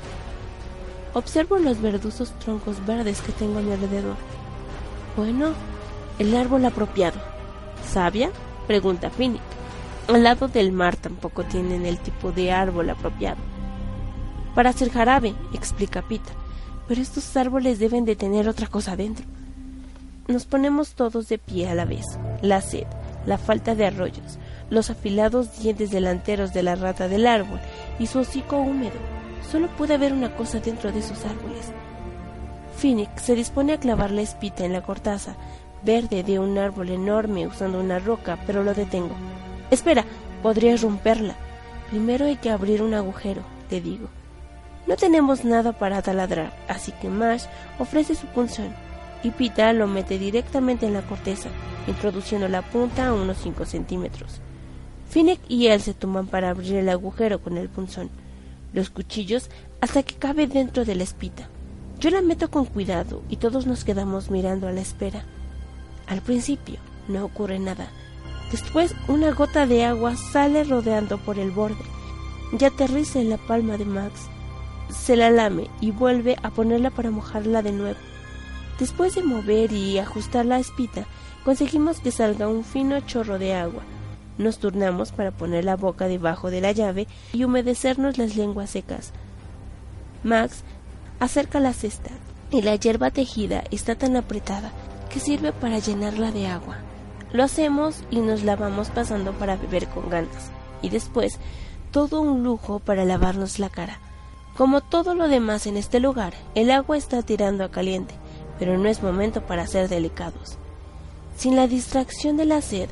Observo 1.15 1.59
los 1.59 1.81
verdosos 1.81 2.31
troncos 2.39 2.85
verdes 2.85 3.21
que 3.21 3.33
tengo 3.33 3.59
a 3.59 3.63
mi 3.63 3.73
alrededor. 3.73 4.17
Bueno, 5.17 5.53
el 6.19 6.35
árbol 6.37 6.65
apropiado. 6.65 7.21
¿Savia? 7.91 8.31
Pregunta 8.67 9.11
Finnick. 9.11 9.41
Al 10.09 10.23
lado 10.23 10.49
del 10.49 10.73
mar 10.73 10.97
tampoco 10.97 11.45
tienen 11.45 11.87
el 11.87 11.99
tipo 11.99 12.33
de 12.33 12.53
árbol 12.53 12.91
apropiado. 12.91 13.39
Para 14.55 14.71
hacer 14.71 14.91
jarabe, 14.91 15.35
explica 15.53 16.03
Pita. 16.03 16.33
Pero 16.87 17.03
estos 17.03 17.37
árboles 17.37 17.79
deben 17.79 18.05
de 18.05 18.17
tener 18.17 18.49
otra 18.49 18.67
cosa 18.69 18.97
dentro. 18.97 19.27
Nos 20.29 20.45
ponemos 20.45 20.95
todos 20.95 21.29
de 21.29 21.39
pie 21.39 21.69
a 21.69 21.77
la 21.77 21.85
vez. 21.85 22.05
La 22.43 22.61
sed, 22.61 22.87
la 23.27 23.39
falta 23.39 23.77
de 23.77 23.87
arroyos, 23.87 24.41
los 24.71 24.91
afilados 24.91 25.61
dientes 25.61 25.93
delanteros 25.93 26.53
de 26.53 26.65
la 26.65 26.75
rata 26.75 27.07
del 27.07 27.29
árbol 27.29 27.61
y 28.01 28.09
su 28.09 28.19
hocico 28.19 28.59
húmedo. 28.59 28.99
Solo 29.49 29.69
puede 29.77 29.95
haber 29.95 30.13
una 30.13 30.35
cosa 30.35 30.59
dentro 30.59 30.91
de 30.91 30.99
esos 30.99 31.25
árboles. 31.25 31.71
Finnick 32.77 33.17
se 33.19 33.37
dispone 33.37 33.75
a 33.75 33.79
clavar 33.79 34.11
la 34.11 34.23
espita 34.23 34.65
en 34.65 34.73
la 34.73 34.83
cortaza 34.83 35.37
verde 35.85 36.25
de 36.25 36.41
un 36.41 36.59
árbol 36.59 36.89
enorme 36.89 37.47
usando 37.47 37.79
una 37.79 38.01
roca, 38.01 38.37
pero 38.47 38.65
lo 38.65 38.75
detengo. 38.75 39.15
Espera, 39.71 40.05
podrías 40.43 40.83
romperla. 40.83 41.37
Primero 41.91 42.25
hay 42.27 42.35
que 42.35 42.51
abrir 42.51 42.83
un 42.83 42.95
agujero, 42.95 43.43
te 43.69 43.81
digo. 43.81 44.09
No 44.89 44.97
tenemos 44.97 45.45
nada 45.45 45.73
para 45.73 46.03
taladrar, 46.03 46.53
así 46.67 46.91
que 47.01 47.09
Mash 47.09 47.45
ofrece 47.79 48.17
su 48.17 48.27
punzón 48.27 48.86
y 49.27 49.31
Pita 49.33 49.73
lo 49.73 49.89
mete 49.89 50.21
directamente 50.21 50.87
en 50.87 50.93
la 50.93 51.03
corteza, 51.03 51.49
introduciendo 51.89 52.47
la 52.47 52.63
punta 52.63 53.09
a 53.09 53.13
unos 53.13 53.39
5 53.39 53.67
centímetros. 53.67 54.41
Finnick 55.11 55.41
y 55.49 55.67
él 55.67 55.81
se 55.81 55.95
toman 55.95 56.29
para 56.29 56.51
abrir 56.51 56.77
el 56.77 56.89
agujero 56.89 57.41
con 57.41 57.57
el 57.57 57.69
punzón, 57.69 58.09
los 58.73 58.89
cuchillos 58.89 59.51
hasta 59.81 60.05
que 60.05 60.15
cabe 60.15 60.47
dentro 60.47 60.85
de 60.85 60.95
la 60.95 61.03
espita. 61.03 61.49
Yo 61.99 62.11
la 62.11 62.23
meto 62.23 62.53
con 62.53 62.67
cuidado 62.67 63.23
y 63.29 63.39
todos 63.39 63.67
nos 63.67 63.83
quedamos 63.83 64.31
mirando 64.31 64.69
a 64.69 64.73
la 64.73 64.81
espera. 64.81 65.25
Al 66.07 66.21
principio 66.21 66.77
no 67.09 67.25
ocurre 67.25 67.59
nada. 67.59 67.89
Después 68.53 68.95
una 69.09 69.33
gota 69.33 69.67
de 69.67 69.85
agua 69.85 70.15
sale 70.17 70.63
rodeando 70.63 71.19
por 71.19 71.41
el 71.41 71.51
borde 71.51 71.85
y 72.57 72.65
aterriza 72.65 73.19
en 73.19 73.31
la 73.31 73.39
palma 73.39 73.77
de 73.77 73.87
Max. 73.87 74.29
Se 74.89 75.17
la 75.17 75.31
lame 75.31 75.69
y 75.81 75.91
vuelve 75.91 76.37
a 76.45 76.51
ponerla 76.51 76.91
para 76.91 77.11
mojarla 77.11 77.63
de 77.63 77.73
nuevo. 77.73 77.99
Después 78.79 79.15
de 79.15 79.23
mover 79.23 79.73
y 79.73 79.99
ajustar 79.99 80.45
la 80.45 80.59
espita, 80.59 81.07
conseguimos 81.45 82.01
que 82.01 82.11
salga 82.11 82.49
un 82.49 82.63
fino 82.63 83.01
chorro 83.01 83.39
de 83.39 83.55
agua. 83.55 83.83
Nos 84.37 84.59
turnamos 84.59 85.13
para 85.13 85.31
poner 85.31 85.65
la 85.65 85.77
boca 85.77 86.09
debajo 86.09 86.51
de 86.51 86.61
la 86.61 86.73
llave 86.73 87.07
y 87.33 87.45
humedecernos 87.45 88.19
las 88.19 88.37
lenguas 88.37 88.71
secas. 88.71 89.13
Max 90.23 90.63
acerca 91.21 91.59
la 91.61 91.73
cesta 91.73 92.11
y 92.51 92.63
la 92.63 92.77
hierba 92.77 93.11
tejida 93.11 93.65
está 93.71 93.95
tan 93.95 94.17
apretada 94.17 94.73
que 95.09 95.21
sirve 95.21 95.53
para 95.53 95.79
llenarla 95.79 96.31
de 96.31 96.47
agua. 96.47 96.77
Lo 97.33 97.43
hacemos 97.43 98.03
y 98.11 98.21
nos 98.21 98.45
lavamos 98.45 98.91
pasando 98.91 99.33
para 99.33 99.57
beber 99.57 99.89
con 99.89 100.11
ganas. 100.11 100.51
Y 100.83 100.91
después, 100.91 101.39
todo 101.91 102.21
un 102.21 102.43
lujo 102.43 102.79
para 102.79 103.05
lavarnos 103.05 103.59
la 103.59 103.71
cara. 103.71 103.99
Como 104.57 104.81
todo 104.81 105.15
lo 105.15 105.29
demás 105.29 105.67
en 105.67 105.77
este 105.77 106.01
lugar, 106.01 106.35
el 106.55 106.71
agua 106.71 106.97
está 106.97 107.23
tirando 107.23 107.65
a 107.65 107.71
caliente, 107.71 108.15
pero 108.59 108.79
no 108.79 108.89
es 108.89 109.03
momento 109.03 109.43
para 109.43 109.67
ser 109.67 109.89
delicados. 109.89 110.59
Sin 111.37 111.57
la 111.57 111.67
distracción 111.67 112.37
de 112.37 112.47
la 112.47 112.63
sed, 112.63 112.89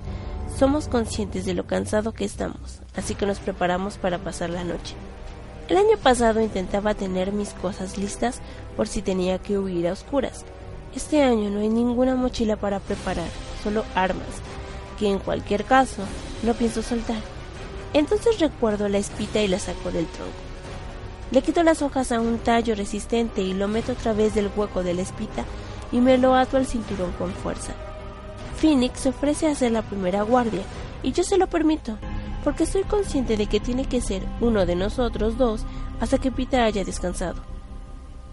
somos 0.58 0.88
conscientes 0.88 1.44
de 1.44 1.54
lo 1.54 1.66
cansado 1.66 2.12
que 2.12 2.24
estamos, 2.24 2.80
así 2.94 3.14
que 3.14 3.26
nos 3.26 3.38
preparamos 3.38 3.96
para 3.98 4.18
pasar 4.18 4.50
la 4.50 4.64
noche. 4.64 4.94
El 5.68 5.78
año 5.78 5.96
pasado 6.02 6.42
intentaba 6.42 6.94
tener 6.94 7.32
mis 7.32 7.50
cosas 7.54 7.96
listas 7.96 8.40
por 8.76 8.86
si 8.86 9.00
tenía 9.00 9.38
que 9.38 9.58
huir 9.58 9.88
a 9.88 9.92
oscuras. 9.92 10.44
Este 10.94 11.22
año 11.22 11.50
no 11.50 11.60
hay 11.60 11.70
ninguna 11.70 12.14
mochila 12.14 12.56
para 12.56 12.80
preparar, 12.80 13.28
solo 13.62 13.84
armas, 13.94 14.28
que 14.98 15.08
en 15.08 15.18
cualquier 15.18 15.64
caso 15.64 16.02
no 16.42 16.52
pienso 16.54 16.82
soltar. 16.82 17.20
Entonces 17.94 18.38
recuerdo 18.38 18.88
la 18.88 18.98
espita 18.98 19.40
y 19.40 19.48
la 19.48 19.58
saco 19.58 19.90
del 19.90 20.06
tronco. 20.06 20.43
Le 21.30 21.42
quito 21.42 21.62
las 21.62 21.82
hojas 21.82 22.12
a 22.12 22.20
un 22.20 22.38
tallo 22.38 22.74
resistente 22.74 23.42
y 23.42 23.54
lo 23.54 23.66
meto 23.66 23.92
a 23.92 23.96
través 23.96 24.34
del 24.34 24.50
hueco 24.54 24.82
de 24.82 24.94
la 24.94 25.02
espita 25.02 25.44
y 25.90 26.00
me 26.00 26.18
lo 26.18 26.34
ato 26.34 26.56
al 26.56 26.66
cinturón 26.66 27.12
con 27.12 27.32
fuerza. 27.32 27.72
Phoenix 28.56 29.00
se 29.00 29.08
ofrece 29.10 29.46
a 29.46 29.52
hacer 29.52 29.72
la 29.72 29.82
primera 29.82 30.22
guardia 30.22 30.62
y 31.02 31.12
yo 31.12 31.22
se 31.22 31.38
lo 31.38 31.48
permito, 31.48 31.98
porque 32.42 32.64
estoy 32.64 32.82
consciente 32.84 33.36
de 33.36 33.46
que 33.46 33.60
tiene 33.60 33.84
que 33.86 34.00
ser 34.00 34.22
uno 34.40 34.66
de 34.66 34.76
nosotros 34.76 35.36
dos 35.38 35.64
hasta 36.00 36.18
que 36.18 36.30
Peter 36.30 36.60
haya 36.60 36.84
descansado. 36.84 37.42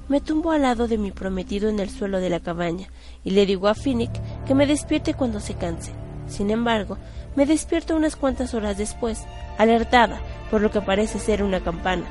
Me 0.07 0.19
tumbo 0.19 0.51
al 0.51 0.63
lado 0.63 0.87
de 0.87 0.97
mi 0.97 1.11
prometido 1.11 1.69
en 1.69 1.79
el 1.79 1.89
suelo 1.89 2.19
de 2.19 2.29
la 2.29 2.39
cabaña 2.39 2.89
y 3.23 3.31
le 3.31 3.45
digo 3.45 3.67
a 3.67 3.75
Phoenix 3.75 4.19
que 4.45 4.55
me 4.55 4.67
despierte 4.67 5.13
cuando 5.13 5.39
se 5.39 5.53
canse. 5.53 5.93
Sin 6.27 6.51
embargo, 6.51 6.97
me 7.35 7.45
despierto 7.45 7.95
unas 7.95 8.15
cuantas 8.15 8.53
horas 8.53 8.77
después, 8.77 9.23
alertada 9.57 10.19
por 10.49 10.61
lo 10.61 10.71
que 10.71 10.81
parece 10.81 11.19
ser 11.19 11.43
una 11.43 11.61
campana. 11.61 12.05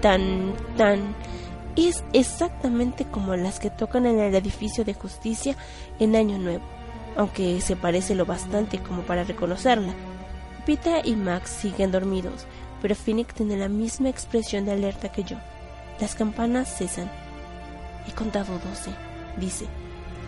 Tan, 0.00 0.54
tan... 0.76 1.14
Es 1.76 2.02
exactamente 2.12 3.04
como 3.04 3.36
las 3.36 3.60
que 3.60 3.70
tocan 3.70 4.04
en 4.04 4.18
el 4.18 4.34
edificio 4.34 4.84
de 4.84 4.94
justicia 4.94 5.56
en 5.98 6.16
Año 6.16 6.36
Nuevo, 6.36 6.64
aunque 7.16 7.60
se 7.60 7.76
parece 7.76 8.14
lo 8.14 8.26
bastante 8.26 8.78
como 8.80 9.02
para 9.02 9.24
reconocerla. 9.24 9.94
Pita 10.66 11.00
y 11.04 11.16
Max 11.16 11.50
siguen 11.50 11.92
dormidos, 11.92 12.46
pero 12.82 12.94
Phoenix 12.94 13.34
tiene 13.34 13.56
la 13.56 13.68
misma 13.68 14.08
expresión 14.08 14.64
de 14.64 14.72
alerta 14.72 15.10
que 15.10 15.22
yo. 15.22 15.36
Las 16.00 16.14
campanas 16.14 16.76
cesan. 16.76 17.10
He 18.08 18.12
contado 18.12 18.54
doce, 18.54 18.90
dice. 19.38 19.66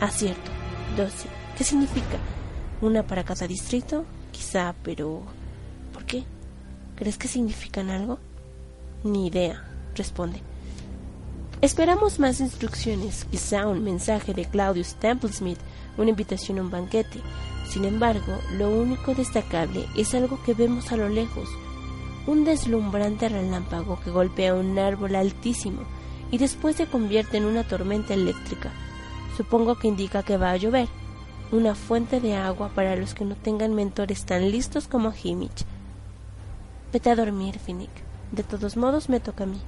Acierto, 0.01 0.51
doce. 0.97 1.29
¿Qué 1.57 1.65
significa? 1.65 2.19
¿Una 2.81 3.03
para 3.03 3.25
cada 3.25 3.47
distrito? 3.47 4.05
Quizá, 4.31 4.75
pero... 4.83 5.23
¿Por 5.93 6.05
qué? 6.05 6.25
¿Crees 6.97 7.19
que 7.19 7.29
significan 7.29 7.91
algo? 7.91 8.19
Ni 9.05 9.27
idea, 9.27 9.65
responde. 9.97 10.41
Esperamos 11.61 12.21
más 12.21 12.41
instrucciones, 12.41 13.25
quizá 13.31 13.67
un 13.67 13.83
mensaje 13.83 14.33
de 14.33 14.45
Claudius 14.45 14.95
Templesmith, 14.95 15.59
una 15.99 16.11
invitación 16.11 16.59
a 16.59 16.63
un 16.63 16.71
banquete. 16.71 17.21
Sin 17.69 17.85
embargo, 17.85 18.39
lo 18.59 18.71
único 18.71 19.15
destacable 19.15 19.87
es 19.97 20.15
algo 20.15 20.41
que 20.45 20.55
vemos 20.55 20.93
a 20.93 20.97
lo 20.97 21.09
lejos, 21.09 21.49
un 22.27 22.45
deslumbrante 22.45 23.29
relámpago 23.29 23.99
que 24.05 24.11
golpea 24.11 24.55
un 24.55 24.79
árbol 24.79 25.17
altísimo 25.17 25.83
y 26.31 26.39
después 26.39 26.77
se 26.77 26.87
convierte 26.87 27.39
en 27.39 27.45
una 27.45 27.65
tormenta 27.65 28.15
eléctrica. 28.15 28.71
Supongo 29.37 29.77
que 29.77 29.89
indica 29.89 30.23
que 30.23 30.37
va 30.37 30.53
a 30.53 30.57
llover. 30.57 30.89
Una 31.51 31.75
fuente 31.75 32.21
de 32.21 32.37
agua 32.37 32.71
para 32.75 32.97
los 32.97 33.15
que 33.15 33.25
no 33.25 33.35
tengan 33.35 33.75
mentores 33.75 34.25
tan 34.25 34.51
listos 34.51 34.87
como 34.87 35.13
Himich. 35.13 35.65
Vete 36.93 37.11
a 37.11 37.17
dormir, 37.17 37.59
Finnick. 37.59 38.12
De 38.33 38.43
todos 38.43 38.77
modos 38.77 39.09
me 39.09 39.21
toca 39.21 39.45
a 39.45 39.47
mí. 39.47 39.61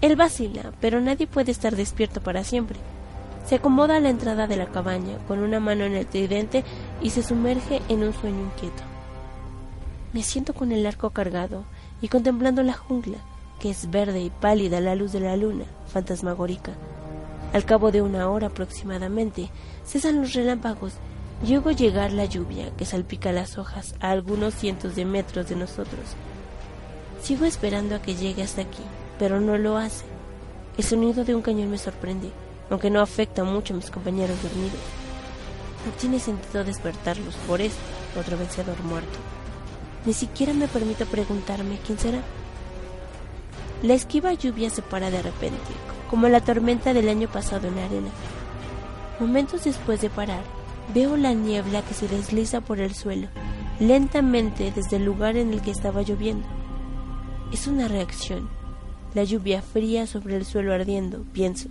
Él 0.00 0.16
vacila, 0.16 0.72
pero 0.80 1.00
nadie 1.00 1.26
puede 1.26 1.50
estar 1.50 1.74
despierto 1.74 2.20
para 2.20 2.44
siempre. 2.44 2.78
Se 3.46 3.56
acomoda 3.56 3.96
a 3.96 4.00
la 4.00 4.10
entrada 4.10 4.46
de 4.46 4.56
la 4.56 4.66
cabaña, 4.66 5.18
con 5.26 5.40
una 5.40 5.60
mano 5.60 5.84
en 5.84 5.94
el 5.94 6.06
tridente, 6.06 6.64
y 7.02 7.10
se 7.10 7.22
sumerge 7.22 7.82
en 7.88 8.04
un 8.04 8.12
sueño 8.14 8.40
inquieto. 8.40 8.82
Me 10.12 10.22
siento 10.22 10.54
con 10.54 10.70
el 10.70 10.86
arco 10.86 11.10
cargado 11.10 11.64
y 12.00 12.08
contemplando 12.08 12.62
la 12.62 12.74
jungla, 12.74 13.18
que 13.58 13.70
es 13.70 13.90
verde 13.90 14.20
y 14.20 14.30
pálida 14.30 14.78
a 14.78 14.80
la 14.80 14.94
luz 14.94 15.12
de 15.12 15.20
la 15.20 15.36
luna, 15.36 15.64
fantasmagórica. 15.88 16.72
Al 17.52 17.64
cabo 17.64 17.90
de 17.90 18.02
una 18.02 18.28
hora 18.28 18.46
aproximadamente, 18.48 19.50
cesan 19.84 20.20
los 20.20 20.32
relámpagos 20.32 20.94
y 21.44 21.54
oigo 21.56 21.72
llegar 21.72 22.12
la 22.12 22.24
lluvia 22.24 22.70
que 22.76 22.84
salpica 22.84 23.32
las 23.32 23.58
hojas 23.58 23.94
a 24.00 24.10
algunos 24.10 24.54
cientos 24.54 24.94
de 24.94 25.04
metros 25.04 25.48
de 25.48 25.56
nosotros. 25.56 26.16
Sigo 27.24 27.46
esperando 27.46 27.94
a 27.94 28.02
que 28.02 28.14
llegue 28.14 28.42
hasta 28.42 28.60
aquí, 28.60 28.82
pero 29.18 29.40
no 29.40 29.56
lo 29.56 29.78
hace. 29.78 30.04
El 30.76 30.84
sonido 30.84 31.24
de 31.24 31.34
un 31.34 31.40
cañón 31.40 31.70
me 31.70 31.78
sorprende, 31.78 32.30
aunque 32.68 32.90
no 32.90 33.00
afecta 33.00 33.44
mucho 33.44 33.72
a 33.72 33.76
mis 33.78 33.90
compañeros 33.90 34.42
dormidos. 34.42 34.78
No 35.86 35.92
tiene 35.98 36.18
sentido 36.18 36.64
despertarlos 36.64 37.34
por 37.46 37.62
esto, 37.62 37.80
otro 38.20 38.36
vencedor 38.36 38.78
muerto. 38.82 39.18
Ni 40.04 40.12
siquiera 40.12 40.52
me 40.52 40.68
permito 40.68 41.06
preguntarme 41.06 41.78
quién 41.86 41.98
será. 41.98 42.20
La 43.82 43.94
esquiva 43.94 44.34
lluvia 44.34 44.68
se 44.68 44.82
para 44.82 45.10
de 45.10 45.22
repente, 45.22 45.72
como 46.10 46.28
la 46.28 46.42
tormenta 46.42 46.92
del 46.92 47.08
año 47.08 47.28
pasado 47.28 47.68
en 47.68 47.76
la 47.76 47.86
arena. 47.86 48.10
Momentos 49.18 49.64
después 49.64 50.02
de 50.02 50.10
parar, 50.10 50.42
veo 50.92 51.16
la 51.16 51.32
niebla 51.32 51.80
que 51.80 51.94
se 51.94 52.06
desliza 52.06 52.60
por 52.60 52.80
el 52.80 52.94
suelo, 52.94 53.28
lentamente 53.80 54.70
desde 54.76 54.96
el 54.96 55.06
lugar 55.06 55.38
en 55.38 55.54
el 55.54 55.62
que 55.62 55.70
estaba 55.70 56.02
lloviendo. 56.02 56.46
Es 57.54 57.66
una 57.66 57.88
reacción. 57.88 58.50
La 59.14 59.24
lluvia 59.24 59.62
fría 59.62 60.06
sobre 60.06 60.36
el 60.36 60.44
suelo 60.44 60.74
ardiendo, 60.74 61.22
pienso, 61.32 61.70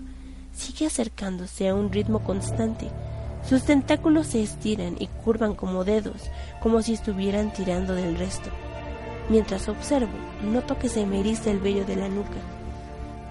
sigue 0.52 0.88
acercándose 0.88 1.70
a 1.70 1.76
un 1.76 1.92
ritmo 1.92 2.24
constante 2.24 2.90
sus 3.48 3.64
tentáculos 3.64 4.28
se 4.28 4.42
estiran 4.42 4.96
y 5.00 5.08
curvan 5.08 5.54
como 5.54 5.84
dedos, 5.84 6.30
como 6.62 6.82
si 6.82 6.94
estuvieran 6.94 7.52
tirando 7.52 7.94
del 7.94 8.18
resto. 8.18 8.50
Mientras 9.30 9.68
observo, 9.68 10.14
noto 10.42 10.80
que 10.80 10.88
se 10.88 11.06
me 11.06 11.20
eriza 11.20 11.52
el 11.52 11.60
vello 11.60 11.84
de 11.86 11.98
la 11.98 12.08
nuca. 12.08 12.40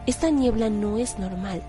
Esta 0.07 0.29
niebla 0.29 0.69
no 0.69 0.99
es 0.99 1.19
normal. 1.19 1.63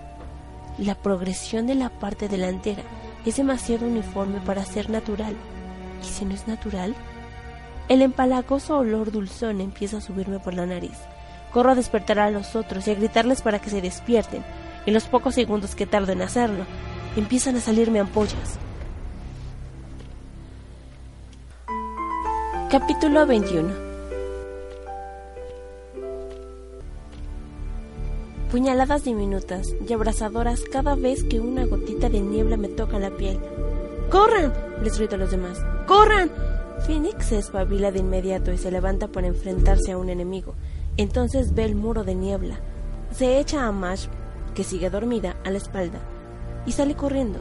La 0.78 0.96
progresión 0.96 1.68
de 1.68 1.76
la 1.76 1.90
parte 1.90 2.28
delantera 2.28 2.84
es 3.26 3.38
demasiado 3.38 3.86
uniforme 3.86 4.42
para 4.42 4.66
ser 4.66 4.90
natural. 4.90 5.36
¿Y 6.02 6.06
si 6.06 6.26
no 6.26 6.34
es 6.34 6.46
natural? 6.46 6.96
El 7.90 8.02
empalagoso 8.02 8.78
olor 8.78 9.12
dulzón 9.12 9.60
empieza 9.60 9.98
a 9.98 10.02
subirme 10.02 10.40
por 10.40 10.54
la 10.54 10.66
nariz. 10.66 10.98
Corro 11.52 11.72
a 11.72 11.76
despertar 11.76 12.20
a 12.20 12.32
los 12.32 12.56
otros 12.56 12.88
y 12.88 12.92
a 12.92 12.96
gritarles 12.96 13.42
para 13.42 13.60
que 13.60 13.70
se 13.70 13.82
despierten. 13.82 14.44
En 14.86 14.94
los 14.94 15.06
pocos 15.06 15.36
segundos 15.36 15.76
que 15.76 15.86
tardo 15.86 16.12
en 16.14 16.22
hacerlo, 16.22 16.66
empiezan 17.16 17.58
a 17.58 17.60
salirme 17.60 18.00
ampollas. 18.00 18.58
Capítulo 22.72 23.28
21 23.28 23.94
Puñaladas 28.50 29.04
diminutas 29.04 29.68
y 29.88 29.94
abrasadoras 29.94 30.62
cada 30.72 30.96
vez 30.96 31.24
que 31.24 31.40
una 31.40 31.66
gotita 31.66 32.10
de 32.10 32.22
niebla 32.22 32.56
me 32.56 32.68
toca 32.70 32.98
la 32.98 33.12
piel. 33.12 33.40
¡Corran! 34.10 34.54
les 34.84 34.98
grito 34.98 35.16
a 35.16 35.18
los 35.18 35.32
demás. 35.32 35.60
¡Corran! 35.88 36.32
Phoenix 36.86 37.28
se 37.28 37.38
espabila 37.38 37.92
de 37.92 38.00
inmediato 38.00 38.52
y 38.52 38.58
se 38.58 38.72
levanta 38.72 39.08
para 39.08 39.28
enfrentarse 39.28 39.92
a 39.92 39.98
un 39.98 40.10
enemigo. 40.10 40.56
Entonces 40.98 41.54
ve 41.54 41.66
el 41.66 41.76
muro 41.76 42.04
de 42.04 42.16
niebla. 42.16 42.60
Se 43.12 43.40
echa 43.40 43.66
a 43.66 43.72
Mash, 43.72 44.08
que 44.54 44.64
sigue 44.64 44.90
dormida, 44.90 45.36
a 45.46 45.50
la 45.50 45.58
espalda 45.58 46.00
y 46.66 46.72
sale 46.72 46.96
corriendo. 46.96 47.40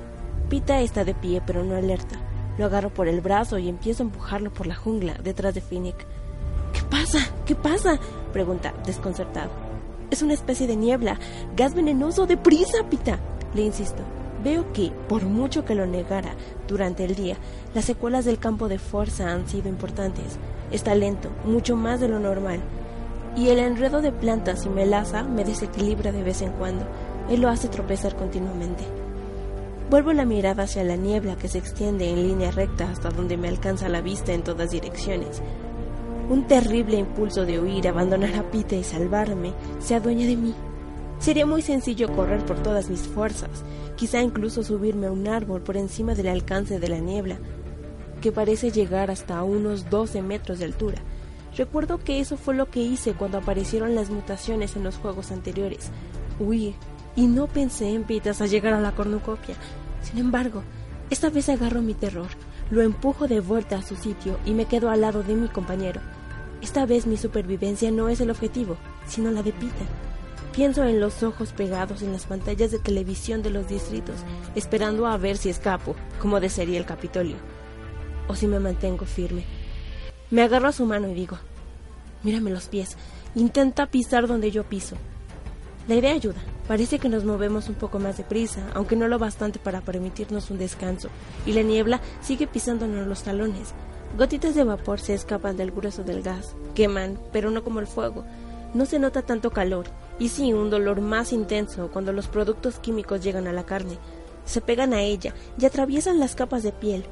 Pita 0.48 0.80
está 0.80 1.04
de 1.04 1.14
pie 1.14 1.42
pero 1.46 1.64
no 1.64 1.76
alerta. 1.76 2.16
Lo 2.58 2.66
agarro 2.66 2.90
por 2.90 3.08
el 3.08 3.20
brazo 3.20 3.58
y 3.58 3.68
empiezo 3.68 4.02
a 4.02 4.06
empujarlo 4.06 4.52
por 4.52 4.66
la 4.66 4.74
jungla 4.74 5.14
detrás 5.14 5.54
de 5.54 5.60
Finnick. 5.60 6.06
¿Qué 6.72 6.82
pasa? 6.90 7.18
¿Qué 7.46 7.54
pasa? 7.54 7.98
pregunta, 8.32 8.74
desconcertado. 8.86 9.50
Es 10.10 10.22
una 10.22 10.34
especie 10.34 10.66
de 10.66 10.76
niebla, 10.76 11.18
gas 11.56 11.74
venenoso, 11.74 12.26
deprisa, 12.26 12.84
Pita. 12.88 13.18
Le 13.54 13.62
insisto. 13.62 14.02
Veo 14.42 14.72
que, 14.72 14.90
por 15.08 15.24
mucho 15.24 15.64
que 15.64 15.74
lo 15.74 15.86
negara 15.86 16.34
durante 16.66 17.04
el 17.04 17.14
día, 17.14 17.36
las 17.74 17.84
secuelas 17.84 18.24
del 18.24 18.38
campo 18.38 18.68
de 18.68 18.78
fuerza 18.78 19.30
han 19.30 19.48
sido 19.48 19.68
importantes. 19.68 20.38
Está 20.72 20.94
lento, 20.94 21.30
mucho 21.44 21.76
más 21.76 22.00
de 22.00 22.08
lo 22.08 22.18
normal. 22.18 22.60
Y 23.36 23.48
el 23.48 23.60
enredo 23.60 24.02
de 24.02 24.10
plantas 24.10 24.66
y 24.66 24.68
melaza 24.68 25.22
me 25.22 25.44
desequilibra 25.44 26.10
de 26.10 26.22
vez 26.22 26.42
en 26.42 26.52
cuando. 26.52 26.84
Él 27.30 27.40
lo 27.40 27.48
hace 27.48 27.68
tropezar 27.68 28.16
continuamente. 28.16 28.84
Vuelvo 29.90 30.12
la 30.12 30.24
mirada 30.24 30.64
hacia 30.64 30.82
la 30.82 30.96
niebla 30.96 31.36
que 31.36 31.48
se 31.48 31.58
extiende 31.58 32.08
en 32.10 32.26
línea 32.26 32.50
recta 32.50 32.90
hasta 32.90 33.10
donde 33.10 33.36
me 33.36 33.48
alcanza 33.48 33.88
la 33.88 34.00
vista 34.00 34.32
en 34.32 34.42
todas 34.42 34.70
direcciones. 34.70 35.42
Un 36.30 36.46
terrible 36.46 36.96
impulso 36.96 37.44
de 37.44 37.60
huir, 37.60 37.86
abandonar 37.86 38.34
a 38.36 38.50
Pita 38.50 38.74
y 38.74 38.84
salvarme 38.84 39.52
se 39.78 39.94
adueña 39.94 40.26
de 40.26 40.36
mí. 40.36 40.54
Sería 41.22 41.46
muy 41.46 41.62
sencillo 41.62 42.12
correr 42.12 42.44
por 42.44 42.60
todas 42.64 42.90
mis 42.90 43.02
fuerzas, 43.02 43.62
quizá 43.94 44.20
incluso 44.20 44.64
subirme 44.64 45.06
a 45.06 45.12
un 45.12 45.28
árbol 45.28 45.62
por 45.62 45.76
encima 45.76 46.16
del 46.16 46.26
alcance 46.26 46.80
de 46.80 46.88
la 46.88 46.98
niebla, 46.98 47.38
que 48.20 48.32
parece 48.32 48.72
llegar 48.72 49.08
hasta 49.08 49.40
unos 49.44 49.88
12 49.88 50.20
metros 50.20 50.58
de 50.58 50.64
altura. 50.64 50.98
Recuerdo 51.56 51.98
que 51.98 52.18
eso 52.18 52.36
fue 52.36 52.56
lo 52.56 52.68
que 52.70 52.80
hice 52.80 53.14
cuando 53.14 53.38
aparecieron 53.38 53.94
las 53.94 54.10
mutaciones 54.10 54.74
en 54.74 54.82
los 54.82 54.96
juegos 54.96 55.30
anteriores, 55.30 55.92
huir, 56.40 56.74
y 57.14 57.28
no 57.28 57.46
pensé 57.46 57.90
en 57.90 58.02
pitas 58.02 58.40
a 58.40 58.46
llegar 58.46 58.74
a 58.74 58.80
la 58.80 58.90
cornucopia. 58.90 59.54
Sin 60.02 60.18
embargo, 60.18 60.64
esta 61.08 61.30
vez 61.30 61.48
agarro 61.48 61.82
mi 61.82 61.94
terror, 61.94 62.30
lo 62.68 62.82
empujo 62.82 63.28
de 63.28 63.38
vuelta 63.38 63.76
a 63.76 63.82
su 63.82 63.94
sitio 63.94 64.38
y 64.44 64.54
me 64.54 64.64
quedo 64.64 64.90
al 64.90 65.02
lado 65.02 65.22
de 65.22 65.36
mi 65.36 65.46
compañero. 65.46 66.00
Esta 66.60 66.84
vez 66.84 67.06
mi 67.06 67.16
supervivencia 67.16 67.92
no 67.92 68.08
es 68.08 68.20
el 68.20 68.30
objetivo, 68.32 68.76
sino 69.06 69.30
la 69.30 69.44
de 69.44 69.52
Peter. 69.52 70.11
Pienso 70.52 70.84
en 70.84 71.00
los 71.00 71.22
ojos 71.22 71.52
pegados 71.52 72.02
en 72.02 72.12
las 72.12 72.26
pantallas 72.26 72.70
de 72.70 72.78
televisión 72.78 73.42
de 73.42 73.48
los 73.48 73.68
distritos, 73.68 74.16
esperando 74.54 75.06
a 75.06 75.16
ver 75.16 75.38
si 75.38 75.48
escapo, 75.48 75.96
como 76.20 76.40
desearía 76.40 76.78
el 76.78 76.84
Capitolio, 76.84 77.36
o 78.28 78.34
si 78.34 78.46
me 78.46 78.60
mantengo 78.60 79.06
firme. 79.06 79.44
Me 80.30 80.42
agarro 80.42 80.68
a 80.68 80.72
su 80.72 80.84
mano 80.84 81.08
y 81.08 81.14
digo, 81.14 81.38
mírame 82.22 82.50
los 82.50 82.68
pies, 82.68 82.98
intenta 83.34 83.86
pisar 83.86 84.26
donde 84.26 84.50
yo 84.50 84.64
piso. 84.64 84.96
La 85.88 85.94
idea 85.94 86.12
ayuda. 86.12 86.40
Parece 86.68 86.98
que 86.98 87.08
nos 87.08 87.24
movemos 87.24 87.68
un 87.68 87.74
poco 87.74 87.98
más 87.98 88.18
deprisa, 88.18 88.60
aunque 88.74 88.94
no 88.94 89.08
lo 89.08 89.18
bastante 89.18 89.58
para 89.58 89.80
permitirnos 89.80 90.50
un 90.50 90.58
descanso, 90.58 91.08
y 91.44 91.54
la 91.54 91.62
niebla 91.62 92.00
sigue 92.20 92.46
pisándonos 92.46 93.06
los 93.06 93.22
talones. 93.22 93.72
Gotitas 94.16 94.54
de 94.54 94.64
vapor 94.64 95.00
se 95.00 95.14
escapan 95.14 95.56
del 95.56 95.72
grueso 95.72 96.04
del 96.04 96.22
gas, 96.22 96.54
queman, 96.74 97.18
pero 97.32 97.50
no 97.50 97.64
como 97.64 97.80
el 97.80 97.86
fuego. 97.86 98.24
No 98.74 98.86
se 98.86 98.98
nota 98.98 99.22
tanto 99.22 99.50
calor, 99.50 99.86
y 100.22 100.28
sí 100.28 100.52
un 100.52 100.70
dolor 100.70 101.00
más 101.00 101.32
intenso 101.32 101.90
cuando 101.92 102.12
los 102.12 102.28
productos 102.28 102.78
químicos 102.78 103.24
llegan 103.24 103.48
a 103.48 103.52
la 103.52 103.64
carne. 103.64 103.98
Se 104.44 104.60
pegan 104.60 104.92
a 104.92 105.02
ella 105.02 105.34
y 105.58 105.66
atraviesan 105.66 106.20
las 106.20 106.36
capas 106.36 106.62
de 106.62 106.70
piel, 106.70 107.04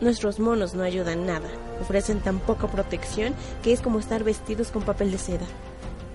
Nuestros 0.00 0.40
monos 0.40 0.74
no 0.74 0.82
ayudan 0.82 1.26
nada, 1.26 1.48
ofrecen 1.80 2.20
tan 2.20 2.40
poca 2.40 2.66
protección 2.66 3.34
que 3.62 3.72
es 3.72 3.80
como 3.80 4.00
estar 4.00 4.24
vestidos 4.24 4.72
con 4.72 4.82
papel 4.82 5.12
de 5.12 5.18
seda. 5.18 5.46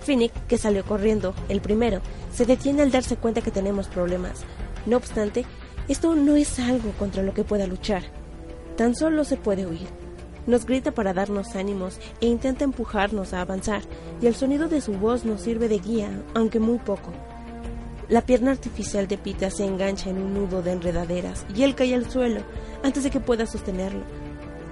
Finnick, 0.02 0.34
que 0.48 0.58
salió 0.58 0.84
corriendo, 0.84 1.34
el 1.48 1.62
primero, 1.62 2.02
se 2.34 2.46
detiene 2.46 2.82
al 2.82 2.92
darse 2.92 3.16
cuenta 3.16 3.42
que 3.42 3.52
tenemos 3.52 3.88
problemas. 3.88 4.44
No 4.86 4.98
obstante, 4.98 5.46
esto 5.88 6.16
no 6.16 6.36
es 6.36 6.60
algo 6.60 6.92
contra 7.00 7.24
lo 7.24 7.34
que 7.34 7.46
pueda 7.46 7.66
luchar. 7.66 8.04
Tan 8.76 8.94
solo 8.94 9.24
se 9.24 9.38
puede 9.38 9.66
huir. 9.66 10.07
Nos 10.48 10.66
grita 10.66 10.92
para 10.92 11.14
darnos 11.14 11.56
ánimos 11.56 12.00
e 12.22 12.26
intenta 12.26 12.64
empujarnos 12.64 13.34
a 13.34 13.42
avanzar, 13.42 13.82
y 14.22 14.28
el 14.28 14.34
sonido 14.34 14.70
de 14.70 14.82
su 14.82 14.94
voz 14.94 15.26
nos 15.26 15.42
sirve 15.42 15.68
de 15.68 15.78
guía, 15.80 16.10
aunque 16.34 16.60
muy 16.60 16.80
poco. 16.80 17.12
La 18.10 18.22
pierna 18.22 18.52
artificial 18.52 19.10
de 19.10 19.18
Pita 19.18 19.52
se 19.52 19.66
engancha 19.66 20.10
en 20.10 20.18
un 20.18 20.34
nudo 20.34 20.62
de 20.62 20.72
enredaderas 20.72 21.46
y 21.54 21.64
él 21.64 21.76
cae 21.76 21.94
al 21.94 22.10
suelo 22.10 22.40
antes 22.82 23.04
de 23.04 23.10
que 23.10 23.20
pueda 23.20 23.46
sostenerlo. 23.46 24.04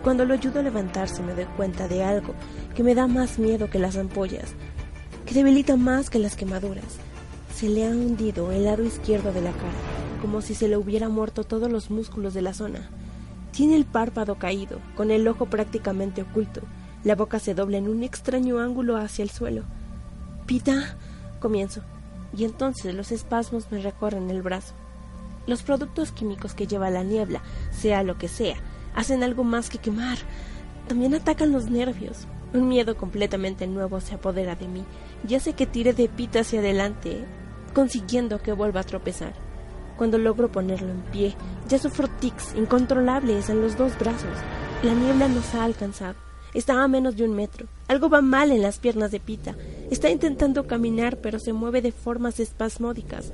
Cuando 0.04 0.24
lo 0.24 0.34
ayudo 0.34 0.62
a 0.62 0.64
levantarse 0.64 1.22
me 1.22 1.34
doy 1.34 1.44
cuenta 1.58 1.90
de 1.90 2.02
algo 2.02 2.34
que 2.74 2.84
me 2.84 2.96
da 2.96 3.08
más 3.08 3.38
miedo 3.38 3.70
que 3.70 3.78
las 3.78 3.98
ampollas, 3.98 4.54
que 5.26 5.34
debilita 5.34 5.76
más 5.76 6.10
que 6.10 6.20
las 6.20 6.38
quemaduras. 6.38 6.86
Se 7.54 7.68
le 7.68 7.86
ha 7.86 7.90
hundido 7.90 8.54
el 8.54 8.64
lado 8.64 8.84
izquierdo 8.84 9.34
de 9.34 9.42
la 9.42 9.52
cara, 9.52 10.22
como 10.22 10.42
si 10.42 10.56
se 10.56 10.70
le 10.70 10.78
hubiera 10.78 11.10
muerto 11.10 11.44
todos 11.44 11.70
los 11.70 11.90
músculos 11.90 12.34
de 12.34 12.42
la 12.42 12.54
zona. 12.54 12.90
Tiene 13.56 13.76
el 13.76 13.86
párpado 13.86 14.36
caído, 14.36 14.80
con 14.96 15.12
el 15.12 15.26
ojo 15.28 15.46
prácticamente 15.46 16.24
oculto. 16.24 16.62
La 17.06 17.16
boca 17.16 17.40
se 17.40 17.54
dobla 17.54 17.78
en 17.78 17.88
un 17.88 18.04
extraño 18.04 18.60
ángulo 18.60 18.98
hacia 18.98 19.24
el 19.24 19.30
suelo. 19.30 19.64
Pita, 20.46 20.98
comienzo 21.40 21.82
y 22.36 22.44
entonces 22.44 22.94
los 22.94 23.14
espasmos 23.14 23.72
me 23.72 23.82
recorren 23.82 24.30
el 24.30 24.42
brazo. 24.42 24.74
Los 25.48 25.64
productos 25.64 26.12
químicos 26.12 26.54
que 26.54 26.68
lleva 26.68 26.90
la 26.90 27.04
niebla, 27.04 27.42
sea 27.72 28.04
lo 28.04 28.18
que 28.18 28.28
sea, 28.28 28.58
hacen 28.94 29.24
algo 29.24 29.44
más 29.44 29.70
que 29.70 29.78
quemar. 29.78 30.18
También 30.88 31.14
atacan 31.14 31.52
los 31.52 31.70
nervios. 31.70 32.28
Un 32.54 32.68
miedo 32.68 32.98
completamente 32.98 33.68
nuevo 33.68 34.02
se 34.02 34.16
apodera 34.16 34.56
de 34.56 34.68
mí 34.68 34.84
y 35.28 35.36
hace 35.36 35.54
que 35.54 35.66
tire 35.66 35.94
de 35.94 36.10
pita 36.10 36.42
hacia 36.42 36.60
adelante, 36.60 37.24
consiguiendo 37.74 38.42
que 38.42 38.52
vuelva 38.52 38.82
a 38.82 38.86
tropezar. 38.86 39.34
Cuando 39.98 40.18
logro 40.18 40.52
ponerlo 40.52 40.92
en 40.92 41.02
pie, 41.04 41.36
ya 41.68 41.80
sufro 41.80 42.08
tics 42.08 42.56
incontrolables 42.56 43.50
en 43.50 43.62
los 43.62 43.78
dos 43.78 43.98
brazos. 43.98 44.38
La 44.84 44.94
niebla 44.94 45.28
nos 45.28 45.54
ha 45.56 45.64
alcanzado. 45.64 46.16
Está 46.54 46.84
a 46.84 46.88
menos 46.88 47.18
de 47.18 47.26
un 47.26 47.36
metro. 47.36 47.68
Algo 47.88 48.10
va 48.10 48.22
mal 48.22 48.52
en 48.52 48.62
las 48.62 48.80
piernas 48.80 49.12
de 49.12 49.20
Pita. 49.20 49.56
Está 49.92 50.10
intentando 50.10 50.68
caminar, 50.68 51.18
pero 51.18 51.40
se 51.40 51.54
mueve 51.54 51.82
de 51.82 51.92
formas 51.92 52.40
espasmódicas, 52.40 53.34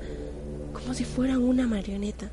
como 0.72 0.94
si 0.94 1.04
fuera 1.04 1.38
una 1.38 1.66
marioneta. 1.66 2.30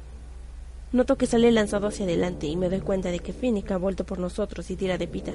Noto 0.91 1.17
que 1.17 1.27
sale 1.27 1.51
lanzado 1.51 1.87
hacia 1.87 2.05
adelante 2.05 2.47
y 2.47 2.55
me 2.55 2.69
doy 2.69 2.79
cuenta 2.79 3.11
de 3.11 3.19
que 3.19 3.33
Finnick 3.33 3.69
ha 3.71 3.77
vuelto 3.77 4.03
por 4.05 4.17
nosotros 4.17 4.71
y 4.71 4.75
tira 4.75 4.97
de 4.97 5.07
Pita. 5.07 5.33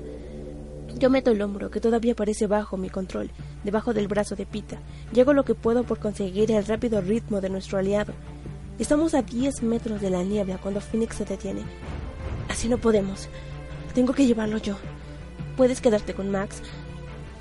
Yo 0.98 1.10
meto 1.10 1.30
el 1.30 1.42
hombro, 1.42 1.70
que 1.70 1.80
todavía 1.80 2.14
parece 2.14 2.46
bajo 2.46 2.76
mi 2.76 2.88
control, 2.88 3.30
debajo 3.62 3.92
del 3.92 4.08
brazo 4.08 4.36
de 4.36 4.46
Pita, 4.46 4.78
hago 5.20 5.32
lo 5.32 5.44
que 5.44 5.54
puedo 5.54 5.84
por 5.84 5.98
conseguir 5.98 6.50
el 6.50 6.64
rápido 6.64 7.00
ritmo 7.00 7.40
de 7.40 7.50
nuestro 7.50 7.78
aliado. 7.78 8.12
Estamos 8.76 9.14
a 9.14 9.22
diez 9.22 9.62
metros 9.62 10.00
de 10.00 10.10
la 10.10 10.24
niebla 10.24 10.58
cuando 10.58 10.80
Phoenix 10.80 11.14
se 11.14 11.24
detiene. 11.24 11.62
Así 12.48 12.68
no 12.68 12.76
podemos. 12.76 13.28
Tengo 13.94 14.12
que 14.12 14.26
llevarlo 14.26 14.58
yo. 14.58 14.76
¿Puedes 15.56 15.80
quedarte 15.80 16.12
con 16.12 16.32
Max? 16.32 16.60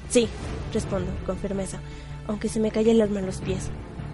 Sí, 0.09 0.27
respondo 0.71 1.11
con 1.25 1.37
firmeza, 1.37 1.79
aunque 2.27 2.49
se 2.49 2.59
me 2.59 2.69
cae 2.69 2.91
el 2.91 3.01
alma 3.01 3.19
en 3.19 3.25
los 3.25 3.37
pies. 3.37 3.71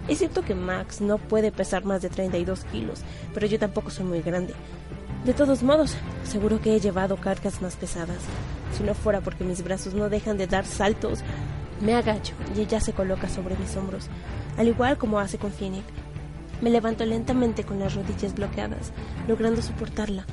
Es 0.08 0.16
cierto 0.16 0.40
que 0.40 0.54
Max 0.54 1.02
no 1.02 1.18
puede 1.18 1.52
pesar 1.52 1.84
más 1.84 2.00
de 2.00 2.08
32 2.08 2.64
kilos, 2.64 3.00
pero 3.34 3.46
yo 3.46 3.58
tampoco 3.58 3.90
soy 3.90 4.06
muy 4.06 4.22
grande. 4.22 4.54
De 5.26 5.34
todos 5.34 5.62
modos, 5.62 5.96
seguro 6.24 6.58
que 6.62 6.74
he 6.74 6.80
llevado 6.80 7.18
cargas 7.18 7.60
más 7.60 7.76
pesadas. 7.76 8.16
Si 8.74 8.82
no 8.82 8.94
fuera 8.94 9.20
porque 9.20 9.44
mis 9.44 9.62
brazos 9.62 9.92
no 9.92 10.08
dejan 10.08 10.38
de 10.38 10.46
dar 10.46 10.64
saltos, 10.64 11.18
me 11.82 11.94
agacho 11.94 12.32
y 12.56 12.62
ella 12.62 12.80
se 12.80 12.94
coloca 12.94 13.28
sobre 13.28 13.58
mis 13.58 13.76
hombros, 13.76 14.08
al 14.56 14.68
igual 14.68 14.96
como 14.96 15.20
hace 15.20 15.36
con 15.36 15.52
Finnick. 15.52 15.84
Me 16.60 16.70
levanto 16.70 17.04
lentamente 17.04 17.64
con 17.64 17.78
las 17.78 17.94
rodillas 17.94 18.34
bloqueadas, 18.34 18.92
logrando 19.26 19.62
soportarla. 19.62 20.26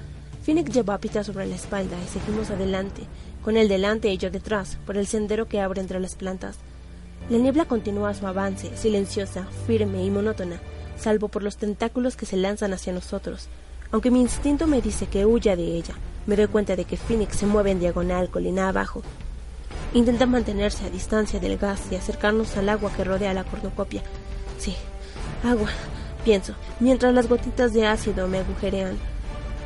Finnick 0.44 0.70
lleva 0.70 0.94
a 0.94 0.98
Pita 0.98 1.24
sobre 1.24 1.46
la 1.46 1.56
espalda 1.56 1.98
y 2.04 2.08
seguimos 2.08 2.50
adelante, 2.50 3.04
con 3.44 3.58
él 3.58 3.68
delante 3.68 4.10
y 4.10 4.18
yo 4.18 4.30
detrás, 4.30 4.78
por 4.86 4.98
el 4.98 5.08
sendero 5.08 5.48
que 5.48 5.62
abre 5.62 5.82
entre 5.82 6.00
las 6.00 6.16
plantas. 6.16 6.58
La 7.30 7.38
niebla 7.38 7.66
continúa 7.66 8.14
su 8.14 8.28
avance, 8.28 8.76
silenciosa, 8.78 9.46
firme 9.66 10.04
y 10.04 10.10
monótona, 10.10 10.60
salvo 10.98 11.28
por 11.28 11.44
los 11.44 11.58
tentáculos 11.58 12.16
que 12.16 12.26
se 12.26 12.38
lanzan 12.38 12.74
hacia 12.74 12.94
nosotros. 12.94 13.48
Aunque 13.92 14.12
mi 14.12 14.22
instinto 14.22 14.68
me 14.68 14.82
dice 14.82 15.08
que 15.08 15.26
huya 15.26 15.56
de 15.56 15.64
ella, 15.64 15.94
me 16.26 16.36
doy 16.36 16.48
cuenta 16.48 16.76
de 16.76 16.86
que 16.86 16.98
Phoenix 16.98 17.38
se 17.38 17.46
mueve 17.46 17.72
en 17.72 17.80
diagonal, 17.80 18.30
colina 18.30 18.70
abajo. 18.70 19.02
Intenta 19.94 20.26
mantenerse 20.26 20.86
a 20.86 20.90
distancia 20.90 21.40
del 21.40 21.58
gas 21.58 21.82
y 21.92 21.96
acercarnos 21.96 22.58
al 22.58 22.68
agua 22.70 22.92
que 22.96 23.04
rodea 23.04 23.34
la 23.34 23.46
cornucopia. 23.46 24.04
Sí, 24.58 24.76
agua, 25.44 25.70
pienso, 26.28 26.56
mientras 26.82 27.14
las 27.14 27.30
gotitas 27.30 27.72
de 27.72 27.86
ácido 27.86 28.28
me 28.28 28.40
agujerean. 28.40 28.98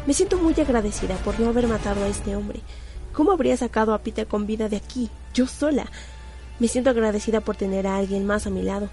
Me 0.06 0.14
siento 0.14 0.38
muy 0.38 0.54
agradecida 0.54 1.16
por 1.16 1.40
no 1.40 1.50
haber 1.50 1.66
matado 1.66 2.04
a 2.04 2.08
este 2.08 2.36
hombre. 2.36 2.60
¿Cómo 3.14 3.32
habría 3.32 3.58
sacado 3.58 3.96
a 3.96 3.98
Peter 3.98 4.28
con 4.28 4.46
vida 4.46 4.70
de 4.70 4.78
aquí, 4.78 5.10
yo 5.34 5.48
sola? 5.48 5.88
Me 6.60 6.68
siento 6.68 6.92
agradecida 6.92 7.42
por 7.42 7.56
tener 7.56 7.88
a 7.88 7.98
alguien 7.98 8.28
más 8.28 8.46
a 8.46 8.52
mi 8.52 8.62
lado, 8.62 8.90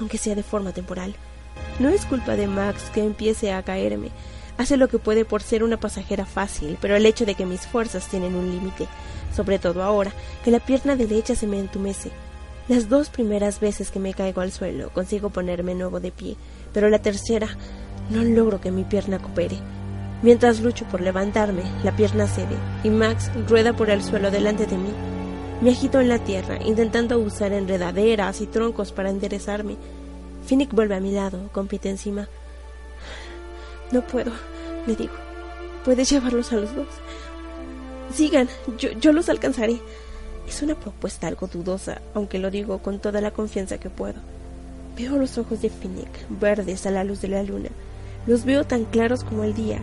aunque 0.00 0.18
sea 0.18 0.34
de 0.34 0.42
forma 0.42 0.72
temporal. 0.72 1.14
No 1.78 1.88
es 1.88 2.04
culpa 2.04 2.34
de 2.34 2.48
Max 2.48 2.90
que 2.92 3.04
empiece 3.04 3.52
a 3.52 3.62
caerme. 3.62 4.08
Hace 4.58 4.76
lo 4.76 4.88
que 4.88 4.98
puede 4.98 5.24
por 5.24 5.40
ser 5.40 5.62
una 5.62 5.78
pasajera 5.78 6.26
fácil, 6.26 6.78
pero 6.80 6.96
el 6.96 7.06
hecho 7.06 7.24
de 7.26 7.36
que 7.36 7.46
mis 7.46 7.64
fuerzas 7.64 8.08
tienen 8.08 8.34
un 8.34 8.50
límite, 8.50 8.88
sobre 9.32 9.60
todo 9.60 9.84
ahora 9.84 10.10
que 10.44 10.50
la 10.50 10.58
pierna 10.58 10.96
derecha 10.96 11.36
se 11.36 11.46
me 11.46 11.60
entumece. 11.60 12.10
Las 12.66 12.88
dos 12.88 13.08
primeras 13.08 13.60
veces 13.60 13.92
que 13.92 14.00
me 14.00 14.14
caigo 14.14 14.40
al 14.40 14.50
suelo 14.50 14.90
consigo 14.90 15.30
ponerme 15.30 15.76
nuevo 15.76 16.00
de 16.00 16.10
pie, 16.10 16.36
pero 16.74 16.90
la 16.90 16.98
tercera 16.98 17.48
no 18.10 18.22
logro 18.22 18.60
que 18.60 18.70
mi 18.70 18.84
pierna 18.84 19.18
coopere. 19.18 19.56
Mientras 20.22 20.60
lucho 20.60 20.84
por 20.86 21.00
levantarme, 21.00 21.62
la 21.82 21.96
pierna 21.96 22.26
cede 22.26 22.56
y 22.82 22.90
Max 22.90 23.30
rueda 23.48 23.74
por 23.74 23.88
el 23.88 24.02
suelo 24.02 24.30
delante 24.30 24.66
de 24.66 24.76
mí. 24.76 24.90
Me 25.60 25.70
agito 25.70 26.00
en 26.00 26.08
la 26.08 26.18
tierra, 26.18 26.58
intentando 26.62 27.18
usar 27.18 27.52
enredaderas 27.52 28.40
y 28.40 28.46
troncos 28.46 28.92
para 28.92 29.10
enderezarme. 29.10 29.76
Finnick 30.44 30.74
vuelve 30.74 30.96
a 30.96 31.00
mi 31.00 31.12
lado, 31.12 31.48
con 31.52 31.68
Pete 31.68 31.88
encima. 31.88 32.28
No 33.92 34.02
puedo, 34.02 34.32
le 34.86 34.96
digo. 34.96 35.14
Puedes 35.84 36.10
llevarlos 36.10 36.52
a 36.52 36.56
los 36.56 36.74
dos. 36.74 36.88
Sigan, 38.12 38.48
yo, 38.78 38.90
yo 38.92 39.12
los 39.12 39.28
alcanzaré. 39.28 39.80
Es 40.48 40.62
una 40.62 40.74
propuesta 40.74 41.26
algo 41.26 41.46
dudosa, 41.46 42.02
aunque 42.14 42.38
lo 42.38 42.50
digo 42.50 42.78
con 42.78 42.98
toda 42.98 43.20
la 43.20 43.30
confianza 43.30 43.78
que 43.78 43.90
puedo. 43.90 44.20
Veo 44.96 45.16
los 45.16 45.38
ojos 45.38 45.60
de 45.60 45.70
Finnick, 45.70 46.28
verdes 46.28 46.86
a 46.86 46.90
la 46.90 47.02
luz 47.02 47.20
de 47.20 47.28
la 47.28 47.42
luna. 47.42 47.70
Los 48.26 48.44
veo 48.44 48.64
tan 48.64 48.84
claros 48.84 49.24
como 49.24 49.42
el 49.42 49.52
día, 49.52 49.80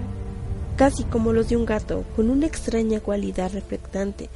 casi 0.78 1.04
como 1.04 1.34
los 1.34 1.50
de 1.50 1.58
un 1.58 1.66
gato, 1.66 2.06
con 2.16 2.30
una 2.30 2.46
extraña 2.46 3.02
cualidad 3.02 3.52
reflectante, 3.52 4.30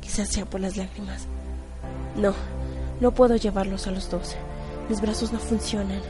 quizás 0.00 0.28
sea 0.28 0.44
por 0.44 0.60
las 0.60 0.76
lágrimas. 0.76 1.26
No, 2.16 2.34
no 3.00 3.12
puedo 3.12 3.36
llevarlos 3.36 3.86
a 3.86 3.92
los 3.92 4.10
dos. 4.10 4.36
Mis 4.90 5.00
brazos 5.00 5.32
no 5.32 5.38
funcionan. 5.38 6.02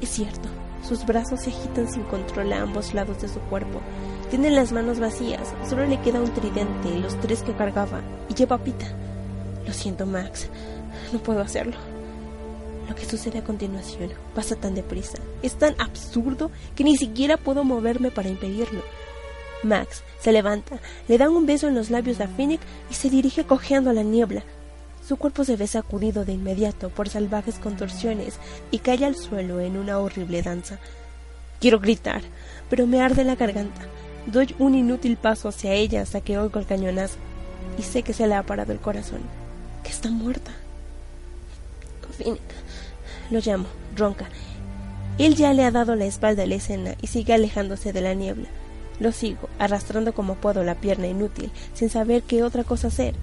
Es 0.00 0.10
cierto, 0.10 0.48
sus 0.86 1.04
brazos 1.04 1.40
se 1.40 1.50
agitan 1.50 1.90
sin 1.90 2.04
control 2.04 2.52
a 2.52 2.62
ambos 2.62 2.94
lados 2.94 3.20
de 3.20 3.28
su 3.28 3.40
cuerpo. 3.40 3.80
Tiene 4.30 4.50
las 4.50 4.70
manos 4.70 5.00
vacías, 5.00 5.52
solo 5.68 5.84
le 5.84 6.00
queda 6.00 6.20
un 6.20 6.32
tridente, 6.32 6.96
los 7.00 7.18
tres 7.20 7.42
que 7.42 7.54
cargaba, 7.54 8.00
y 8.28 8.34
lleva 8.34 8.58
pita. 8.58 8.86
Lo 9.66 9.72
siento, 9.72 10.06
Max, 10.06 10.48
no 11.12 11.18
puedo 11.18 11.40
hacerlo. 11.40 11.76
Lo 12.90 12.96
que 12.96 13.06
sucede 13.06 13.38
a 13.38 13.44
continuación 13.44 14.10
pasa 14.34 14.56
tan 14.56 14.74
deprisa, 14.74 15.16
es 15.44 15.54
tan 15.54 15.80
absurdo 15.80 16.50
que 16.74 16.82
ni 16.82 16.96
siquiera 16.96 17.36
puedo 17.36 17.62
moverme 17.62 18.10
para 18.10 18.28
impedirlo. 18.28 18.82
Max 19.62 20.02
se 20.18 20.32
levanta, 20.32 20.80
le 21.06 21.16
da 21.16 21.30
un 21.30 21.46
beso 21.46 21.68
en 21.68 21.76
los 21.76 21.90
labios 21.90 22.20
a 22.20 22.26
Phoenix 22.26 22.64
y 22.90 22.94
se 22.94 23.08
dirige 23.08 23.44
cojeando 23.44 23.90
a 23.90 23.92
la 23.92 24.02
niebla. 24.02 24.42
Su 25.06 25.18
cuerpo 25.18 25.44
se 25.44 25.54
ve 25.54 25.68
sacudido 25.68 26.24
de 26.24 26.32
inmediato 26.32 26.88
por 26.88 27.08
salvajes 27.08 27.60
contorsiones 27.60 28.40
y 28.72 28.78
cae 28.78 29.04
al 29.04 29.14
suelo 29.14 29.60
en 29.60 29.76
una 29.76 30.00
horrible 30.00 30.42
danza. 30.42 30.80
Quiero 31.60 31.78
gritar, 31.78 32.22
pero 32.68 32.88
me 32.88 33.00
arde 33.00 33.22
la 33.22 33.36
garganta. 33.36 33.82
Doy 34.26 34.56
un 34.58 34.74
inútil 34.74 35.16
paso 35.16 35.48
hacia 35.48 35.74
ella 35.74 36.02
hasta 36.02 36.22
que 36.22 36.38
oigo 36.38 36.58
el 36.58 36.66
cañonazo 36.66 37.18
y 37.78 37.82
sé 37.82 38.02
que 38.02 38.14
se 38.14 38.26
le 38.26 38.34
ha 38.34 38.42
parado 38.42 38.72
el 38.72 38.80
corazón, 38.80 39.20
que 39.84 39.90
está 39.90 40.10
muerta. 40.10 40.50
Phoenix, 42.20 42.42
lo 43.30 43.40
llamo, 43.40 43.66
ronca. 43.96 44.28
Él 45.18 45.34
ya 45.34 45.52
le 45.52 45.64
ha 45.64 45.70
dado 45.70 45.96
la 45.96 46.06
espalda 46.06 46.44
a 46.44 46.46
la 46.46 46.54
escena 46.54 46.94
y 47.02 47.06
sigue 47.08 47.34
alejándose 47.34 47.92
de 47.92 48.00
la 48.00 48.14
niebla. 48.14 48.48
Lo 49.00 49.12
sigo, 49.12 49.48
arrastrando 49.58 50.12
como 50.12 50.34
puedo 50.34 50.62
la 50.62 50.74
pierna 50.74 51.06
inútil, 51.06 51.50
sin 51.74 51.90
saber 51.90 52.22
qué 52.22 52.42
otra 52.42 52.64
cosa 52.64 52.88
hacer. 52.88 53.14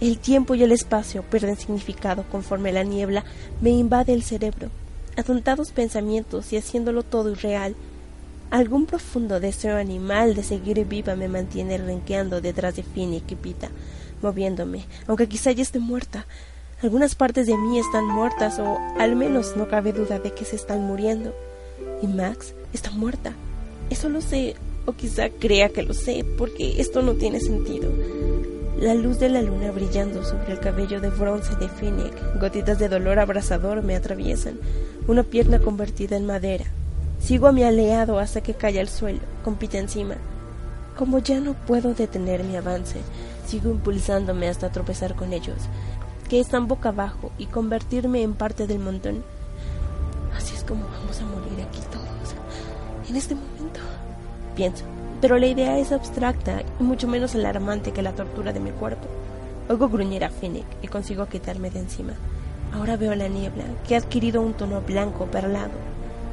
El 0.00 0.18
tiempo 0.18 0.54
y 0.54 0.62
el 0.62 0.72
espacio 0.72 1.22
pierden 1.22 1.56
significado 1.56 2.24
conforme 2.30 2.72
la 2.72 2.82
niebla 2.82 3.24
me 3.60 3.70
invade 3.70 4.12
el 4.12 4.22
cerebro. 4.22 4.68
Atontados 5.16 5.70
pensamientos 5.70 6.52
y 6.52 6.56
haciéndolo 6.56 7.02
todo 7.02 7.30
irreal. 7.30 7.76
Algún 8.50 8.86
profundo 8.86 9.38
deseo 9.38 9.76
animal 9.76 10.34
de 10.34 10.42
seguir 10.42 10.84
viva 10.86 11.14
me 11.14 11.28
mantiene 11.28 11.78
renqueando 11.78 12.40
detrás 12.40 12.76
de 12.76 12.82
Fini 12.82 13.22
y 13.26 13.34
Pita, 13.34 13.70
moviéndome, 14.22 14.86
aunque 15.06 15.28
quizá 15.28 15.52
ya 15.52 15.62
esté 15.62 15.78
muerta. 15.78 16.26
Algunas 16.82 17.14
partes 17.14 17.46
de 17.46 17.56
mí 17.56 17.78
están 17.78 18.06
muertas 18.06 18.58
o 18.58 18.76
al 18.98 19.14
menos 19.14 19.56
no 19.56 19.68
cabe 19.68 19.92
duda 19.92 20.18
de 20.18 20.32
que 20.32 20.44
se 20.44 20.56
están 20.56 20.80
muriendo. 20.82 21.32
Y 22.02 22.08
Max 22.08 22.54
está 22.72 22.90
muerta. 22.90 23.34
Eso 23.88 24.08
lo 24.08 24.20
sé, 24.20 24.56
o 24.84 24.92
quizá 24.92 25.28
crea 25.28 25.68
que 25.68 25.84
lo 25.84 25.94
sé, 25.94 26.24
porque 26.36 26.80
esto 26.80 27.02
no 27.02 27.14
tiene 27.14 27.38
sentido. 27.38 27.88
La 28.80 28.94
luz 28.94 29.20
de 29.20 29.28
la 29.28 29.42
luna 29.42 29.70
brillando 29.70 30.24
sobre 30.24 30.54
el 30.54 30.58
cabello 30.58 31.00
de 31.00 31.10
bronce 31.10 31.54
de 31.54 31.68
Finnick, 31.68 32.40
gotitas 32.40 32.80
de 32.80 32.88
dolor 32.88 33.20
abrasador 33.20 33.84
me 33.84 33.94
atraviesan, 33.94 34.58
una 35.06 35.22
pierna 35.22 35.60
convertida 35.60 36.16
en 36.16 36.26
madera. 36.26 36.64
Sigo 37.20 37.46
a 37.46 37.52
mi 37.52 37.62
aliado 37.62 38.18
hasta 38.18 38.40
que 38.40 38.54
cae 38.54 38.80
al 38.80 38.88
suelo, 38.88 39.20
con 39.44 39.54
pita 39.54 39.78
encima. 39.78 40.16
Como 40.98 41.20
ya 41.20 41.38
no 41.38 41.54
puedo 41.54 41.94
detener 41.94 42.42
mi 42.42 42.56
avance, 42.56 42.98
sigo 43.46 43.70
impulsándome 43.70 44.48
hasta 44.48 44.72
tropezar 44.72 45.14
con 45.14 45.32
ellos, 45.32 45.58
que 46.32 46.40
están 46.40 46.66
boca 46.66 46.88
abajo, 46.88 47.30
y 47.36 47.44
convertirme 47.44 48.22
en 48.22 48.32
parte 48.32 48.66
del 48.66 48.78
montón. 48.78 49.22
Así 50.34 50.54
es 50.54 50.64
como 50.64 50.86
vamos 50.86 51.20
a 51.20 51.26
morir 51.26 51.62
aquí 51.62 51.80
todos, 51.92 53.10
en 53.10 53.16
este 53.16 53.34
momento, 53.34 53.80
pienso 54.56 54.86
pero 55.20 55.38
la 55.38 55.46
idea 55.46 55.78
es 55.78 55.92
abstracta 55.92 56.62
y 56.80 56.82
mucho 56.82 57.06
menos 57.06 57.34
alarmante 57.34 57.92
que 57.92 58.00
la 58.00 58.12
tortura 58.12 58.54
de 58.54 58.60
mi 58.60 58.70
cuerpo. 58.70 59.06
Oigo 59.68 59.90
gruñir 59.90 60.24
a 60.24 60.30
Finnick 60.30 60.64
y 60.80 60.88
consigo 60.88 61.26
quitarme 61.26 61.68
de 61.68 61.80
encima. 61.80 62.14
Ahora 62.72 62.96
veo 62.96 63.14
la 63.14 63.28
niebla, 63.28 63.64
que 63.86 63.94
ha 63.94 63.98
adquirido 63.98 64.40
un 64.40 64.54
tono 64.54 64.80
blanco 64.80 65.26
perlado. 65.26 65.70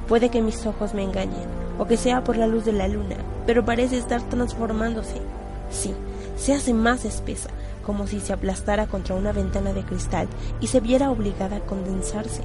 Puede 0.07 0.29
que 0.29 0.41
mis 0.41 0.65
ojos 0.65 0.93
me 0.93 1.03
engañen, 1.03 1.45
o 1.77 1.85
que 1.85 1.97
sea 1.97 2.23
por 2.23 2.37
la 2.37 2.47
luz 2.47 2.63
de 2.63 2.71
la 2.71 2.87
luna, 2.87 3.17
pero 3.45 3.65
parece 3.65 3.97
estar 3.97 4.21
transformándose. 4.23 5.21
Sí, 5.69 5.93
se 6.37 6.53
hace 6.53 6.73
más 6.73 7.05
espesa, 7.05 7.49
como 7.85 8.07
si 8.07 8.19
se 8.19 8.33
aplastara 8.33 8.87
contra 8.87 9.15
una 9.15 9.31
ventana 9.31 9.73
de 9.73 9.83
cristal 9.83 10.27
y 10.61 10.67
se 10.67 10.79
viera 10.79 11.11
obligada 11.11 11.57
a 11.57 11.65
condensarse. 11.65 12.43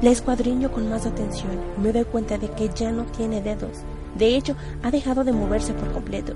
La 0.00 0.10
escuadriño 0.10 0.72
con 0.72 0.88
más 0.90 1.06
atención 1.06 1.52
me 1.82 1.92
doy 1.92 2.04
cuenta 2.04 2.38
de 2.38 2.50
que 2.50 2.70
ya 2.74 2.90
no 2.90 3.04
tiene 3.04 3.40
dedos, 3.40 3.84
de 4.14 4.36
hecho, 4.36 4.56
ha 4.82 4.90
dejado 4.90 5.24
de 5.24 5.32
moverse 5.32 5.72
por 5.72 5.90
completo, 5.92 6.34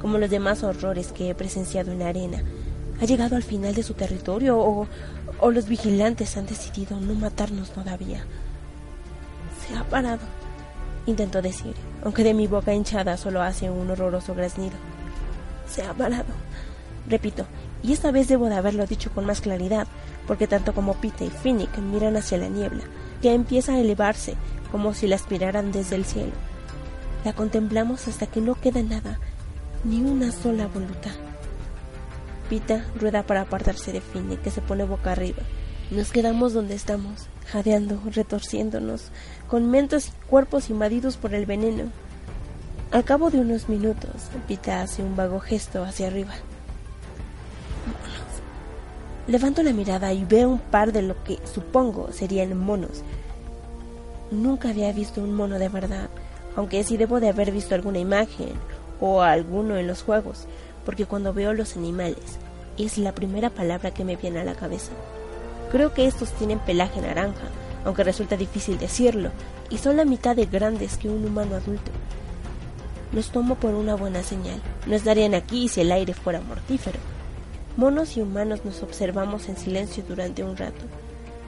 como 0.00 0.18
los 0.18 0.30
demás 0.30 0.62
horrores 0.62 1.12
que 1.12 1.30
he 1.30 1.34
presenciado 1.34 1.90
en 1.90 2.00
la 2.00 2.08
arena. 2.08 2.42
Ha 3.00 3.04
llegado 3.04 3.36
al 3.36 3.42
final 3.42 3.74
de 3.74 3.82
su 3.82 3.94
territorio 3.94 4.58
o, 4.58 4.86
o 5.40 5.50
los 5.50 5.68
vigilantes 5.68 6.36
han 6.36 6.46
decidido 6.46 6.98
no 7.00 7.14
matarnos 7.14 7.70
todavía. 7.70 8.24
Se 9.66 9.76
ha 9.76 9.84
parado, 9.84 10.22
intentó 11.06 11.42
decir, 11.42 11.74
aunque 12.04 12.24
de 12.24 12.34
mi 12.34 12.46
boca 12.46 12.72
hinchada 12.72 13.16
solo 13.16 13.42
hace 13.42 13.70
un 13.70 13.90
horroroso 13.90 14.34
graznido. 14.34 14.76
Se 15.68 15.82
ha 15.82 15.92
parado, 15.92 16.32
repito, 17.08 17.46
y 17.82 17.92
esta 17.92 18.10
vez 18.10 18.28
debo 18.28 18.48
de 18.48 18.56
haberlo 18.56 18.86
dicho 18.86 19.10
con 19.12 19.24
más 19.24 19.40
claridad, 19.40 19.86
porque 20.26 20.46
tanto 20.46 20.74
como 20.74 20.94
Pete 20.94 21.24
y 21.24 21.30
Finnick 21.30 21.78
miran 21.78 22.16
hacia 22.16 22.38
la 22.38 22.48
niebla, 22.48 22.84
que 23.22 23.32
empieza 23.32 23.72
a 23.72 23.78
elevarse 23.78 24.34
como 24.70 24.94
si 24.94 25.06
la 25.06 25.16
aspiraran 25.16 25.72
desde 25.72 25.96
el 25.96 26.04
cielo. 26.04 26.32
La 27.24 27.32
contemplamos 27.32 28.06
hasta 28.08 28.26
que 28.26 28.40
no 28.40 28.54
queda 28.54 28.82
nada, 28.82 29.18
ni 29.84 30.00
una 30.00 30.32
sola 30.32 30.66
voluta. 30.66 31.10
Pita 32.48 32.84
rueda 32.94 33.22
para 33.22 33.42
apartarse 33.42 33.92
de 33.92 34.00
Finny, 34.00 34.36
que 34.36 34.50
se 34.50 34.60
pone 34.60 34.84
boca 34.84 35.12
arriba. 35.12 35.42
Nos 35.90 36.10
quedamos 36.10 36.52
donde 36.52 36.74
estamos, 36.74 37.28
jadeando, 37.50 38.00
retorciéndonos, 38.14 39.10
con 39.48 39.70
mentes 39.70 40.08
y 40.08 40.26
cuerpos 40.28 40.70
invadidos 40.70 41.16
por 41.16 41.34
el 41.34 41.46
veneno. 41.46 41.90
Al 42.90 43.04
cabo 43.04 43.30
de 43.30 43.38
unos 43.40 43.68
minutos, 43.68 44.30
Pita 44.46 44.82
hace 44.82 45.02
un 45.02 45.16
vago 45.16 45.40
gesto 45.40 45.84
hacia 45.84 46.06
arriba. 46.06 46.34
Levanto 49.28 49.62
la 49.62 49.72
mirada 49.72 50.12
y 50.12 50.24
veo 50.24 50.48
un 50.48 50.58
par 50.58 50.92
de 50.92 51.02
lo 51.02 51.22
que 51.22 51.38
supongo 51.44 52.10
serían 52.12 52.58
monos. 52.58 53.02
Nunca 54.32 54.70
había 54.70 54.92
visto 54.92 55.22
un 55.22 55.34
mono 55.34 55.58
de 55.58 55.68
verdad 55.68 56.08
aunque 56.58 56.82
sí 56.82 56.96
debo 56.96 57.20
de 57.20 57.28
haber 57.28 57.52
visto 57.52 57.76
alguna 57.76 58.00
imagen 58.00 58.50
o 59.00 59.22
alguno 59.22 59.76
en 59.76 59.86
los 59.86 60.02
juegos, 60.02 60.46
porque 60.84 61.06
cuando 61.06 61.32
veo 61.32 61.52
los 61.52 61.76
animales 61.76 62.16
es 62.76 62.98
la 62.98 63.14
primera 63.14 63.48
palabra 63.48 63.92
que 63.92 64.02
me 64.02 64.16
viene 64.16 64.40
a 64.40 64.44
la 64.44 64.56
cabeza. 64.56 64.90
Creo 65.70 65.94
que 65.94 66.08
estos 66.08 66.32
tienen 66.32 66.58
pelaje 66.58 67.00
naranja, 67.00 67.46
aunque 67.84 68.02
resulta 68.02 68.36
difícil 68.36 68.76
decirlo, 68.76 69.30
y 69.70 69.78
son 69.78 69.96
la 69.96 70.04
mitad 70.04 70.34
de 70.34 70.46
grandes 70.46 70.96
que 70.96 71.08
un 71.08 71.24
humano 71.24 71.54
adulto. 71.54 71.92
Los 73.12 73.30
tomo 73.30 73.54
por 73.54 73.74
una 73.74 73.94
buena 73.94 74.24
señal. 74.24 74.60
No 74.88 74.96
estarían 74.96 75.34
aquí 75.34 75.68
si 75.68 75.82
el 75.82 75.92
aire 75.92 76.12
fuera 76.12 76.40
mortífero. 76.40 76.98
Monos 77.78 78.16
y 78.16 78.20
humanos 78.20 78.64
nos 78.64 78.82
observamos 78.82 79.48
en 79.48 79.56
silencio 79.56 80.02
durante 80.08 80.42
un 80.42 80.56
rato. 80.56 80.84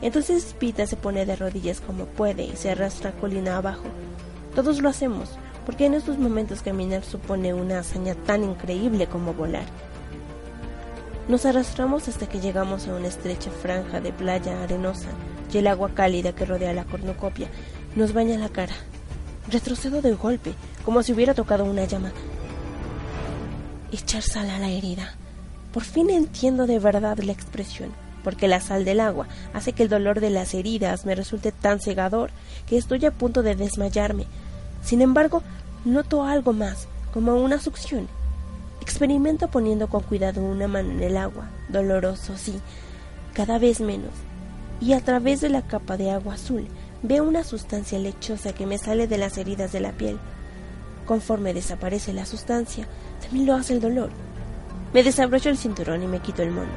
Entonces 0.01 0.55
Pita 0.57 0.87
se 0.87 0.95
pone 0.95 1.27
de 1.27 1.35
rodillas 1.35 1.81
como 1.81 2.05
puede 2.05 2.45
y 2.45 2.55
se 2.55 2.71
arrastra 2.71 3.11
colina 3.11 3.57
abajo, 3.57 3.83
todos 4.55 4.81
lo 4.81 4.89
hacemos, 4.89 5.31
porque 5.67 5.87
en 5.87 5.95
estos 5.95 6.19
momentos 6.19 6.63
caminar 6.63 7.03
supone 7.03 7.53
una 7.53 7.81
hazaña 7.81 8.15
tan 8.15 8.45
increíble 8.45 9.09
como 9.09 9.35
volar. 9.35 9.65
Nos 11.27 11.47
arrastramos 11.47 12.07
hasta 12.07 12.29
que 12.29 12.39
llegamos 12.39 12.87
a 12.87 12.95
una 12.95 13.09
estrecha 13.09 13.51
franja 13.51 14.01
de 14.01 14.13
playa 14.13 14.63
arenosa 14.63 15.09
y 15.53 15.59
el 15.59 15.67
agua 15.67 15.91
cálida 15.95 16.33
que 16.33 16.47
rodea 16.47 16.73
la 16.73 16.85
cornucopia 16.85 17.49
nos 17.97 18.13
baña 18.13 18.39
la 18.39 18.51
cara. 18.51 18.77
Retrocedo 19.49 20.01
de 20.01 20.15
golpe, 20.15 20.55
como 20.85 21.03
si 21.03 21.13
hubiera 21.13 21.35
tocado 21.35 21.65
una 21.65 21.87
llama. 21.87 22.13
Echar 23.91 24.23
sal 24.23 24.49
a 24.49 24.61
la 24.61 24.71
herida. 24.71 25.17
Por 25.73 25.85
fin 25.85 26.11
entiendo 26.11 26.67
de 26.67 26.79
verdad 26.79 27.19
la 27.19 27.33
expresión, 27.33 27.91
porque 28.25 28.49
la 28.49 28.61
sal 28.61 28.85
del 28.85 29.01
agua 29.01 29.29
hace 29.55 29.73
que 29.73 29.85
el 29.85 29.89
dolor 29.89 30.21
de 30.21 30.31
las 30.31 30.55
heridas 30.55 31.07
me 31.07 31.15
resulte 31.15 31.53
tan 31.53 31.81
cegador 31.81 32.31
que 32.67 32.77
estoy 32.77 33.05
a 33.07 33.13
punto 33.13 33.43
de 33.43 33.55
desmayarme, 33.55 34.27
sin 34.83 35.03
embargo, 35.03 35.43
noto 35.85 36.25
algo 36.25 36.53
más, 36.53 36.89
como 37.13 37.35
una 37.35 37.61
succión. 37.61 38.09
Experimento 38.81 39.49
poniendo 39.49 39.89
con 39.89 40.03
cuidado 40.03 40.43
una 40.43 40.67
mano 40.69 40.91
en 40.91 41.03
el 41.03 41.17
agua, 41.17 41.51
doloroso, 41.69 42.37
sí, 42.37 42.61
cada 43.35 43.59
vez 43.59 43.81
menos, 43.81 44.13
y 44.81 44.95
a 44.95 45.01
través 45.01 45.41
de 45.41 45.51
la 45.51 45.63
capa 45.63 45.97
de 45.97 46.11
agua 46.11 46.35
azul 46.35 46.67
veo 47.03 47.25
una 47.25 47.45
sustancia 47.45 47.99
lechosa 47.99 48.53
que 48.53 48.67
me 48.67 48.79
sale 48.79 49.07
de 49.07 49.19
las 49.19 49.39
heridas 49.39 49.73
de 49.73 49.81
la 49.81 49.93
piel. 49.93 50.19
Conforme 51.07 51.55
desaparece 51.55 52.13
la 52.13 52.27
sustancia, 52.27 52.87
también 53.21 53.47
lo 53.47 53.55
hace 53.55 53.75
el 53.75 53.81
dolor. 53.81 54.11
Me 54.93 55.03
desabrocho 55.03 55.49
el 55.49 55.59
cinturón 55.59 56.03
y 56.03 56.07
me 56.07 56.21
quito 56.21 56.43
el 56.43 56.51
mono, 56.51 56.71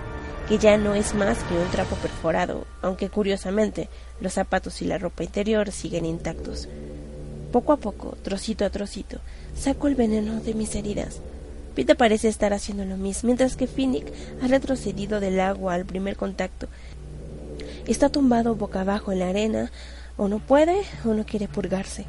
que 0.47 0.57
ya 0.57 0.77
no 0.77 0.93
es 0.93 1.13
más 1.15 1.37
que 1.43 1.55
un 1.55 1.69
trapo 1.69 1.95
perforado, 1.95 2.65
aunque 2.81 3.09
curiosamente 3.09 3.89
los 4.21 4.33
zapatos 4.33 4.81
y 4.81 4.85
la 4.85 4.97
ropa 4.97 5.23
interior 5.23 5.71
siguen 5.71 6.05
intactos. 6.05 6.67
Poco 7.51 7.73
a 7.73 7.77
poco, 7.77 8.17
trocito 8.23 8.65
a 8.65 8.69
trocito, 8.69 9.19
saco 9.55 9.87
el 9.87 9.95
veneno 9.95 10.39
de 10.41 10.53
mis 10.53 10.75
heridas. 10.75 11.19
Pita 11.75 11.95
parece 11.95 12.27
estar 12.27 12.53
haciendo 12.53 12.85
lo 12.85 12.97
mismo, 12.97 13.27
mientras 13.27 13.55
que 13.55 13.67
Finnick 13.67 14.11
ha 14.43 14.47
retrocedido 14.47 15.19
del 15.19 15.39
agua 15.39 15.73
al 15.73 15.85
primer 15.85 16.15
contacto 16.15 16.67
Está 17.87 18.07
tumbado 18.07 18.55
boca 18.55 18.81
abajo 18.81 19.11
en 19.11 19.19
la 19.19 19.27
arena, 19.27 19.69
o 20.15 20.29
no 20.29 20.39
puede 20.39 20.77
o 21.05 21.13
no 21.13 21.25
quiere 21.25 21.49
purgarse. 21.49 22.05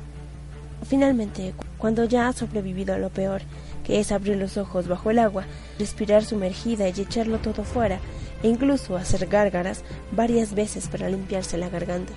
Finalmente, 0.86 1.52
cuando 1.78 2.05
ya 2.05 2.28
ha 2.28 2.32
sobrevivido 2.32 2.94
a 2.94 2.98
lo 2.98 3.11
peor, 3.11 3.42
que 3.85 4.01
es 4.01 4.11
abrir 4.11 4.37
los 4.37 4.57
ojos 4.57 4.89
bajo 4.89 5.11
el 5.11 5.18
agua, 5.18 5.45
respirar 5.78 6.24
sumergida 6.24 6.89
y 6.89 7.01
echarlo 7.01 7.39
todo 7.39 7.64
fuera, 7.64 8.01
e 8.43 8.49
incluso 8.49 8.97
hacer 8.97 9.26
gárgaras 9.26 9.85
varias 10.12 10.55
veces 10.55 10.89
para 10.89 11.09
limpiarse 11.09 11.57
la 11.59 11.68
garganta. 11.68 12.12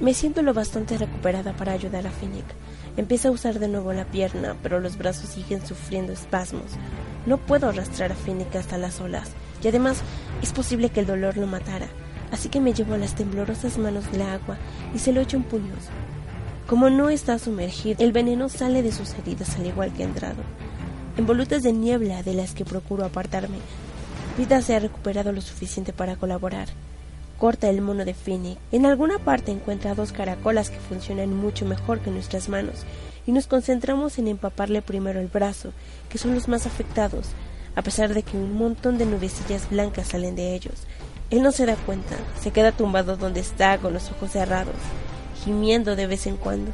Me 0.00 0.14
siento 0.14 0.42
lo 0.42 0.54
bastante 0.54 0.96
recuperada 0.96 1.52
para 1.52 1.72
ayudar 1.72 2.06
a 2.06 2.10
Finnick. 2.10 2.46
Empieza 2.96 3.28
a 3.28 3.32
usar 3.32 3.58
de 3.58 3.68
nuevo 3.68 3.92
la 3.92 4.04
pierna, 4.04 4.56
pero 4.62 4.80
los 4.80 4.96
brazos 4.96 5.30
siguen 5.30 5.64
sufriendo 5.66 6.12
espasmos. 6.12 6.72
No 7.26 7.36
puedo 7.36 7.68
arrastrar 7.68 8.12
a 8.12 8.14
Finnick 8.14 8.54
hasta 8.56 8.78
las 8.78 9.00
olas, 9.00 9.30
y 9.62 9.68
además 9.68 10.02
es 10.42 10.52
posible 10.52 10.90
que 10.90 11.00
el 11.00 11.06
dolor 11.06 11.36
lo 11.36 11.46
matara, 11.46 11.88
así 12.30 12.48
que 12.48 12.60
me 12.60 12.72
llevo 12.72 12.96
las 12.96 13.14
temblorosas 13.14 13.76
manos 13.78 14.10
del 14.12 14.22
agua 14.22 14.56
y 14.94 14.98
se 14.98 15.12
lo 15.12 15.20
echo 15.20 15.36
en 15.36 15.42
puños. 15.42 15.88
Como 16.68 16.90
no 16.90 17.08
está 17.08 17.38
sumergido, 17.38 18.04
el 18.04 18.12
veneno 18.12 18.50
sale 18.50 18.82
de 18.82 18.92
sus 18.92 19.14
heridas 19.14 19.56
al 19.56 19.64
igual 19.64 19.90
que 19.94 20.02
ha 20.02 20.06
entrado. 20.06 20.42
En 21.16 21.24
volutas 21.24 21.62
de 21.62 21.72
niebla 21.72 22.22
de 22.22 22.34
las 22.34 22.52
que 22.52 22.66
procuro 22.66 23.06
apartarme, 23.06 23.56
Pita 24.36 24.60
se 24.60 24.76
ha 24.76 24.78
recuperado 24.78 25.32
lo 25.32 25.40
suficiente 25.40 25.94
para 25.94 26.16
colaborar. 26.16 26.68
Corta 27.38 27.70
el 27.70 27.80
mono 27.80 28.04
de 28.04 28.12
Finnick. 28.12 28.58
En 28.70 28.84
alguna 28.84 29.18
parte 29.18 29.50
encuentra 29.50 29.94
dos 29.94 30.12
caracolas 30.12 30.68
que 30.68 30.78
funcionan 30.78 31.34
mucho 31.34 31.64
mejor 31.64 32.00
que 32.00 32.10
nuestras 32.10 32.50
manos 32.50 32.84
y 33.26 33.32
nos 33.32 33.46
concentramos 33.46 34.18
en 34.18 34.28
empaparle 34.28 34.82
primero 34.82 35.20
el 35.20 35.28
brazo, 35.28 35.72
que 36.10 36.18
son 36.18 36.34
los 36.34 36.48
más 36.48 36.66
afectados, 36.66 37.28
a 37.76 37.82
pesar 37.82 38.12
de 38.12 38.22
que 38.22 38.36
un 38.36 38.52
montón 38.58 38.98
de 38.98 39.06
nubecillas 39.06 39.70
blancas 39.70 40.08
salen 40.08 40.36
de 40.36 40.54
ellos. 40.54 40.74
Él 41.30 41.40
no 41.40 41.50
se 41.50 41.64
da 41.64 41.76
cuenta, 41.76 42.16
se 42.38 42.50
queda 42.50 42.72
tumbado 42.72 43.16
donde 43.16 43.40
está 43.40 43.78
con 43.78 43.94
los 43.94 44.10
ojos 44.10 44.32
cerrados 44.32 44.76
gimiendo 45.44 45.96
de 45.96 46.06
vez 46.06 46.26
en 46.26 46.36
cuando. 46.36 46.72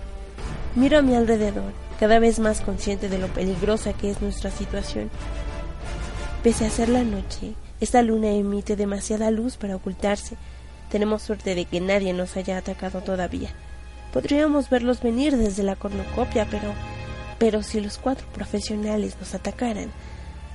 Miro 0.75 0.99
a 0.99 1.03
mi 1.03 1.15
alrededor, 1.15 1.73
cada 2.01 2.19
vez 2.19 2.39
más 2.39 2.61
consciente 2.61 3.09
de 3.09 3.19
lo 3.19 3.29
peligrosa 3.29 3.93
que 3.93 4.11
es 4.11 4.21
nuestra 4.21 4.51
situación. 4.51 5.11
Pese 6.43 6.67
a 6.67 6.71
ser 6.71 6.89
la 6.89 7.05
noche, 7.05 7.55
esta 7.81 8.03
luna 8.03 8.31
emite 8.31 8.77
demasiada 8.77 9.31
luz 9.31 9.57
para 9.57 9.77
ocultarse. 9.77 10.37
Tenemos 10.91 11.23
suerte 11.23 11.55
de 11.55 11.65
que 11.65 11.81
nadie 11.81 12.13
nos 12.13 12.37
haya 12.37 12.59
atacado 12.59 13.01
todavía. 13.01 13.51
Podríamos 14.13 14.71
verlos 14.71 15.01
venir 15.01 15.37
desde 15.37 15.63
la 15.63 15.77
cornucopia, 15.77 16.47
pero 16.51 16.73
pero 17.39 17.63
si 17.63 17.81
los 17.81 17.99
cuatro 17.99 18.27
profesionales 18.33 19.17
nos 19.19 19.35
atacaran, 19.35 19.91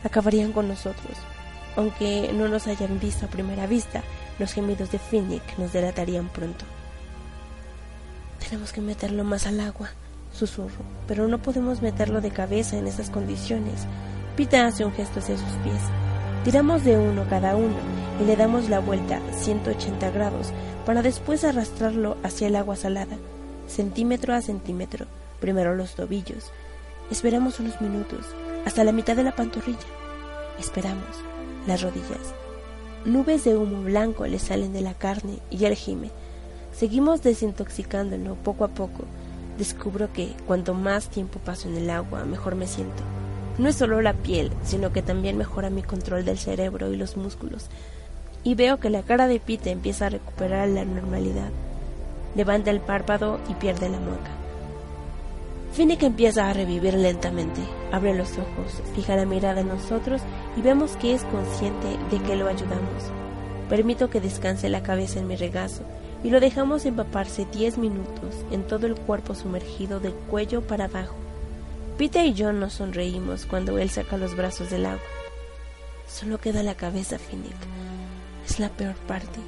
acabarían 0.03 0.51
con 0.51 0.67
nosotros. 0.67 1.17
Aunque 1.75 2.31
no 2.33 2.47
nos 2.47 2.67
hayan 2.67 2.99
visto 2.99 3.25
a 3.25 3.29
primera 3.29 3.67
vista, 3.67 4.01
los 4.39 4.53
gemidos 4.53 4.91
de 4.91 4.99
Finnick 4.99 5.57
nos 5.57 5.73
delatarían 5.73 6.29
pronto. 6.29 6.65
Tenemos 8.49 8.73
que 8.73 8.81
meterlo 8.81 9.23
más 9.23 9.45
al 9.45 9.59
agua, 9.59 9.91
susurro, 10.33 10.83
pero 11.07 11.27
no 11.27 11.39
podemos 11.39 11.83
meterlo 11.83 12.19
de 12.19 12.31
cabeza 12.31 12.79
en 12.79 12.87
esas 12.87 13.11
condiciones. 13.11 13.85
Pita 14.35 14.65
hace 14.65 14.83
un 14.83 14.91
gesto 14.91 15.19
hacia 15.19 15.37
sus 15.37 15.53
pies. 15.63 15.81
Tiramos 16.43 16.83
de 16.83 16.97
uno 16.97 17.27
cada 17.29 17.55
uno 17.55 17.75
y 18.19 18.25
le 18.25 18.35
damos 18.35 18.67
la 18.67 18.79
vuelta 18.79 19.21
180 19.33 20.09
grados 20.09 20.47
para 20.83 21.03
después 21.03 21.43
arrastrarlo 21.43 22.17
hacia 22.23 22.47
el 22.47 22.55
agua 22.55 22.75
salada, 22.75 23.17
centímetro 23.67 24.33
a 24.33 24.41
centímetro, 24.41 25.05
primero 25.39 25.75
los 25.75 25.93
tobillos. 25.93 26.51
Esperamos 27.11 27.59
unos 27.59 27.79
minutos, 27.81 28.25
hasta 28.65 28.83
la 28.83 28.91
mitad 28.91 29.15
de 29.15 29.25
la 29.25 29.35
pantorrilla. 29.35 29.77
Esperamos, 30.59 31.17
las 31.67 31.83
rodillas. 31.83 32.33
Nubes 33.05 33.43
de 33.43 33.55
humo 33.55 33.83
blanco 33.83 34.25
le 34.25 34.39
salen 34.39 34.73
de 34.73 34.81
la 34.81 34.95
carne 34.95 35.37
y 35.51 35.65
él 35.65 35.75
gime. 35.75 36.09
Seguimos 36.79 37.21
desintoxicándolo 37.23 38.35
poco 38.35 38.63
a 38.63 38.69
poco. 38.69 39.03
Descubro 39.57 40.13
que 40.13 40.29
cuanto 40.47 40.73
más 40.73 41.09
tiempo 41.09 41.37
paso 41.37 41.67
en 41.67 41.75
el 41.75 41.89
agua, 41.89 42.23
mejor 42.23 42.55
me 42.55 42.67
siento. 42.67 43.03
No 43.57 43.67
es 43.67 43.75
solo 43.75 44.01
la 44.01 44.13
piel, 44.13 44.49
sino 44.63 44.93
que 44.93 45.01
también 45.01 45.37
mejora 45.37 45.69
mi 45.69 45.83
control 45.83 46.23
del 46.23 46.37
cerebro 46.37 46.89
y 46.93 46.95
los 46.95 47.17
músculos. 47.17 47.65
Y 48.45 48.55
veo 48.55 48.79
que 48.79 48.89
la 48.89 49.03
cara 49.03 49.27
de 49.27 49.41
Pete 49.41 49.71
empieza 49.71 50.05
a 50.05 50.09
recuperar 50.09 50.69
la 50.69 50.85
normalidad. 50.85 51.49
Levanta 52.33 52.71
el 52.71 52.79
párpado 52.79 53.41
y 53.49 53.55
pierde 53.55 53.89
la 53.89 53.99
mueca. 53.99 54.31
Finnick 55.73 56.03
empieza 56.03 56.49
a 56.49 56.53
revivir 56.53 56.93
lentamente. 56.93 57.59
Abre 57.91 58.13
los 58.13 58.31
ojos, 58.37 58.81
fija 58.95 59.17
la 59.17 59.25
mirada 59.25 59.59
en 59.59 59.67
nosotros 59.67 60.21
y 60.55 60.61
vemos 60.61 60.95
que 60.95 61.13
es 61.13 61.23
consciente 61.25 61.97
de 62.09 62.23
que 62.23 62.37
lo 62.37 62.47
ayudamos. 62.47 63.03
Permito 63.67 64.09
que 64.09 64.21
descanse 64.21 64.69
la 64.69 64.81
cabeza 64.81 65.19
en 65.19 65.27
mi 65.27 65.35
regazo 65.35 65.83
y 66.23 66.29
lo 66.29 66.39
dejamos 66.39 66.85
empaparse 66.85 67.47
diez 67.51 67.77
minutos 67.77 68.35
en 68.51 68.63
todo 68.63 68.87
el 68.87 68.95
cuerpo 68.95 69.35
sumergido 69.35 69.99
del 69.99 70.13
cuello 70.13 70.61
para 70.61 70.85
abajo. 70.85 71.15
Pita 71.97 72.23
y 72.25 72.33
yo 72.33 72.53
nos 72.53 72.73
sonreímos 72.73 73.45
cuando 73.45 73.77
él 73.77 73.89
saca 73.89 74.17
los 74.17 74.35
brazos 74.35 74.69
del 74.69 74.85
agua. 74.85 75.01
Solo 76.07 76.39
queda 76.39 76.63
la 76.63 76.75
cabeza, 76.75 77.19
Finnick. 77.19 77.55
Es 78.47 78.59
la 78.59 78.69
peor 78.69 78.95
parte, 78.95 79.39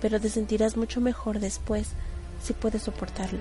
pero 0.00 0.20
te 0.20 0.28
sentirás 0.28 0.76
mucho 0.76 1.00
mejor 1.00 1.40
después 1.40 1.88
si 2.42 2.52
puedes 2.52 2.82
soportarlo, 2.82 3.40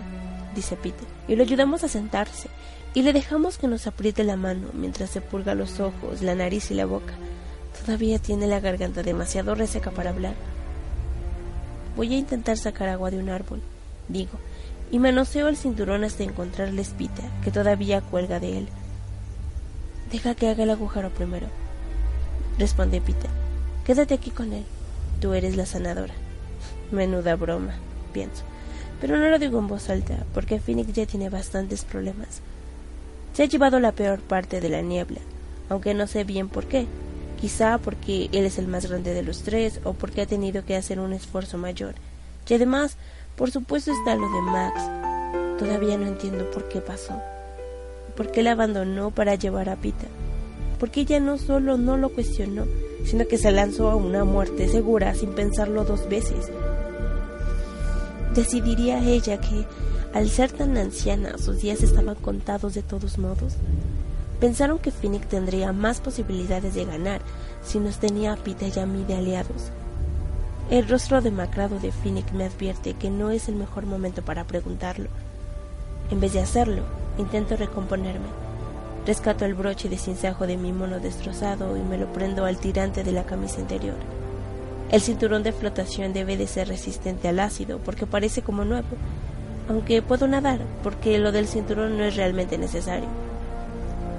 dice 0.56 0.76
Peter. 0.76 1.08
Y 1.28 1.36
lo 1.36 1.44
ayudamos 1.44 1.84
a 1.84 1.88
sentarse 1.88 2.50
y 2.94 3.02
le 3.02 3.14
dejamos 3.14 3.58
que 3.58 3.68
nos 3.68 3.88
apriete 3.88 4.24
la 4.24 4.36
mano 4.36 4.70
mientras 4.74 5.10
se 5.10 5.22
purga 5.22 5.54
los 5.54 5.80
ojos, 5.80 6.22
la 6.22 6.36
nariz 6.36 6.72
y 6.72 6.76
la 6.76 6.86
boca. 6.86 7.14
Todavía 7.84 8.20
tiene 8.20 8.48
la 8.48 8.60
garganta 8.60 9.04
demasiado 9.04 9.54
reseca 9.54 9.92
para 9.92 10.12
hablar. 10.12 10.34
Voy 11.96 12.14
a 12.14 12.18
intentar 12.18 12.58
sacar 12.58 12.90
agua 12.90 13.12
de 13.12 13.20
un 13.20 13.30
árbol, 13.30 13.62
digo, 14.10 14.38
y 14.92 15.00
manoseo 15.00 15.48
el 15.48 15.58
cinturón 15.58 16.04
hasta 16.04 16.24
encontrar 16.24 16.74
la 16.74 16.82
espita 16.82 17.24
que 17.44 17.52
todavía 17.52 18.02
cuelga 18.02 18.40
de 18.40 18.58
él. 18.58 18.68
Deja 20.12 20.36
que 20.36 20.50
haga 20.50 20.64
el 20.64 20.70
agujero 20.70 21.10
primero, 21.10 21.48
responde 22.60 23.02
Pita. 23.02 23.30
Quédate 23.86 24.14
aquí 24.14 24.32
con 24.32 24.52
él. 24.54 24.66
Tú 25.22 25.34
eres 25.34 25.56
la 25.56 25.66
sanadora. 25.66 26.14
Menuda 26.92 27.36
broma, 27.36 27.76
pienso. 28.14 28.44
Pero 29.00 29.18
no 29.18 29.30
lo 29.30 29.40
digo 29.40 29.60
en 29.60 29.68
voz 29.68 29.90
alta, 29.90 30.26
porque 30.34 30.60
Phoenix 30.60 30.94
ya 30.94 31.06
tiene 31.06 31.30
bastantes 31.30 31.86
problemas. 31.86 32.42
Se 33.34 33.44
ha 33.44 33.46
llevado 33.46 33.80
la 33.80 33.92
peor 33.92 34.20
parte 34.20 34.62
de 34.62 34.70
la 34.70 34.82
niebla, 34.82 35.20
aunque 35.70 35.94
no 35.94 36.08
sé 36.08 36.24
bien 36.24 36.50
por 36.50 36.66
qué 36.66 36.88
quizá 37.36 37.78
porque 37.78 38.30
él 38.32 38.46
es 38.46 38.58
el 38.58 38.68
más 38.68 38.86
grande 38.88 39.14
de 39.14 39.24
los 39.24 39.44
tres 39.44 39.80
o 39.84 39.94
porque 39.94 40.22
ha 40.22 40.26
tenido 40.26 40.66
que 40.66 40.76
hacer 40.76 41.00
un 41.00 41.14
esfuerzo 41.14 41.58
mayor. 41.58 41.96
Y 42.48 42.54
además, 42.54 42.98
por 43.36 43.52
supuesto 43.52 43.92
está 43.92 44.16
lo 44.16 44.30
de 44.32 44.42
Max. 44.42 44.82
Todavía 45.60 45.98
no 45.98 46.08
entiendo 46.08 46.50
por 46.52 46.68
qué 46.70 46.82
pasó. 46.82 47.22
¿Por 48.16 48.32
qué 48.32 48.44
la 48.44 48.52
abandonó 48.52 49.12
para 49.12 49.36
llevar 49.36 49.70
a 49.70 49.76
Pita? 49.76 50.06
Porque 50.80 51.02
ella 51.02 51.20
no 51.20 51.38
solo 51.38 51.78
no 51.78 51.98
lo 51.98 52.10
cuestionó, 52.10 52.66
sino 53.06 53.28
que 53.28 53.38
se 53.38 53.52
lanzó 53.52 53.90
a 53.90 53.96
una 53.96 54.24
muerte 54.24 54.68
segura 54.70 55.14
sin 55.16 55.32
pensarlo 55.32 55.84
dos 55.84 56.08
veces. 56.08 56.50
¿Decidiría 58.34 59.00
ella 59.04 59.40
que, 59.40 59.66
al 60.14 60.30
ser 60.30 60.52
tan 60.52 60.78
anciana, 60.78 61.38
sus 61.38 61.62
días 61.62 61.82
estaban 61.82 62.16
contados 62.16 62.74
de 62.74 62.84
todos 62.84 63.18
modos? 63.18 63.54
Pensaron 64.40 64.80
que 64.80 64.92
Finnick 64.92 65.28
tendría 65.28 65.72
más 65.72 66.02
posibilidades 66.02 66.74
de 66.74 66.86
ganar 66.86 67.22
si 67.64 67.80
nos 67.80 67.98
tenía 67.98 68.34
a 68.34 68.38
Pita 68.38 68.66
y 68.68 68.80
a 68.80 68.86
mí 68.86 69.04
de 69.04 69.16
aliados. 69.16 69.72
El 70.70 70.88
rostro 70.88 71.22
demacrado 71.22 71.80
de 71.80 71.92
Finnick 71.92 72.32
me 72.34 72.46
advierte 72.46 72.96
que 72.96 73.10
no 73.10 73.30
es 73.30 73.48
el 73.48 73.56
mejor 73.56 73.86
momento 73.86 74.24
para 74.24 74.44
preguntarlo. 74.44 75.10
En 76.10 76.20
vez 76.20 76.34
de 76.34 76.42
hacerlo, 76.42 76.84
intento 77.18 77.56
recomponerme. 77.56 78.28
Rescato 79.06 79.46
el 79.46 79.54
broche 79.54 79.88
de 79.88 79.98
cinzajo 79.98 80.48
de 80.48 80.58
mi 80.58 80.74
mono 80.74 81.00
destrozado 81.00 81.78
y 81.78 81.82
me 81.82 81.98
lo 81.98 82.12
prendo 82.12 82.46
al 82.46 82.58
tirante 82.58 83.04
de 83.04 83.12
la 83.12 83.26
camisa 83.26 83.62
interior. 83.62 83.98
El 84.92 85.02
cinturón 85.02 85.44
de 85.44 85.52
flotación 85.52 86.14
debe 86.14 86.36
de 86.36 86.48
ser 86.48 86.68
resistente 86.68 87.28
al 87.28 87.40
ácido 87.40 87.80
porque 87.80 88.06
parece 88.06 88.42
como 88.42 88.66
nuevo, 88.66 88.88
aunque 89.70 90.02
puedo 90.02 90.28
nadar 90.28 90.60
porque 90.84 91.20
lo 91.20 91.32
del 91.32 91.48
cinturón 91.48 91.98
no 91.98 92.04
es 92.04 92.16
realmente 92.16 92.58
necesario. 92.58 93.25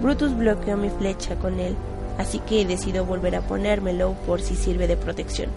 Brutus 0.01 0.37
bloqueó 0.37 0.77
mi 0.77 0.91
flecha 0.91 1.37
con 1.37 1.59
él, 1.59 1.75
así 2.19 2.39
que 2.41 2.67
decido 2.67 3.05
volver 3.05 3.37
a 3.37 3.41
ponérmelo 3.41 4.15
por 4.27 4.41
si 4.41 4.55
sirve 4.55 4.87
de 4.87 4.97
protección. 4.97 5.49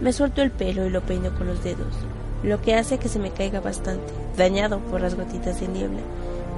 Me 0.00 0.12
suelto 0.12 0.42
el 0.42 0.50
pelo 0.50 0.86
y 0.86 0.90
lo 0.90 1.02
peino 1.02 1.34
con 1.36 1.46
los 1.46 1.62
dedos, 1.62 1.94
lo 2.42 2.60
que 2.60 2.74
hace 2.74 2.98
que 2.98 3.08
se 3.08 3.18
me 3.18 3.30
caiga 3.30 3.60
bastante, 3.60 4.12
dañado 4.36 4.78
por 4.80 5.00
las 5.00 5.14
gotitas 5.14 5.60
de 5.60 5.68
niebla, 5.68 6.00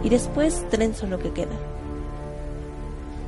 y 0.03 0.09
después 0.09 0.69
trenzo 0.71 1.07
lo 1.07 1.19
que 1.19 1.33
queda. 1.33 1.57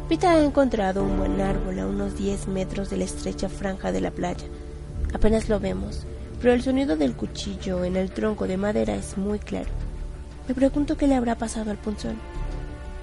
Pita 0.08 0.32
ha 0.32 0.44
encontrado 0.44 1.02
un 1.02 1.18
buen 1.18 1.40
árbol 1.40 1.78
a 1.78 1.86
unos 1.86 2.16
10 2.16 2.48
metros 2.48 2.90
de 2.90 2.98
la 2.98 3.04
estrecha 3.04 3.48
franja 3.48 3.90
de 3.90 4.00
la 4.00 4.10
playa. 4.10 4.46
Apenas 5.14 5.48
lo 5.48 5.58
vemos, 5.60 6.06
pero 6.40 6.52
el 6.52 6.62
sonido 6.62 6.96
del 6.96 7.14
cuchillo 7.14 7.84
en 7.84 7.96
el 7.96 8.10
tronco 8.10 8.46
de 8.46 8.56
madera 8.56 8.94
es 8.94 9.16
muy 9.16 9.38
claro. 9.38 9.70
Me 10.46 10.54
pregunto 10.54 10.96
qué 10.96 11.06
le 11.06 11.14
habrá 11.14 11.36
pasado 11.36 11.70
al 11.70 11.78
punzón. 11.78 12.18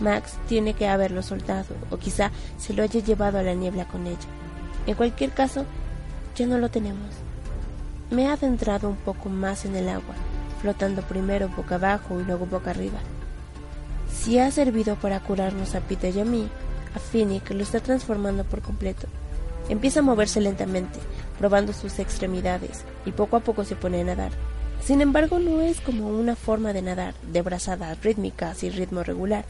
Max 0.02 0.34
tiene 0.48 0.74
que 0.74 0.88
haberlo 0.88 1.24
soltado, 1.24 1.76
o 1.90 1.98
quizá 1.98 2.32
se 2.58 2.74
lo 2.74 2.84
haya 2.84 3.00
llevado 3.00 3.38
a 3.38 3.44
la 3.44 3.54
niebla 3.54 3.88
con 3.88 4.08
ella. 4.08 4.18
En 4.88 4.96
cualquier 4.96 5.32
caso, 5.32 5.66
ya 6.36 6.48
no 6.48 6.58
lo 6.58 6.70
tenemos. 6.70 7.08
Me 8.10 8.24
he 8.24 8.28
adentrado 8.28 8.90
un 8.90 8.98
poco 8.98 9.30
más 9.30 9.66
en 9.66 9.76
el 9.76 9.88
agua, 9.88 10.16
flotando 10.62 11.02
primero 11.02 11.50
boca 11.50 11.76
abajo 11.76 12.20
y 12.20 12.24
luego 12.24 12.46
boca 12.46 12.72
arriba. 12.72 13.00
Si 14.12 14.38
ha 14.38 14.52
servido 14.52 14.96
para 14.96 15.20
curarnos 15.20 15.76
a 15.76 15.80
Peter 15.80 16.16
y 16.16 16.20
a 16.20 16.26
mí, 16.26 16.50
a 16.96 17.00
Finnick 17.00 17.50
lo 17.52 17.64
está 17.64 17.80
transformando 17.80 18.44
por 18.44 18.62
completo. 18.62 19.08
Empieza 19.70 20.02
a 20.02 20.04
moverse 20.04 20.42
lentamente, 20.42 21.00
probando 21.40 21.74
sus 21.74 22.00
extremidades, 22.00 22.84
y 23.06 23.12
poco 23.12 23.38
a 23.38 23.40
poco 23.40 23.64
se 23.64 23.76
pone 23.76 24.02
a 24.02 24.04
nadar. 24.04 24.32
Sin 24.84 25.02
embargo, 25.02 25.40
no 25.40 25.62
es 25.62 25.80
como 25.80 26.08
una 26.08 26.36
forma 26.36 26.74
de 26.74 26.82
nadar, 26.82 27.14
de 27.32 27.42
brazadas 27.42 28.04
rítmicas 28.04 28.64
y 28.64 28.70
ritmo 28.70 29.04
regular, 29.04 29.46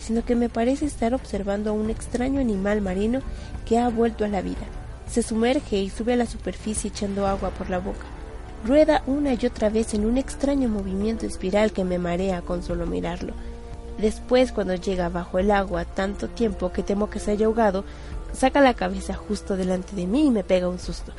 sino 0.00 0.24
que 0.24 0.34
me 0.34 0.48
parece 0.48 0.86
estar 0.86 1.14
observando 1.14 1.70
a 1.70 1.74
un 1.74 1.90
extraño 1.90 2.40
animal 2.40 2.80
marino 2.80 3.20
que 3.66 3.78
ha 3.78 3.88
vuelto 3.88 4.24
a 4.24 4.28
la 4.28 4.42
vida. 4.42 4.66
Se 5.08 5.22
sumerge 5.22 5.76
y 5.76 5.90
sube 5.90 6.14
a 6.14 6.16
la 6.16 6.26
superficie 6.26 6.88
echando 6.88 7.26
agua 7.26 7.50
por 7.50 7.70
la 7.70 7.78
boca. 7.78 8.06
Rueda 8.64 9.02
una 9.06 9.34
y 9.34 9.46
otra 9.46 9.70
vez 9.70 9.94
en 9.94 10.04
un 10.04 10.18
extraño 10.18 10.68
movimiento 10.68 11.26
espiral 11.26 11.72
que 11.72 11.84
me 11.84 11.98
marea 11.98 12.42
con 12.42 12.62
solo 12.62 12.86
mirarlo. 12.86 13.32
Después, 13.98 14.52
cuando 14.52 14.74
llega 14.74 15.08
bajo 15.08 15.38
el 15.38 15.50
agua 15.50 15.84
tanto 15.84 16.28
tiempo 16.28 16.72
que 16.72 16.82
temo 16.82 17.10
que 17.10 17.18
se 17.18 17.32
haya 17.32 17.46
ahogado, 17.46 17.84
saca 18.32 18.60
la 18.60 18.74
cabeza 18.74 19.14
justo 19.14 19.56
delante 19.56 19.96
de 19.96 20.06
mí 20.06 20.26
y 20.26 20.30
me 20.30 20.44
pega 20.44 20.68
un 20.68 20.78
susto. 20.78 21.12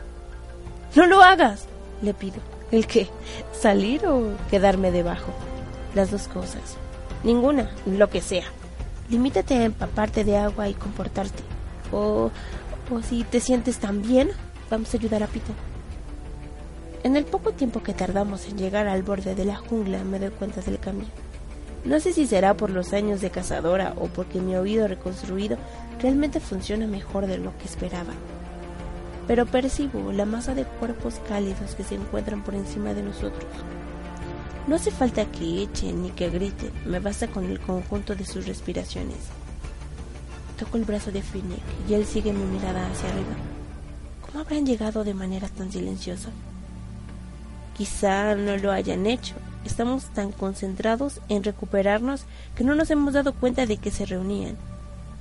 ¡No 0.95 1.05
lo 1.05 1.21
hagas! 1.21 1.67
le 2.01 2.13
pido. 2.13 2.37
¿El 2.71 2.87
qué? 2.87 3.07
¿Salir 3.51 4.05
o 4.07 4.31
quedarme 4.49 4.91
debajo? 4.91 5.31
Las 5.93 6.11
dos 6.11 6.27
cosas. 6.27 6.77
Ninguna, 7.23 7.69
lo 7.85 8.09
que 8.09 8.21
sea. 8.21 8.45
Limítate 9.11 9.55
a 9.55 9.65
empaparte 9.65 10.23
de 10.23 10.37
agua 10.37 10.69
y 10.69 10.73
comportarte. 10.73 11.43
O, 11.91 12.31
o 12.89 13.01
si 13.01 13.25
te 13.25 13.41
sientes 13.41 13.77
tan 13.77 14.01
bien, 14.01 14.31
vamos 14.69 14.93
a 14.93 14.97
ayudar 14.97 15.21
a 15.21 15.27
Peter. 15.27 15.53
En 17.03 17.17
el 17.17 17.25
poco 17.25 17.51
tiempo 17.51 17.83
que 17.83 17.93
tardamos 17.93 18.47
en 18.47 18.57
llegar 18.57 18.87
al 18.87 19.03
borde 19.03 19.35
de 19.35 19.43
la 19.43 19.57
jungla 19.57 20.01
me 20.05 20.17
doy 20.17 20.29
cuenta 20.29 20.61
del 20.61 20.79
camino. 20.79 21.09
No 21.83 21.99
sé 21.99 22.13
si 22.13 22.25
será 22.25 22.55
por 22.55 22.69
los 22.69 22.93
años 22.93 23.19
de 23.19 23.31
cazadora 23.31 23.95
o 23.97 24.05
porque 24.05 24.39
mi 24.39 24.55
oído 24.55 24.87
reconstruido 24.87 25.57
realmente 26.01 26.39
funciona 26.39 26.87
mejor 26.87 27.27
de 27.27 27.37
lo 27.37 27.57
que 27.57 27.65
esperaba. 27.65 28.13
Pero 29.27 29.45
percibo 29.45 30.13
la 30.13 30.25
masa 30.25 30.55
de 30.55 30.63
cuerpos 30.63 31.19
cálidos 31.27 31.75
que 31.75 31.83
se 31.83 31.95
encuentran 31.95 32.43
por 32.43 32.55
encima 32.55 32.93
de 32.93 33.03
nosotros. 33.03 33.51
No 34.67 34.75
hace 34.75 34.91
falta 34.91 35.25
que 35.25 35.63
echen 35.63 36.03
ni 36.03 36.11
que 36.11 36.29
griten, 36.29 36.71
me 36.85 36.99
basta 36.99 37.27
con 37.27 37.45
el 37.45 37.59
conjunto 37.59 38.15
de 38.15 38.25
sus 38.25 38.45
respiraciones. 38.45 39.17
Toco 40.59 40.77
el 40.77 40.85
brazo 40.85 41.11
de 41.11 41.23
Finnick 41.23 41.63
y 41.89 41.95
él 41.95 42.05
sigue 42.05 42.31
mi 42.31 42.45
mirada 42.45 42.87
hacia 42.87 43.09
arriba. 43.09 43.35
¿Cómo 44.21 44.39
habrán 44.39 44.65
llegado 44.65 45.03
de 45.03 45.15
manera 45.15 45.49
tan 45.49 45.71
silenciosa? 45.71 46.29
Quizá 47.75 48.35
no 48.35 48.55
lo 48.57 48.71
hayan 48.71 49.07
hecho. 49.07 49.33
Estamos 49.65 50.05
tan 50.13 50.31
concentrados 50.31 51.19
en 51.29 51.43
recuperarnos 51.43 52.25
que 52.55 52.63
no 52.63 52.75
nos 52.75 52.91
hemos 52.91 53.13
dado 53.13 53.33
cuenta 53.33 53.65
de 53.65 53.77
que 53.77 53.89
se 53.89 54.05
reunían. 54.05 54.55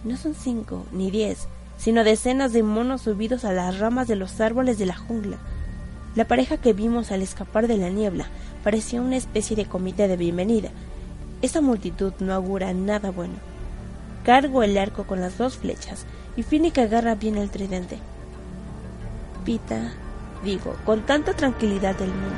No 0.04 0.18
son 0.18 0.34
cinco 0.34 0.84
ni 0.92 1.10
diez, 1.10 1.48
sino 1.78 2.04
decenas 2.04 2.52
de 2.52 2.62
monos 2.62 3.02
subidos 3.02 3.46
a 3.46 3.52
las 3.52 3.78
ramas 3.78 4.06
de 4.06 4.16
los 4.16 4.38
árboles 4.42 4.78
de 4.78 4.86
la 4.86 4.96
jungla. 4.96 5.38
La 6.14 6.26
pareja 6.26 6.58
que 6.58 6.72
vimos 6.74 7.12
al 7.12 7.22
escapar 7.22 7.68
de 7.68 7.78
la 7.78 7.88
niebla 7.88 8.26
parecía 8.62 9.00
una 9.00 9.16
especie 9.16 9.56
de 9.56 9.66
comité 9.66 10.08
de 10.08 10.16
bienvenida. 10.16 10.70
Esta 11.42 11.60
multitud 11.60 12.12
no 12.20 12.34
augura 12.34 12.72
nada 12.72 13.10
bueno. 13.10 13.34
Cargo 14.24 14.62
el 14.62 14.76
arco 14.76 15.04
con 15.04 15.20
las 15.20 15.38
dos 15.38 15.56
flechas 15.56 16.04
y 16.36 16.42
Finnick 16.42 16.78
agarra 16.78 17.14
bien 17.14 17.36
el 17.38 17.50
tridente. 17.50 17.98
Pita, 19.44 19.92
digo, 20.44 20.76
con 20.84 21.06
tanta 21.06 21.34
tranquilidad 21.34 21.96
del 21.96 22.08
mundo, 22.08 22.36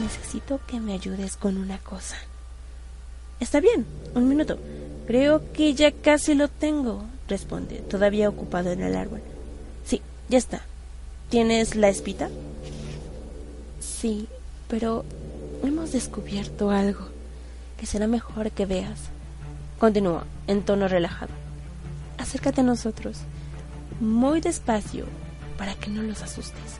necesito 0.00 0.60
que 0.66 0.80
me 0.80 0.92
ayudes 0.92 1.36
con 1.36 1.56
una 1.56 1.78
cosa. 1.78 2.16
Está 3.40 3.60
bien, 3.60 3.86
un 4.14 4.28
minuto. 4.28 4.58
Creo 5.06 5.52
que 5.52 5.74
ya 5.74 5.90
casi 5.90 6.34
lo 6.34 6.48
tengo, 6.48 7.04
responde, 7.26 7.76
todavía 7.80 8.28
ocupado 8.28 8.70
en 8.70 8.82
el 8.82 8.94
árbol. 8.94 9.20
Sí, 9.84 10.02
ya 10.28 10.38
está. 10.38 10.62
¿Tienes 11.30 11.74
la 11.74 11.88
espita? 11.88 12.28
Sí, 13.80 14.28
pero 14.70 15.04
hemos 15.64 15.90
descubierto 15.90 16.70
algo 16.70 17.08
que 17.76 17.86
será 17.86 18.06
mejor 18.06 18.52
que 18.52 18.66
veas. 18.66 19.00
Continúa, 19.80 20.24
en 20.46 20.62
tono 20.62 20.86
relajado. 20.86 21.32
Acércate 22.18 22.60
a 22.60 22.64
nosotros, 22.64 23.18
muy 23.98 24.40
despacio, 24.40 25.06
para 25.58 25.74
que 25.74 25.90
no 25.90 26.02
los 26.02 26.22
asustes. 26.22 26.78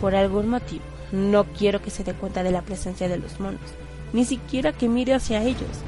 Por 0.00 0.16
algún 0.16 0.48
motivo, 0.48 0.82
no 1.12 1.44
quiero 1.44 1.80
que 1.80 1.90
se 1.90 2.02
dé 2.02 2.12
cuenta 2.12 2.42
de 2.42 2.50
la 2.50 2.62
presencia 2.62 3.08
de 3.08 3.18
los 3.18 3.38
monos, 3.38 3.60
ni 4.12 4.24
siquiera 4.24 4.72
que 4.72 4.88
mire 4.88 5.14
hacia 5.14 5.42
ellos. 5.42 5.78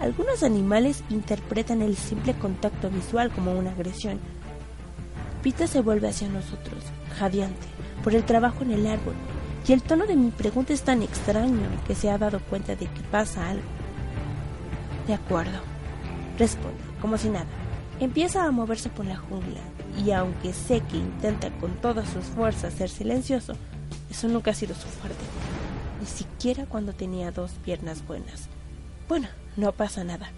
Algunos 0.00 0.42
animales 0.42 1.04
interpretan 1.08 1.82
el 1.82 1.96
simple 1.96 2.34
contacto 2.34 2.90
visual 2.90 3.30
como 3.30 3.52
una 3.52 3.70
agresión. 3.70 4.18
Pita 5.42 5.68
se 5.68 5.80
vuelve 5.82 6.08
hacia 6.08 6.28
nosotros, 6.28 6.82
jadeante, 7.16 7.66
por 8.02 8.14
el 8.14 8.24
trabajo 8.24 8.62
en 8.62 8.72
el 8.72 8.86
árbol, 8.86 9.14
y 9.68 9.72
el 9.74 9.82
tono 9.82 10.06
de 10.06 10.16
mi 10.16 10.30
pregunta 10.30 10.72
es 10.72 10.80
tan 10.80 11.02
extraño 11.02 11.68
que 11.86 11.94
se 11.94 12.08
ha 12.08 12.16
dado 12.16 12.40
cuenta 12.40 12.74
de 12.74 12.86
que 12.86 13.02
pasa 13.10 13.50
algo. 13.50 13.66
De 15.06 15.12
acuerdo, 15.12 15.58
responde, 16.38 16.78
como 17.02 17.18
si 17.18 17.28
nada. 17.28 17.46
Empieza 18.00 18.44
a 18.44 18.50
moverse 18.50 18.88
por 18.88 19.04
la 19.04 19.16
jungla, 19.16 19.60
y 20.02 20.12
aunque 20.12 20.54
sé 20.54 20.80
que 20.80 20.96
intenta 20.96 21.50
con 21.58 21.76
todas 21.82 22.08
sus 22.08 22.24
fuerzas 22.24 22.72
ser 22.72 22.88
silencioso, 22.88 23.54
eso 24.10 24.28
nunca 24.28 24.52
ha 24.52 24.54
sido 24.54 24.74
su 24.74 24.88
fuerte, 24.88 25.22
ni 26.00 26.06
siquiera 26.06 26.64
cuando 26.64 26.94
tenía 26.94 27.30
dos 27.30 27.50
piernas 27.62 28.06
buenas. 28.06 28.48
Bueno, 29.06 29.28
no 29.58 29.72
pasa 29.72 30.02
nada. 30.02 30.30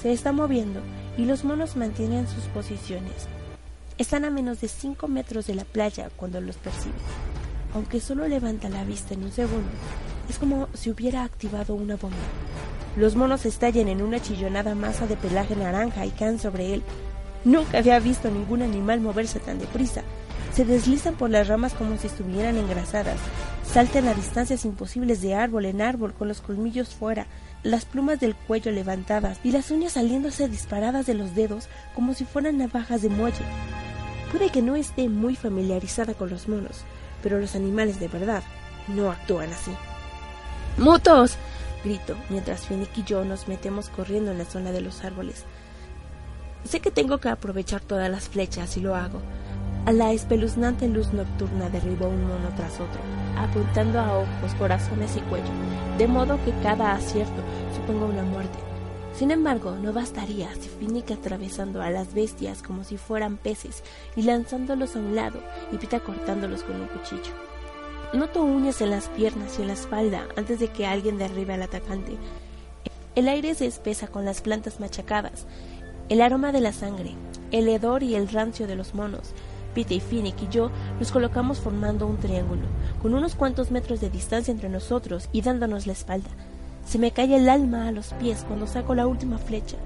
Se 0.00 0.12
está 0.12 0.32
moviendo 0.32 0.80
y 1.18 1.26
los 1.26 1.44
monos 1.44 1.76
mantienen 1.76 2.26
sus 2.26 2.44
posiciones. 2.44 3.26
Están 3.98 4.24
a 4.24 4.30
menos 4.30 4.62
de 4.62 4.68
5 4.68 5.08
metros 5.08 5.46
de 5.46 5.56
la 5.56 5.64
playa 5.64 6.08
cuando 6.16 6.40
los 6.40 6.56
percibe. 6.56 6.94
Aunque 7.74 8.00
solo 8.00 8.26
levanta 8.26 8.68
la 8.68 8.84
vista 8.84 9.14
en 9.14 9.24
un 9.24 9.32
segundo, 9.32 9.68
es 10.28 10.38
como 10.38 10.68
si 10.74 10.90
hubiera 10.90 11.24
activado 11.24 11.74
una 11.74 11.96
bomba. 11.96 12.16
Los 12.96 13.14
monos 13.14 13.46
estallan 13.46 13.88
en 13.88 14.02
una 14.02 14.20
chillonada 14.20 14.74
masa 14.74 15.06
de 15.06 15.16
pelaje 15.16 15.54
naranja 15.54 16.06
y 16.06 16.10
caen 16.10 16.38
sobre 16.38 16.74
él. 16.74 16.82
Nunca 17.44 17.78
había 17.78 18.00
visto 18.00 18.30
ningún 18.30 18.62
animal 18.62 19.00
moverse 19.00 19.38
tan 19.38 19.58
deprisa. 19.58 20.02
Se 20.52 20.64
deslizan 20.64 21.14
por 21.14 21.30
las 21.30 21.46
ramas 21.46 21.74
como 21.74 21.96
si 21.98 22.08
estuvieran 22.08 22.56
engrasadas. 22.56 23.18
Saltan 23.64 24.08
a 24.08 24.14
distancias 24.14 24.64
imposibles 24.64 25.20
de 25.20 25.34
árbol 25.34 25.66
en 25.66 25.82
árbol 25.82 26.14
con 26.14 26.26
los 26.26 26.40
colmillos 26.40 26.94
fuera, 26.94 27.26
las 27.62 27.84
plumas 27.84 28.18
del 28.18 28.34
cuello 28.34 28.72
levantadas 28.72 29.38
y 29.44 29.52
las 29.52 29.70
uñas 29.70 29.92
saliéndose 29.92 30.48
disparadas 30.48 31.06
de 31.06 31.14
los 31.14 31.34
dedos 31.34 31.68
como 31.94 32.14
si 32.14 32.24
fueran 32.24 32.58
navajas 32.58 33.02
de 33.02 33.10
muelle. 33.10 33.44
Puede 34.32 34.50
que 34.50 34.62
no 34.62 34.74
esté 34.74 35.08
muy 35.08 35.36
familiarizada 35.36 36.14
con 36.14 36.30
los 36.30 36.48
monos, 36.48 36.82
pero 37.22 37.38
los 37.38 37.54
animales 37.54 38.00
de 38.00 38.08
verdad 38.08 38.42
no 38.88 39.10
actúan 39.10 39.50
así. 39.50 39.72
¡Mutos! 40.76 41.36
grito 41.84 42.16
mientras 42.28 42.66
Finnick 42.66 42.96
y 42.98 43.04
yo 43.04 43.24
nos 43.24 43.48
metemos 43.48 43.88
corriendo 43.88 44.30
en 44.32 44.38
la 44.38 44.44
zona 44.44 44.72
de 44.72 44.80
los 44.80 45.04
árboles. 45.04 45.44
Sé 46.64 46.80
que 46.80 46.90
tengo 46.90 47.18
que 47.18 47.28
aprovechar 47.28 47.80
todas 47.80 48.10
las 48.10 48.28
flechas 48.28 48.76
y 48.76 48.80
lo 48.80 48.94
hago. 48.94 49.20
A 49.86 49.92
la 49.92 50.12
espeluznante 50.12 50.88
luz 50.88 51.12
nocturna 51.12 51.70
derribó 51.70 52.08
un 52.08 52.22
mono 52.24 52.50
tras 52.56 52.74
otro, 52.74 53.00
apuntando 53.38 54.00
a 54.00 54.18
ojos, 54.18 54.54
corazones 54.58 55.16
y 55.16 55.20
cuello, 55.20 55.50
de 55.96 56.06
modo 56.06 56.38
que 56.44 56.52
cada 56.62 56.92
acierto 56.92 57.42
suponga 57.74 58.06
una 58.06 58.22
muerte. 58.22 58.67
Sin 59.14 59.30
embargo, 59.30 59.72
no 59.72 59.92
bastaría 59.92 60.52
si 60.54 60.68
Finnick 60.68 61.10
atravesando 61.10 61.82
a 61.82 61.90
las 61.90 62.14
bestias 62.14 62.62
como 62.62 62.84
si 62.84 62.96
fueran 62.96 63.36
peces 63.36 63.82
y 64.14 64.22
lanzándolos 64.22 64.94
a 64.94 65.00
un 65.00 65.16
lado 65.16 65.40
y 65.72 65.76
Pita 65.76 66.00
cortándolos 66.00 66.62
con 66.62 66.80
un 66.80 66.88
cuchillo. 66.88 67.32
Noto 68.12 68.42
uñas 68.42 68.80
en 68.80 68.90
las 68.90 69.08
piernas 69.08 69.58
y 69.58 69.62
en 69.62 69.68
la 69.68 69.74
espalda 69.74 70.26
antes 70.36 70.60
de 70.60 70.68
que 70.68 70.86
alguien 70.86 71.18
derribe 71.18 71.54
al 71.54 71.62
atacante. 71.62 72.16
El 73.14 73.28
aire 73.28 73.54
se 73.54 73.66
espesa 73.66 74.06
con 74.06 74.24
las 74.24 74.40
plantas 74.40 74.80
machacadas, 74.80 75.46
el 76.08 76.22
aroma 76.22 76.52
de 76.52 76.60
la 76.60 76.72
sangre, 76.72 77.14
el 77.50 77.68
hedor 77.68 78.02
y 78.02 78.14
el 78.14 78.28
rancio 78.28 78.66
de 78.66 78.76
los 78.76 78.94
monos, 78.94 79.34
Pete 79.74 79.94
y 79.94 80.00
Finnick 80.00 80.42
y 80.42 80.48
yo 80.48 80.70
nos 80.98 81.12
colocamos 81.12 81.58
formando 81.58 82.06
un 82.06 82.16
triángulo, 82.16 82.62
con 83.02 83.14
unos 83.14 83.34
cuantos 83.34 83.70
metros 83.70 84.00
de 84.00 84.10
distancia 84.10 84.52
entre 84.52 84.68
nosotros 84.68 85.28
y 85.32 85.42
dándonos 85.42 85.86
la 85.86 85.92
espalda. 85.92 86.30
Se 86.88 86.98
me 86.98 87.10
cae 87.10 87.36
el 87.36 87.50
alma 87.50 87.86
a 87.86 87.92
los 87.92 88.14
pies 88.14 88.44
cuando 88.48 88.66
saco 88.66 88.94
la 88.94 89.06
última 89.06 89.36
flecha. 89.36 89.76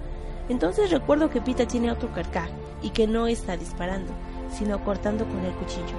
Entonces 0.48 0.92
recuerdo 0.92 1.30
que 1.30 1.40
Pita 1.40 1.66
tiene 1.66 1.90
otro 1.90 2.12
carcaj 2.12 2.48
y 2.80 2.90
que 2.90 3.08
no 3.08 3.26
está 3.26 3.56
disparando, 3.56 4.12
sino 4.56 4.84
cortando 4.84 5.24
con 5.26 5.44
el 5.44 5.52
cuchillo. 5.54 5.96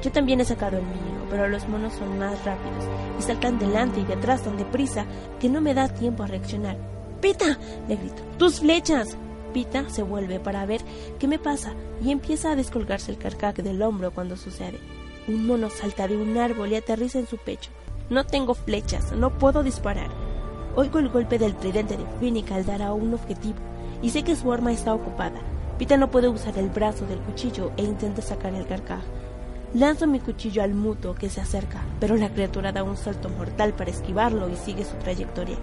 Yo 0.00 0.12
también 0.12 0.40
he 0.40 0.44
sacado 0.44 0.76
el 0.76 0.84
mío, 0.84 1.26
pero 1.28 1.48
los 1.48 1.68
monos 1.68 1.94
son 1.94 2.20
más 2.20 2.44
rápidos 2.44 2.84
y 3.18 3.22
saltan 3.22 3.58
delante 3.58 3.98
y 3.98 4.04
detrás 4.04 4.42
tan 4.42 4.56
deprisa 4.56 5.06
que 5.40 5.48
no 5.48 5.60
me 5.60 5.74
da 5.74 5.88
tiempo 5.88 6.22
a 6.22 6.28
reaccionar. 6.28 6.76
¡Pita! 7.20 7.58
le 7.88 7.96
grito. 7.96 8.22
¡Tus 8.38 8.60
flechas! 8.60 9.16
Pita 9.52 9.88
se 9.90 10.04
vuelve 10.04 10.38
para 10.38 10.66
ver 10.66 10.82
qué 11.18 11.26
me 11.26 11.40
pasa 11.40 11.74
y 12.00 12.12
empieza 12.12 12.52
a 12.52 12.56
descolgarse 12.56 13.10
el 13.10 13.18
carcaj 13.18 13.56
del 13.56 13.82
hombro 13.82 14.12
cuando 14.12 14.36
sucede. 14.36 14.78
Un 15.26 15.48
mono 15.48 15.68
salta 15.68 16.06
de 16.06 16.16
un 16.16 16.38
árbol 16.38 16.70
y 16.70 16.76
aterriza 16.76 17.18
en 17.18 17.26
su 17.26 17.38
pecho. 17.38 17.72
No 18.08 18.24
tengo 18.24 18.54
flechas, 18.54 19.10
no 19.10 19.36
puedo 19.36 19.64
disparar. 19.64 20.23
Oigo 20.76 20.98
el 20.98 21.08
golpe 21.08 21.38
del 21.38 21.54
tridente 21.54 21.96
de 21.96 22.04
Finnick 22.18 22.50
al 22.50 22.66
dar 22.66 22.90
un 22.90 23.14
objetivo 23.14 23.58
y 24.02 24.10
sé 24.10 24.24
que 24.24 24.34
su 24.34 24.52
arma 24.52 24.72
está 24.72 24.92
ocupada. 24.92 25.40
Pita 25.78 25.96
no 25.96 26.10
puede 26.10 26.28
usar 26.28 26.58
el 26.58 26.68
brazo 26.68 27.06
del 27.06 27.20
cuchillo 27.20 27.70
e 27.76 27.84
intenta 27.84 28.22
sacar 28.22 28.52
el 28.54 28.66
carcaj. 28.66 29.02
Lanzo 29.72 30.08
mi 30.08 30.18
cuchillo 30.18 30.64
al 30.64 30.74
muto 30.74 31.14
que 31.14 31.30
se 31.30 31.40
acerca, 31.40 31.82
pero 32.00 32.16
la 32.16 32.28
criatura 32.28 32.72
da 32.72 32.82
un 32.82 32.96
salto 32.96 33.28
mortal 33.28 33.72
para 33.74 33.90
esquivarlo 33.90 34.48
y 34.48 34.56
sigue 34.56 34.84
su 34.84 34.96
trayectoria. 34.96 35.56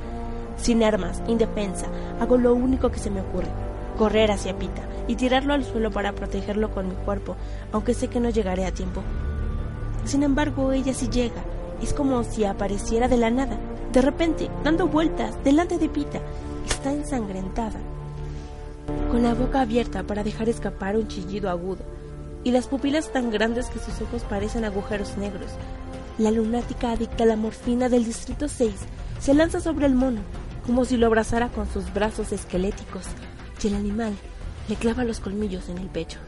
Sin 0.55 0.81
armas, 0.81 1.21
indefensa, 1.27 1.87
hago 2.21 2.37
lo 2.37 2.53
único 2.53 2.89
que 2.89 2.99
se 2.99 3.11
me 3.11 3.19
ocurre, 3.19 3.49
correr 3.97 4.31
hacia 4.31 4.57
Pita 4.57 4.83
y 5.09 5.15
tirarlo 5.15 5.53
al 5.53 5.65
suelo 5.65 5.91
para 5.91 6.13
protegerlo 6.13 6.71
con 6.71 6.87
mi 6.87 6.95
cuerpo, 6.95 7.35
aunque 7.73 7.93
sé 7.93 8.07
que 8.07 8.21
no 8.21 8.29
llegaré 8.29 8.65
a 8.65 8.73
tiempo. 8.73 9.01
Sin 10.05 10.23
embargo, 10.23 10.71
ella 10.71 10.93
sí 10.93 11.09
llega. 11.09 11.43
Es 11.81 11.93
como 11.93 12.23
si 12.23 12.45
apareciera 12.45 13.07
de 13.07 13.17
la 13.17 13.29
nada. 13.29 13.57
De 13.91 14.01
repente, 14.01 14.49
dando 14.63 14.87
vueltas 14.87 15.35
delante 15.43 15.77
de 15.77 15.89
Pita, 15.89 16.19
está 16.65 16.93
ensangrentada, 16.93 17.79
con 19.11 19.23
la 19.23 19.33
boca 19.33 19.61
abierta 19.61 20.03
para 20.03 20.23
dejar 20.23 20.47
escapar 20.49 20.95
un 20.95 21.07
chillido 21.07 21.49
agudo, 21.49 21.83
y 22.43 22.51
las 22.51 22.67
pupilas 22.67 23.11
tan 23.11 23.29
grandes 23.29 23.67
que 23.67 23.79
sus 23.79 24.01
ojos 24.01 24.23
parecen 24.23 24.65
agujeros 24.65 25.17
negros. 25.17 25.51
La 26.17 26.31
lunática 26.31 26.91
adicta 26.91 27.23
a 27.23 27.27
la 27.27 27.35
morfina 27.35 27.89
del 27.89 28.05
Distrito 28.05 28.47
6 28.47 28.73
se 29.19 29.33
lanza 29.33 29.59
sobre 29.59 29.85
el 29.85 29.95
mono, 29.95 30.21
como 30.65 30.85
si 30.85 30.97
lo 30.97 31.07
abrazara 31.07 31.49
con 31.49 31.67
sus 31.67 31.93
brazos 31.93 32.31
esqueléticos, 32.31 33.03
y 33.63 33.67
el 33.67 33.75
animal 33.75 34.13
le 34.69 34.75
clava 34.75 35.03
los 35.03 35.19
colmillos 35.19 35.69
en 35.69 35.77
el 35.77 35.87
pecho. 35.87 36.19